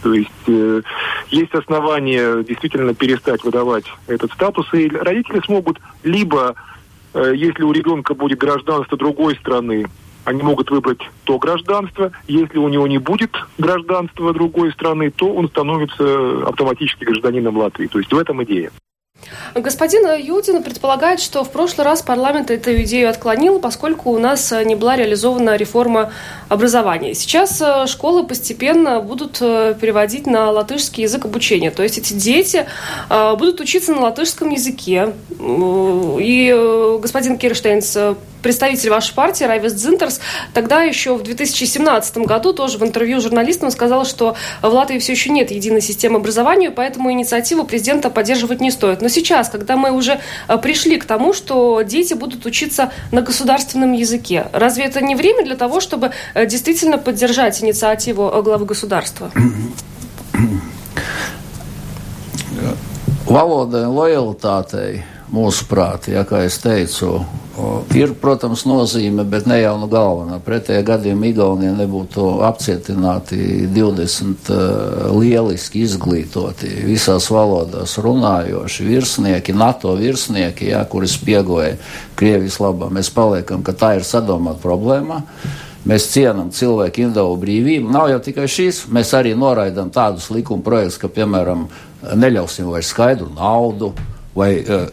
То 0.04 0.14
есть 0.14 0.30
э, 0.48 0.82
есть 1.30 1.54
основания 1.54 2.44
действительно 2.44 2.94
перестать 2.94 3.44
выдавать 3.44 3.86
этот 4.08 4.32
статус, 4.32 4.72
и 4.74 4.88
родители 4.90 5.42
смогут 5.44 5.80
либо, 6.04 6.56
э, 7.14 7.34
если 7.36 7.64
у 7.64 7.72
ребенка 7.72 8.14
будет 8.14 8.38
гражданство 8.38 8.98
другой 8.98 9.36
страны, 9.36 9.88
они 10.24 10.44
могут 10.44 10.70
выбрать 10.70 11.00
то 11.24 11.40
гражданство. 11.40 12.12
Если 12.28 12.58
у 12.58 12.68
него 12.68 12.86
не 12.86 12.98
будет 12.98 13.32
гражданства 13.58 14.34
другой 14.34 14.72
страны, 14.74 15.10
то 15.10 15.34
он 15.34 15.48
становится 15.48 16.48
автоматически 16.48 17.06
гражданином 17.06 17.58
Латвии. 17.58 17.88
То 17.88 18.00
есть 18.00 18.12
в 18.12 18.18
этом 18.18 18.44
идея. 18.44 18.72
Господин 19.56 20.08
Юдин 20.20 20.64
предполагает, 20.64 21.20
что 21.20 21.44
в 21.44 21.52
прошлый 21.52 21.86
раз 21.86 22.02
парламент 22.02 22.52
эту 22.52 22.82
идею 22.84 23.10
отклонил, 23.10 23.60
поскольку 23.60 24.12
у 24.12 24.20
нас 24.20 24.52
не 24.66 24.76
была 24.76 24.96
реализована 24.96 25.56
реформа 25.56 26.12
образования. 26.50 27.14
Сейчас 27.14 27.62
э, 27.62 27.88
школы 27.88 28.26
постепенно 28.26 29.00
будут 29.02 29.38
э, 29.42 29.76
переводить 29.80 30.28
на 30.28 30.52
латышский 30.52 31.04
язык 31.04 31.26
обучения. 31.26 31.72
То 31.72 31.84
есть 31.84 31.98
эти 31.98 32.14
дети 32.14 32.66
э, 33.10 33.36
будут 33.36 33.60
учиться 33.60 33.94
на 33.94 34.02
латышском 34.02 34.50
языке. 34.50 35.14
И 35.40 36.98
господин 37.02 37.38
Кирштейнс 37.38 37.98
представитель 38.48 38.92
вашей 38.92 39.14
партии 39.14 39.44
Райвес 39.44 39.74
Дзинтерс 39.74 40.22
тогда 40.54 40.82
еще 40.82 41.18
в 41.18 41.22
2017 41.22 42.20
году 42.20 42.54
тоже 42.54 42.78
в 42.78 42.84
интервью 42.84 43.20
журналистам 43.20 43.72
сказал, 43.72 44.06
что 44.06 44.38
в 44.62 44.68
Латвии 44.68 45.00
все 45.00 45.12
еще 45.12 45.32
нет 45.32 45.52
единой 45.52 45.82
системы 45.82 46.16
образования, 46.16 46.72
поэтому 46.72 47.12
инициативу 47.12 47.66
президента 47.66 48.10
поддерживать 48.10 48.62
не 48.62 48.72
стоит. 48.72 49.02
Но 49.02 49.10
сейчас, 49.10 49.50
когда 49.50 49.76
мы 49.76 49.92
уже 49.92 50.22
э, 50.48 50.58
пришли 50.60 50.96
к 50.96 51.04
тому, 51.04 51.34
что 51.34 51.82
дети 51.82 52.14
будут 52.14 52.46
учиться 52.46 52.94
на 53.12 53.22
государственном 53.22 53.92
языке, 53.92 54.48
разве 54.54 54.86
это 54.86 55.02
не 55.02 55.16
время 55.16 55.44
для 55.44 55.58
того, 55.58 55.82
чтобы 55.82 56.12
э, 56.34 56.46
действительно 56.46 56.98
поддержать 56.98 57.62
инициативу 57.62 58.32
э, 58.34 58.42
главы 58.44 58.66
государства? 58.66 59.30
Valodai 63.28 63.88
lojalitātei 63.88 65.17
mūsuprāt, 65.34 66.08
ja, 66.12 66.24
kā 66.28 66.42
es 66.48 66.56
teicu, 66.64 67.20
ir, 67.98 68.14
protams, 68.22 68.64
nozīme, 68.70 69.26
bet 69.28 69.48
ne 69.50 69.60
jau 69.60 69.74
nu 69.82 69.90
galvenā. 69.92 70.40
Pretējā 70.44 70.86
gadījumā 70.88 71.32
Igaunija 71.32 71.74
nebūtu 71.76 72.28
apcietināti 72.48 73.68
20 73.76 74.52
uh, 74.54 75.12
lieliski 75.18 75.84
izglītoti, 75.84 76.72
visās 76.88 77.28
valodās 77.34 77.98
runājoši 78.04 78.88
virsnieki, 78.88 79.56
NATO 79.58 79.96
virsnieki, 80.00 80.72
ja, 80.72 80.86
kuri 80.88 81.12
spiegoja 81.12 81.76
Krievijas 82.18 82.62
labā. 82.64 82.92
Mēs 82.94 83.12
paliekam, 83.14 83.66
ka 83.66 83.76
tā 83.76 83.98
ir 84.00 84.08
sadomāta 84.08 84.64
problēma. 84.64 85.24
Mēs 85.88 86.10
cienām 86.12 86.50
cilvēku 86.52 87.04
individuālu 87.04 87.38
brīvību. 87.40 87.92
Nav 87.94 88.10
jau 88.12 88.20
tikai 88.24 88.48
šīs, 88.52 88.86
mēs 88.92 89.14
arī 89.16 89.32
noraidām 89.40 89.92
tādus 89.94 90.28
likuma 90.36 90.66
projektus, 90.66 91.00
ka, 91.00 91.12
piemēram, 91.12 91.68
neļausim 92.16 92.68
vairs 92.68 92.92
skaidru 92.92 93.30
naudu, 93.36 93.94
vai 94.38 94.52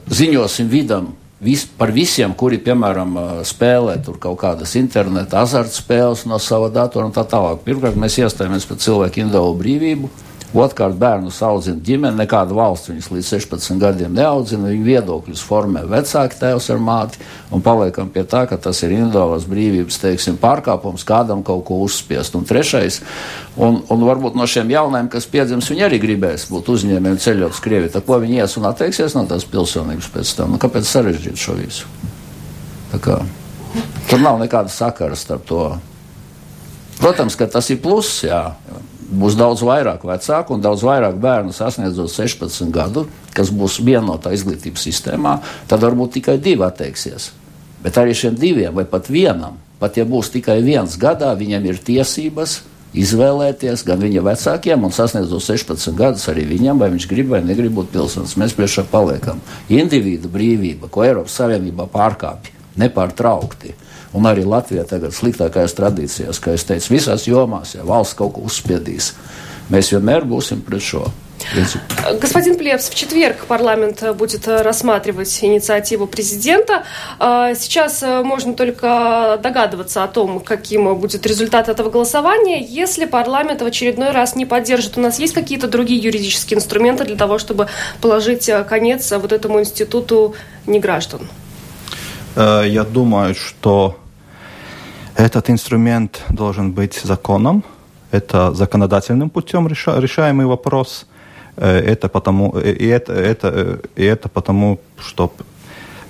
ziņosim 0.09 0.70
vidam 0.72 1.12
vis, 1.45 1.64
par 1.78 1.92
visiem, 1.95 2.32
kuri, 2.36 2.59
piemēram, 2.64 3.16
spēlē 3.47 3.99
kaut 4.20 4.38
kādas 4.40 4.74
interneta 4.80 5.42
azartspēles 5.45 6.24
no 6.30 6.40
sava 6.40 6.70
datora 6.72 7.09
un 7.09 7.14
tā 7.14 7.26
tālāk. 7.28 7.64
Pirmkārt, 7.66 7.99
mēs 8.01 8.18
iestājāmies 8.22 8.68
par 8.68 8.80
cilvēku 8.80 9.22
individuālu 9.22 9.59
brīvību. 9.61 10.12
Otrkārt, 10.55 10.95
bērnus 10.95 11.41
audzina 11.43 11.83
ģimene, 11.83 12.15
nekāda 12.21 12.55
valsts 12.55 12.87
viņus 12.87 13.09
līdz 13.11 13.31
16 13.33 13.81
gadiem 13.83 14.13
neaudzina. 14.15 14.69
Viņu 14.71 14.85
viedokļus 14.87 15.43
formē 15.43 15.83
vecāki 15.91 16.39
tēvs 16.39 16.69
ar 16.71 16.79
māti, 16.79 17.19
un 17.51 17.65
paliekam 17.65 18.13
pie 18.15 18.23
tā, 18.31 18.45
ka 18.47 18.55
tas 18.63 18.85
ir 18.87 18.95
individuālās 18.95 19.49
brīvības 19.51 19.99
teiksim, 20.05 20.39
pārkāpums, 20.39 21.03
kādam 21.09 21.43
kaut 21.47 21.65
ko 21.67 21.81
uzspiest. 21.83 22.39
Un 22.39 22.47
trešais, 22.47 23.01
un, 23.59 23.81
un 23.91 24.07
varbūt 24.07 24.39
no 24.39 24.47
šiem 24.47 24.71
jaunajiem, 24.71 25.11
kas 25.17 25.27
piedzims, 25.33 25.73
viņi 25.75 25.89
arī 25.89 25.99
gribēs 26.07 26.47
būt 26.53 26.71
uzņēmējiem 26.77 27.21
ceļot 27.27 27.59
uz 27.59 27.63
Krieviju. 27.67 27.95
Tā 27.97 28.07
ko 28.07 28.23
viņi 28.23 28.39
ies 28.45 28.55
un 28.61 28.71
atteiksies 28.71 29.19
no 29.19 29.27
tās 29.27 29.49
pilsonības 29.51 30.15
pēc 30.15 30.37
tam? 30.39 30.55
Nu, 30.55 30.63
kāpēc 30.63 30.87
sarežģīt 30.87 31.47
šo 31.49 31.59
visu? 31.59 31.91
Tur 34.07 34.23
nav 34.23 34.39
nekāda 34.39 34.71
sakara 34.71 35.19
starp 35.19 35.49
to. 35.51 35.67
Protams, 37.01 37.35
ka 37.35 37.51
tas 37.51 37.75
ir 37.75 37.83
pluss, 37.83 38.23
jā 38.23 38.53
būs 39.11 39.37
daudz 39.39 39.63
vairāk 39.67 40.05
vecāku 40.07 40.57
un 40.57 40.63
daudz 40.65 40.85
vairāk 40.87 41.17
bērnu 41.21 41.55
sasniedzot 41.55 42.13
16 42.13 42.71
gadu, 42.75 43.07
kas 43.37 43.53
būs 43.55 43.81
vienotā 43.85 44.33
izglītības 44.35 44.87
sistēmā, 44.89 45.39
tad 45.71 45.85
varbūt 45.85 46.19
tikai 46.19 46.39
divi 46.43 46.65
atteiksies. 46.67 47.33
Bet 47.85 47.99
arī 48.01 48.15
šiem 48.17 48.39
diviem, 48.41 48.73
vai 48.75 48.87
pat 48.89 49.11
vienam, 49.13 49.59
pat 49.81 49.99
ja 50.01 50.07
būs 50.09 50.33
tikai 50.33 50.63
viens 50.65 50.97
gadā, 51.01 51.35
viņam 51.37 51.67
ir 51.69 51.83
tiesības 51.85 52.63
izvēlēties 52.95 53.83
gan 53.85 54.01
viņa 54.01 54.23
vecākiem, 54.25 54.87
un 54.87 54.95
sasniedzot 54.95 55.43
16 55.43 55.97
gadus, 55.99 56.29
arī 56.31 56.47
viņam, 56.49 56.81
vai 56.81 56.93
viņš 56.95 57.09
grib 57.11 57.33
vai 57.35 57.43
negrib 57.45 57.75
būt 57.77 57.91
pilsonis. 57.93 58.37
Mēs 58.41 58.55
pie 58.57 58.71
šā 58.71 58.87
paliekam. 58.91 59.43
Individu 59.69 60.31
brīvība, 60.33 60.89
ko 60.89 61.05
Eiropas 61.05 61.35
Savienībā 61.41 61.89
pārkāpj 61.93 62.55
nepārtraukti 62.81 63.75
Un 64.15 64.31
arī 64.31 64.45
Latvija 64.47 64.85
tagad 64.87 65.11
sliktākajās 65.11 65.75
tradīcijās, 65.75 66.39
kā 66.39 66.55
es 66.55 66.65
teicu, 66.65 66.95
visās 66.95 67.27
jomās, 67.27 67.75
ja 67.75 67.83
valsts 67.83 68.15
kaut 68.15 68.37
ko 68.37 68.47
uzspiedīs, 68.47 69.12
mēs 69.75 69.91
vienmēr 69.91 70.23
būsim 70.31 70.62
pret 70.62 70.83
šo. 70.87 71.09
Господин 72.23 72.57
Плевс, 72.57 72.89
в 72.89 72.95
четверг 72.95 73.45
парламент 73.47 74.03
будет 74.17 74.47
рассматривать 74.47 75.37
инициативу 75.43 76.07
президента. 76.07 76.85
Сейчас 77.19 78.03
можно 78.03 78.55
только 78.55 79.39
догадываться 79.43 80.05
о 80.05 80.09
том, 80.09 80.41
каким 80.41 80.95
будет 80.95 81.27
результат 81.27 81.69
этого 81.69 81.91
голосования. 81.91 82.65
Если 82.65 83.05
парламент 83.05 83.61
в 83.62 83.67
очередной 83.67 84.12
раз 84.12 84.37
не 84.37 84.47
поддержит, 84.47 84.97
у 84.97 85.01
нас 85.01 85.19
есть 85.19 85.35
какие-то 85.35 85.67
другие 85.67 86.01
юридические 86.01 86.57
инструменты 86.59 87.05
для 87.05 87.17
того, 87.17 87.39
чтобы 87.39 87.69
положить 88.01 88.49
конец 88.69 89.11
вот 89.12 89.33
этому 89.33 89.61
институту 89.61 90.35
неграждан? 90.67 91.29
Я 92.37 92.85
думаю, 92.85 93.35
что 93.35 93.97
Этот 95.17 95.49
инструмент 95.49 96.23
должен 96.29 96.73
быть 96.73 97.01
законом, 97.05 97.62
это 98.11 98.53
законодательным 98.53 99.31
путем 99.31 99.69
реша, 99.69 100.01
решаемый 100.01 100.45
вопрос. 100.47 101.07
Э, 101.57 101.79
это 101.79 102.09
потому, 102.09 102.53
э, 102.57 102.73
и 102.73 102.87
это, 102.87 103.12
это, 103.12 103.49
э, 103.55 103.79
и 103.95 104.05
это 104.05 104.29
потому, 104.29 104.81
что 104.99 105.33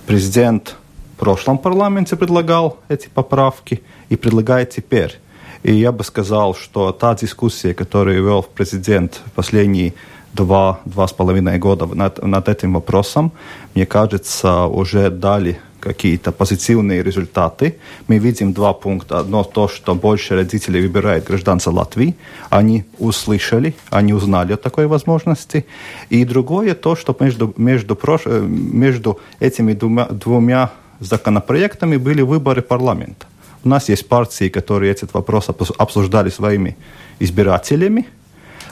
президент 0.07 0.77
в 1.17 1.19
прошлом 1.19 1.59
парламенте 1.59 2.17
предлагал 2.17 2.79
эти 2.89 3.09
поправки 3.09 3.83
и 4.09 4.17
предлагает 4.17 4.71
теперь. 4.71 5.21
И 5.63 5.75
я 5.75 5.93
бы 5.93 6.03
сказал, 6.03 6.55
что 6.55 6.93
та 6.93 7.15
дискуссия, 7.15 7.75
которую 7.75 8.25
вел 8.25 8.43
президент 8.43 9.21
последние 9.35 9.93
два, 10.33 10.81
два 10.87 11.07
с 11.07 11.13
половиной 11.13 11.59
года 11.59 11.87
над, 11.87 12.23
над 12.23 12.49
этим 12.49 12.73
вопросом, 12.73 13.33
мне 13.75 13.85
кажется, 13.85 14.65
уже 14.65 15.11
дали 15.11 15.59
какие-то 15.85 16.33
позитивные 16.33 17.03
результаты. 17.03 17.75
Мы 18.09 18.19
видим 18.19 18.53
два 18.53 18.73
пункта. 18.73 19.19
Одно 19.19 19.45
то, 19.45 19.69
что 19.69 19.95
больше 19.95 20.35
родителей 20.35 20.81
выбирают 20.81 21.25
гражданца 21.25 21.71
Латвии. 21.71 22.15
Они 22.51 22.85
услышали, 22.99 23.75
они 23.91 24.15
узнали 24.15 24.55
о 24.55 24.57
такой 24.57 24.87
возможности. 24.87 25.65
И 26.11 26.25
другое 26.25 26.75
то, 26.75 26.97
что 26.97 27.17
между, 27.21 27.55
между. 27.57 27.99
Э, 28.27 28.41
между 28.85 29.19
этими 29.41 29.75
двумя, 29.75 30.07
двумя 30.07 30.71
законопроектами 31.01 31.99
были 31.99 32.23
выборы 32.23 32.63
парламента. 32.63 33.27
У 33.65 33.69
нас 33.69 33.89
есть 33.91 34.09
партии, 34.09 34.49
которые 34.49 34.93
этот 34.93 35.15
вопрос 35.15 35.51
обсуждали 35.79 36.31
своими 36.31 36.77
избирателями. 37.21 38.07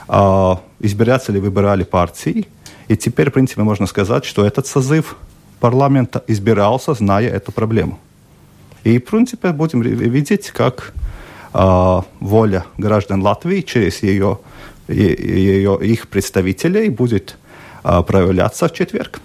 А 0.08 0.58
избиратели 0.80 1.40
выбирали 1.40 1.84
партии. 1.84 2.46
И 2.88 2.96
теперь, 2.96 3.30
в 3.30 3.32
принципе, 3.32 3.62
можно 3.62 3.86
сказать, 3.86 4.24
что 4.24 4.44
этот 4.44 4.66
созыв 4.66 5.16
парламента 5.62 6.22
избирался, 6.28 6.94
зная 6.94 7.28
эту 7.28 7.52
проблему. 7.52 7.98
И, 8.84 8.98
в 8.98 9.04
принципе, 9.04 9.52
будем 9.52 9.82
видеть, 9.82 10.50
как 10.50 10.92
э, 11.54 12.02
воля 12.20 12.64
граждан 12.78 13.22
Латвии 13.22 13.60
через 13.62 14.02
ее, 14.02 14.38
ее, 14.88 15.78
их 15.92 16.08
представителей 16.08 16.90
будет 16.90 17.38
э, 17.84 18.02
проявляться 18.02 18.66
в 18.66 18.72
четверг. 18.72 19.20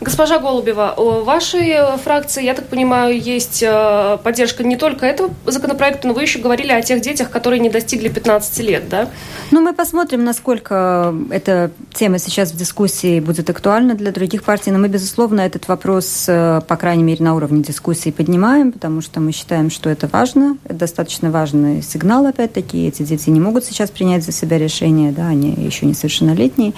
Госпожа 0.00 0.38
Голубева, 0.38 0.94
у 0.96 1.24
вашей 1.24 1.68
э, 1.70 1.96
фракции, 1.96 2.44
я 2.44 2.54
так 2.54 2.66
понимаю, 2.66 3.20
есть 3.20 3.62
э, 3.62 4.18
поддержка 4.22 4.64
не 4.64 4.76
только 4.76 5.06
этого 5.06 5.30
законопроекта, 5.46 6.08
но 6.08 6.14
вы 6.14 6.22
еще 6.22 6.38
говорили 6.38 6.72
о 6.72 6.82
тех 6.82 7.00
детях, 7.00 7.30
которые 7.30 7.60
не 7.60 7.70
достигли 7.70 8.08
15 8.08 8.58
лет, 8.60 8.88
да? 8.88 9.08
Ну, 9.50 9.60
мы 9.60 9.72
посмотрим, 9.72 10.24
насколько 10.24 11.14
эта 11.30 11.70
тема 11.94 12.18
сейчас 12.18 12.52
в 12.52 12.56
дискуссии 12.56 13.20
будет 13.20 13.48
актуальна 13.50 13.94
для 13.94 14.12
других 14.12 14.42
партий, 14.44 14.70
но 14.70 14.78
мы, 14.78 14.88
безусловно, 14.88 15.40
этот 15.40 15.68
вопрос, 15.68 16.26
э, 16.28 16.60
по 16.66 16.76
крайней 16.76 17.02
мере, 17.02 17.24
на 17.24 17.34
уровне 17.34 17.62
дискуссии 17.62 18.10
поднимаем, 18.10 18.72
потому 18.72 19.00
что 19.00 19.20
мы 19.20 19.32
считаем, 19.32 19.70
что 19.70 19.90
это 19.90 20.08
важно, 20.10 20.58
это 20.64 20.74
достаточно 20.74 21.30
важный 21.30 21.82
сигнал, 21.82 22.26
опять-таки, 22.26 22.86
эти 22.86 23.02
дети 23.02 23.30
не 23.30 23.40
могут 23.40 23.64
сейчас 23.64 23.90
принять 23.90 24.24
за 24.24 24.32
себя 24.32 24.58
решение, 24.58 25.12
да, 25.12 25.28
они 25.28 25.52
еще 25.52 25.86
несовершеннолетние, 25.86 26.74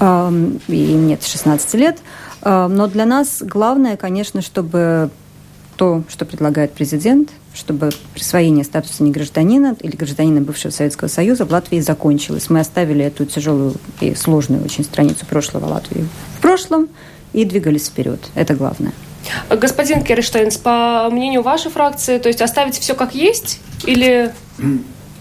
и 0.00 0.92
нет 0.92 1.22
16 1.24 1.74
лет. 1.74 1.98
Но 2.42 2.86
для 2.86 3.06
нас 3.06 3.42
главное, 3.42 3.96
конечно, 3.96 4.42
чтобы 4.42 5.10
то, 5.76 6.04
что 6.08 6.24
предлагает 6.24 6.72
президент, 6.72 7.30
чтобы 7.54 7.90
присвоение 8.14 8.64
статуса 8.64 9.02
негражданина 9.02 9.76
или 9.80 9.94
гражданина 9.96 10.40
бывшего 10.40 10.70
Советского 10.70 11.08
Союза 11.08 11.44
в 11.44 11.50
Латвии 11.50 11.80
закончилось. 11.80 12.48
Мы 12.48 12.60
оставили 12.60 13.04
эту 13.04 13.26
тяжелую 13.26 13.74
и 14.00 14.14
сложную 14.14 14.64
очень 14.64 14.84
страницу 14.84 15.26
прошлого 15.26 15.66
Латвии 15.66 16.06
в 16.38 16.40
прошлом 16.40 16.88
и 17.32 17.44
двигались 17.44 17.88
вперед. 17.88 18.20
Это 18.34 18.54
главное. 18.54 18.92
Господин 19.50 20.02
Керштейнс, 20.02 20.56
по 20.56 21.08
мнению 21.10 21.42
вашей 21.42 21.70
фракции, 21.70 22.18
то 22.18 22.28
есть 22.28 22.40
оставить 22.40 22.78
все 22.78 22.94
как 22.94 23.14
есть 23.14 23.60
или 23.84 24.32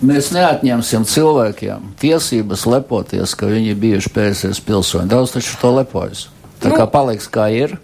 Mēs 0.00 0.30
neatņemsim 0.32 1.04
cilvēkiem 1.04 1.90
tiesības 2.00 2.64
lepoties, 2.70 3.34
ka 3.36 3.50
viņi 3.50 3.74
ir 3.74 3.80
bijuši 3.82 4.12
PSS 4.14 4.62
pilsoņi. 4.64 5.10
Daudz 5.12 5.34
taču 5.34 5.58
to 5.60 5.74
lepojas. 5.76 6.28
Tā 6.60 6.72
nu, 6.72 6.78
kā 6.80 6.86
paliks 6.88 7.28
kā 7.28 7.50
ir. 7.52 7.76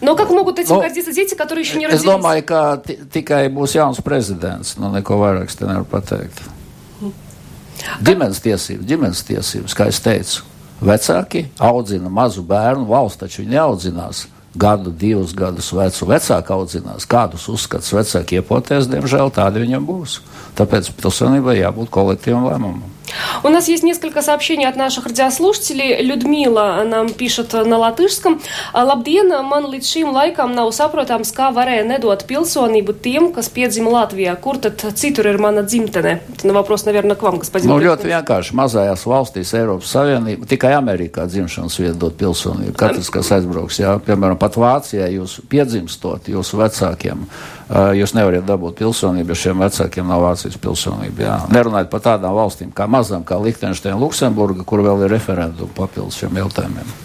Но 0.00 0.16
как 0.16 0.30
могут 0.30 0.58
этим 0.58 0.76
nu, 0.76 0.80
гордиться 0.80 1.12
дети, 1.12 1.34
которые 1.34 1.62
еще 1.62 1.78
не 1.78 1.86
родились? 1.86 2.04
Es 2.04 2.06
domāju, 2.06 2.44
ka 2.44 2.80
tikai 3.12 3.48
būs 3.52 3.76
jauns 3.76 4.00
prezidents. 4.00 4.76
Nu, 4.76 4.88
neko 4.92 5.16
vairāk 5.20 5.48
es 5.48 5.56
te 5.56 5.68
nevaru 5.68 5.84
pateikt. 5.84 6.40
Ģimenes 8.04 8.40
tiesības, 8.44 8.84
ģimenes 8.84 9.24
tiesības, 9.24 9.76
kā 9.76 9.88
es 9.88 10.00
teicu. 10.00 10.44
Vecāki 10.80 11.46
audzina 11.60 12.08
mazu 12.12 12.44
bērnu, 12.44 12.86
valsts 12.88 13.20
taču 13.20 13.42
viņi 13.42 13.56
neaudzinās 13.56 14.26
gadu, 14.55 14.91
divus 14.91 15.35
gadus 15.35 15.71
vecu. 15.75 16.07
Vecāki 16.09 16.55
audzinās, 16.55 17.07
kādus 17.09 17.47
uzskatus 17.51 17.93
vecāki 17.95 18.39
iepoties, 18.39 18.89
diemžēl 18.91 19.33
tādi 19.35 19.65
viņam 19.65 19.87
būs. 19.87 20.19
Tāpēc 20.57 20.93
pilsonībai 21.01 21.59
jābūt 21.59 21.91
kolektīvam 21.93 22.47
lēmumam. 22.49 22.94
У 23.42 23.48
нас 23.48 23.68
есть 23.68 23.82
несколько 23.82 24.22
сообщений 24.22 24.66
от 24.66 24.76
наших 24.76 25.06
радиослушателей. 25.06 26.02
Людмила 26.02 26.82
нам 26.86 27.10
пишет 27.10 27.52
на 27.52 27.78
латышском. 27.78 28.40
Labdien, 28.74 29.32
man 29.42 29.66
līdz 29.70 29.86
šīm 29.86 30.12
laikam 30.14 30.54
nav 30.54 30.70
saprotams, 30.76 31.32
kā 31.34 31.50
varēja 31.54 31.86
nedot 31.88 32.22
pilsonību 32.28 32.94
tiem, 33.02 33.30
kas 33.34 33.48
piedzima 33.50 33.90
Latvijā. 33.90 34.36
Kur 34.40 34.60
tad 34.62 34.84
citur 34.94 35.26
ir 35.26 35.38
mana 35.38 35.62
dzimtene? 35.62 36.20
Это 36.38 36.52
вопрос, 36.52 36.84
наверное, 36.84 37.16
к 37.16 37.22
вам, 37.22 37.38
господин 37.38 37.70
Nu, 37.70 37.78
ļoti 37.78 38.10
vienkārši. 38.10 38.54
Mazajās 38.54 39.06
valstīs 39.06 39.54
Eiropas 39.54 39.90
Savienība, 39.90 40.46
tikai 40.46 40.72
Amerikā 40.76 41.26
dzimšanas 41.26 41.78
vieta 41.80 41.98
dot 41.98 42.16
pilsonību. 42.20 42.74
Katrs, 42.78 43.10
kas 43.10 43.30
aizbrauks, 43.36 43.80
jā, 43.80 43.96
piemēram, 44.06 44.38
pat 44.38 44.58
Vācijā 44.60 45.08
jūs 45.10 45.40
piedzimstot 45.50 46.30
jūsu 46.30 46.60
vecākiem, 46.60 47.26
jūs 47.69 48.13
nevariet 48.17 48.45
dabūt 48.45 48.77
pilsonību, 48.81 49.33
ja 49.33 49.41
šiem 49.45 49.63
vecākiem 49.65 50.11
nav 50.11 50.25
Vācijas 50.25 50.59
pilsonība. 50.61 51.25
Jā. 51.25 51.39
Nerunājot 51.53 51.89
par 51.93 52.05
tādām 52.11 52.37
valstīm 52.37 52.73
kā 52.75 52.89
mazām 52.91 53.25
kā 53.25 53.39
Lihtenšteina, 53.41 53.97
Luksemburga, 54.01 54.67
kur 54.67 54.85
vēl 54.85 55.07
ir 55.07 55.15
referendumu 55.17 55.73
papildus 55.77 56.21
šiem 56.21 56.43
jautājumiem. 56.43 57.04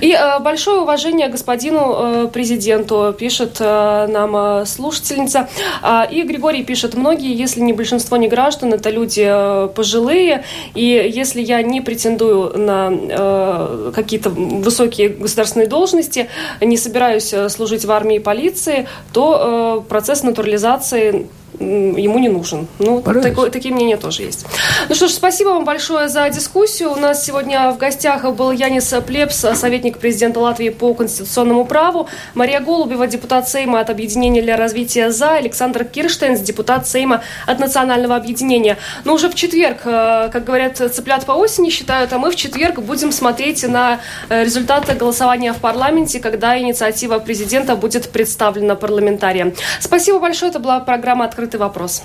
И 0.00 0.12
э, 0.12 0.38
большое 0.40 0.80
уважение 0.80 1.28
господину 1.28 1.96
э, 1.98 2.28
президенту, 2.32 3.14
пишет 3.18 3.56
э, 3.60 4.06
нам 4.08 4.36
э, 4.36 4.66
слушательница. 4.66 5.48
Э, 5.82 6.02
и 6.10 6.22
Григорий 6.22 6.64
пишет, 6.64 6.94
многие, 6.94 7.34
если 7.34 7.60
не 7.60 7.72
большинство 7.72 8.16
не 8.16 8.28
граждан, 8.28 8.72
это 8.72 8.90
люди 8.90 9.24
э, 9.26 9.68
пожилые. 9.74 10.44
И 10.74 11.10
если 11.14 11.40
я 11.40 11.62
не 11.62 11.80
претендую 11.80 12.58
на 12.58 12.90
э, 12.92 13.92
какие-то 13.94 14.30
высокие 14.30 15.08
государственные 15.08 15.68
должности, 15.68 16.28
не 16.60 16.76
собираюсь 16.76 17.32
э, 17.32 17.48
служить 17.48 17.84
в 17.84 17.90
армии 17.90 18.16
и 18.16 18.20
полиции, 18.20 18.86
то 19.12 19.82
э, 19.84 19.88
процесс 19.88 20.22
натурализации 20.22 21.26
ему 21.58 22.18
не 22.18 22.28
нужен. 22.28 22.66
Ну, 22.78 23.02
такое, 23.02 23.50
такие 23.50 23.74
мнения 23.74 23.96
тоже 23.96 24.22
есть. 24.22 24.46
Ну 24.88 24.94
что 24.94 25.08
ж, 25.08 25.12
спасибо 25.12 25.48
вам 25.50 25.64
большое 25.64 26.08
за 26.08 26.28
дискуссию. 26.30 26.92
У 26.92 26.96
нас 26.96 27.24
сегодня 27.24 27.70
в 27.70 27.78
гостях 27.78 28.24
был 28.34 28.50
Янис 28.50 28.92
Плепс, 29.06 29.44
советник 29.54 29.98
президента 29.98 30.40
Латвии 30.40 30.68
по 30.68 30.94
конституционному 30.94 31.64
праву, 31.64 32.08
Мария 32.34 32.60
Голубева, 32.60 33.06
депутат 33.06 33.48
Сейма 33.48 33.80
от 33.80 33.90
Объединения 33.90 34.42
для 34.42 34.56
развития 34.56 35.10
ЗА, 35.10 35.34
Александр 35.36 35.84
Кирштейнс, 35.84 36.40
депутат 36.40 36.86
Сейма 36.86 37.22
от 37.46 37.58
Национального 37.58 38.16
объединения. 38.16 38.76
Но 39.04 39.14
уже 39.14 39.28
в 39.28 39.34
четверг, 39.34 39.78
э, 39.84 40.28
как 40.32 40.44
говорят, 40.44 40.76
цыплят 40.76 41.24
по 41.24 41.32
осени 41.32 41.70
считают, 41.70 42.12
а 42.12 42.18
мы 42.18 42.30
в 42.30 42.36
четверг 42.36 42.80
будем 42.80 43.12
смотреть 43.12 43.66
на 43.66 44.00
э, 44.28 44.44
результаты 44.44 44.94
голосования 44.94 45.52
в 45.52 45.58
парламенте, 45.58 46.20
когда 46.20 46.58
инициатива 46.58 47.18
президента 47.18 47.76
будет 47.76 48.10
представлена 48.10 48.74
парламентариям. 48.74 49.54
Спасибо 49.80 50.18
большое. 50.18 50.50
Это 50.50 50.58
была 50.58 50.80
программа 50.80 51.24
«Открытый 51.24 51.45
открытый 51.46 51.60
вопрос. 51.60 52.02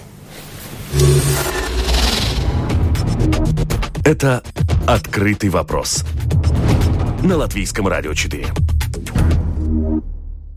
Это 4.05 4.43
«Открытый 4.87 5.49
вопрос» 5.49 6.05
на 7.23 7.37
Латвийском 7.37 7.87
радио 7.87 8.13
4. 8.13 8.45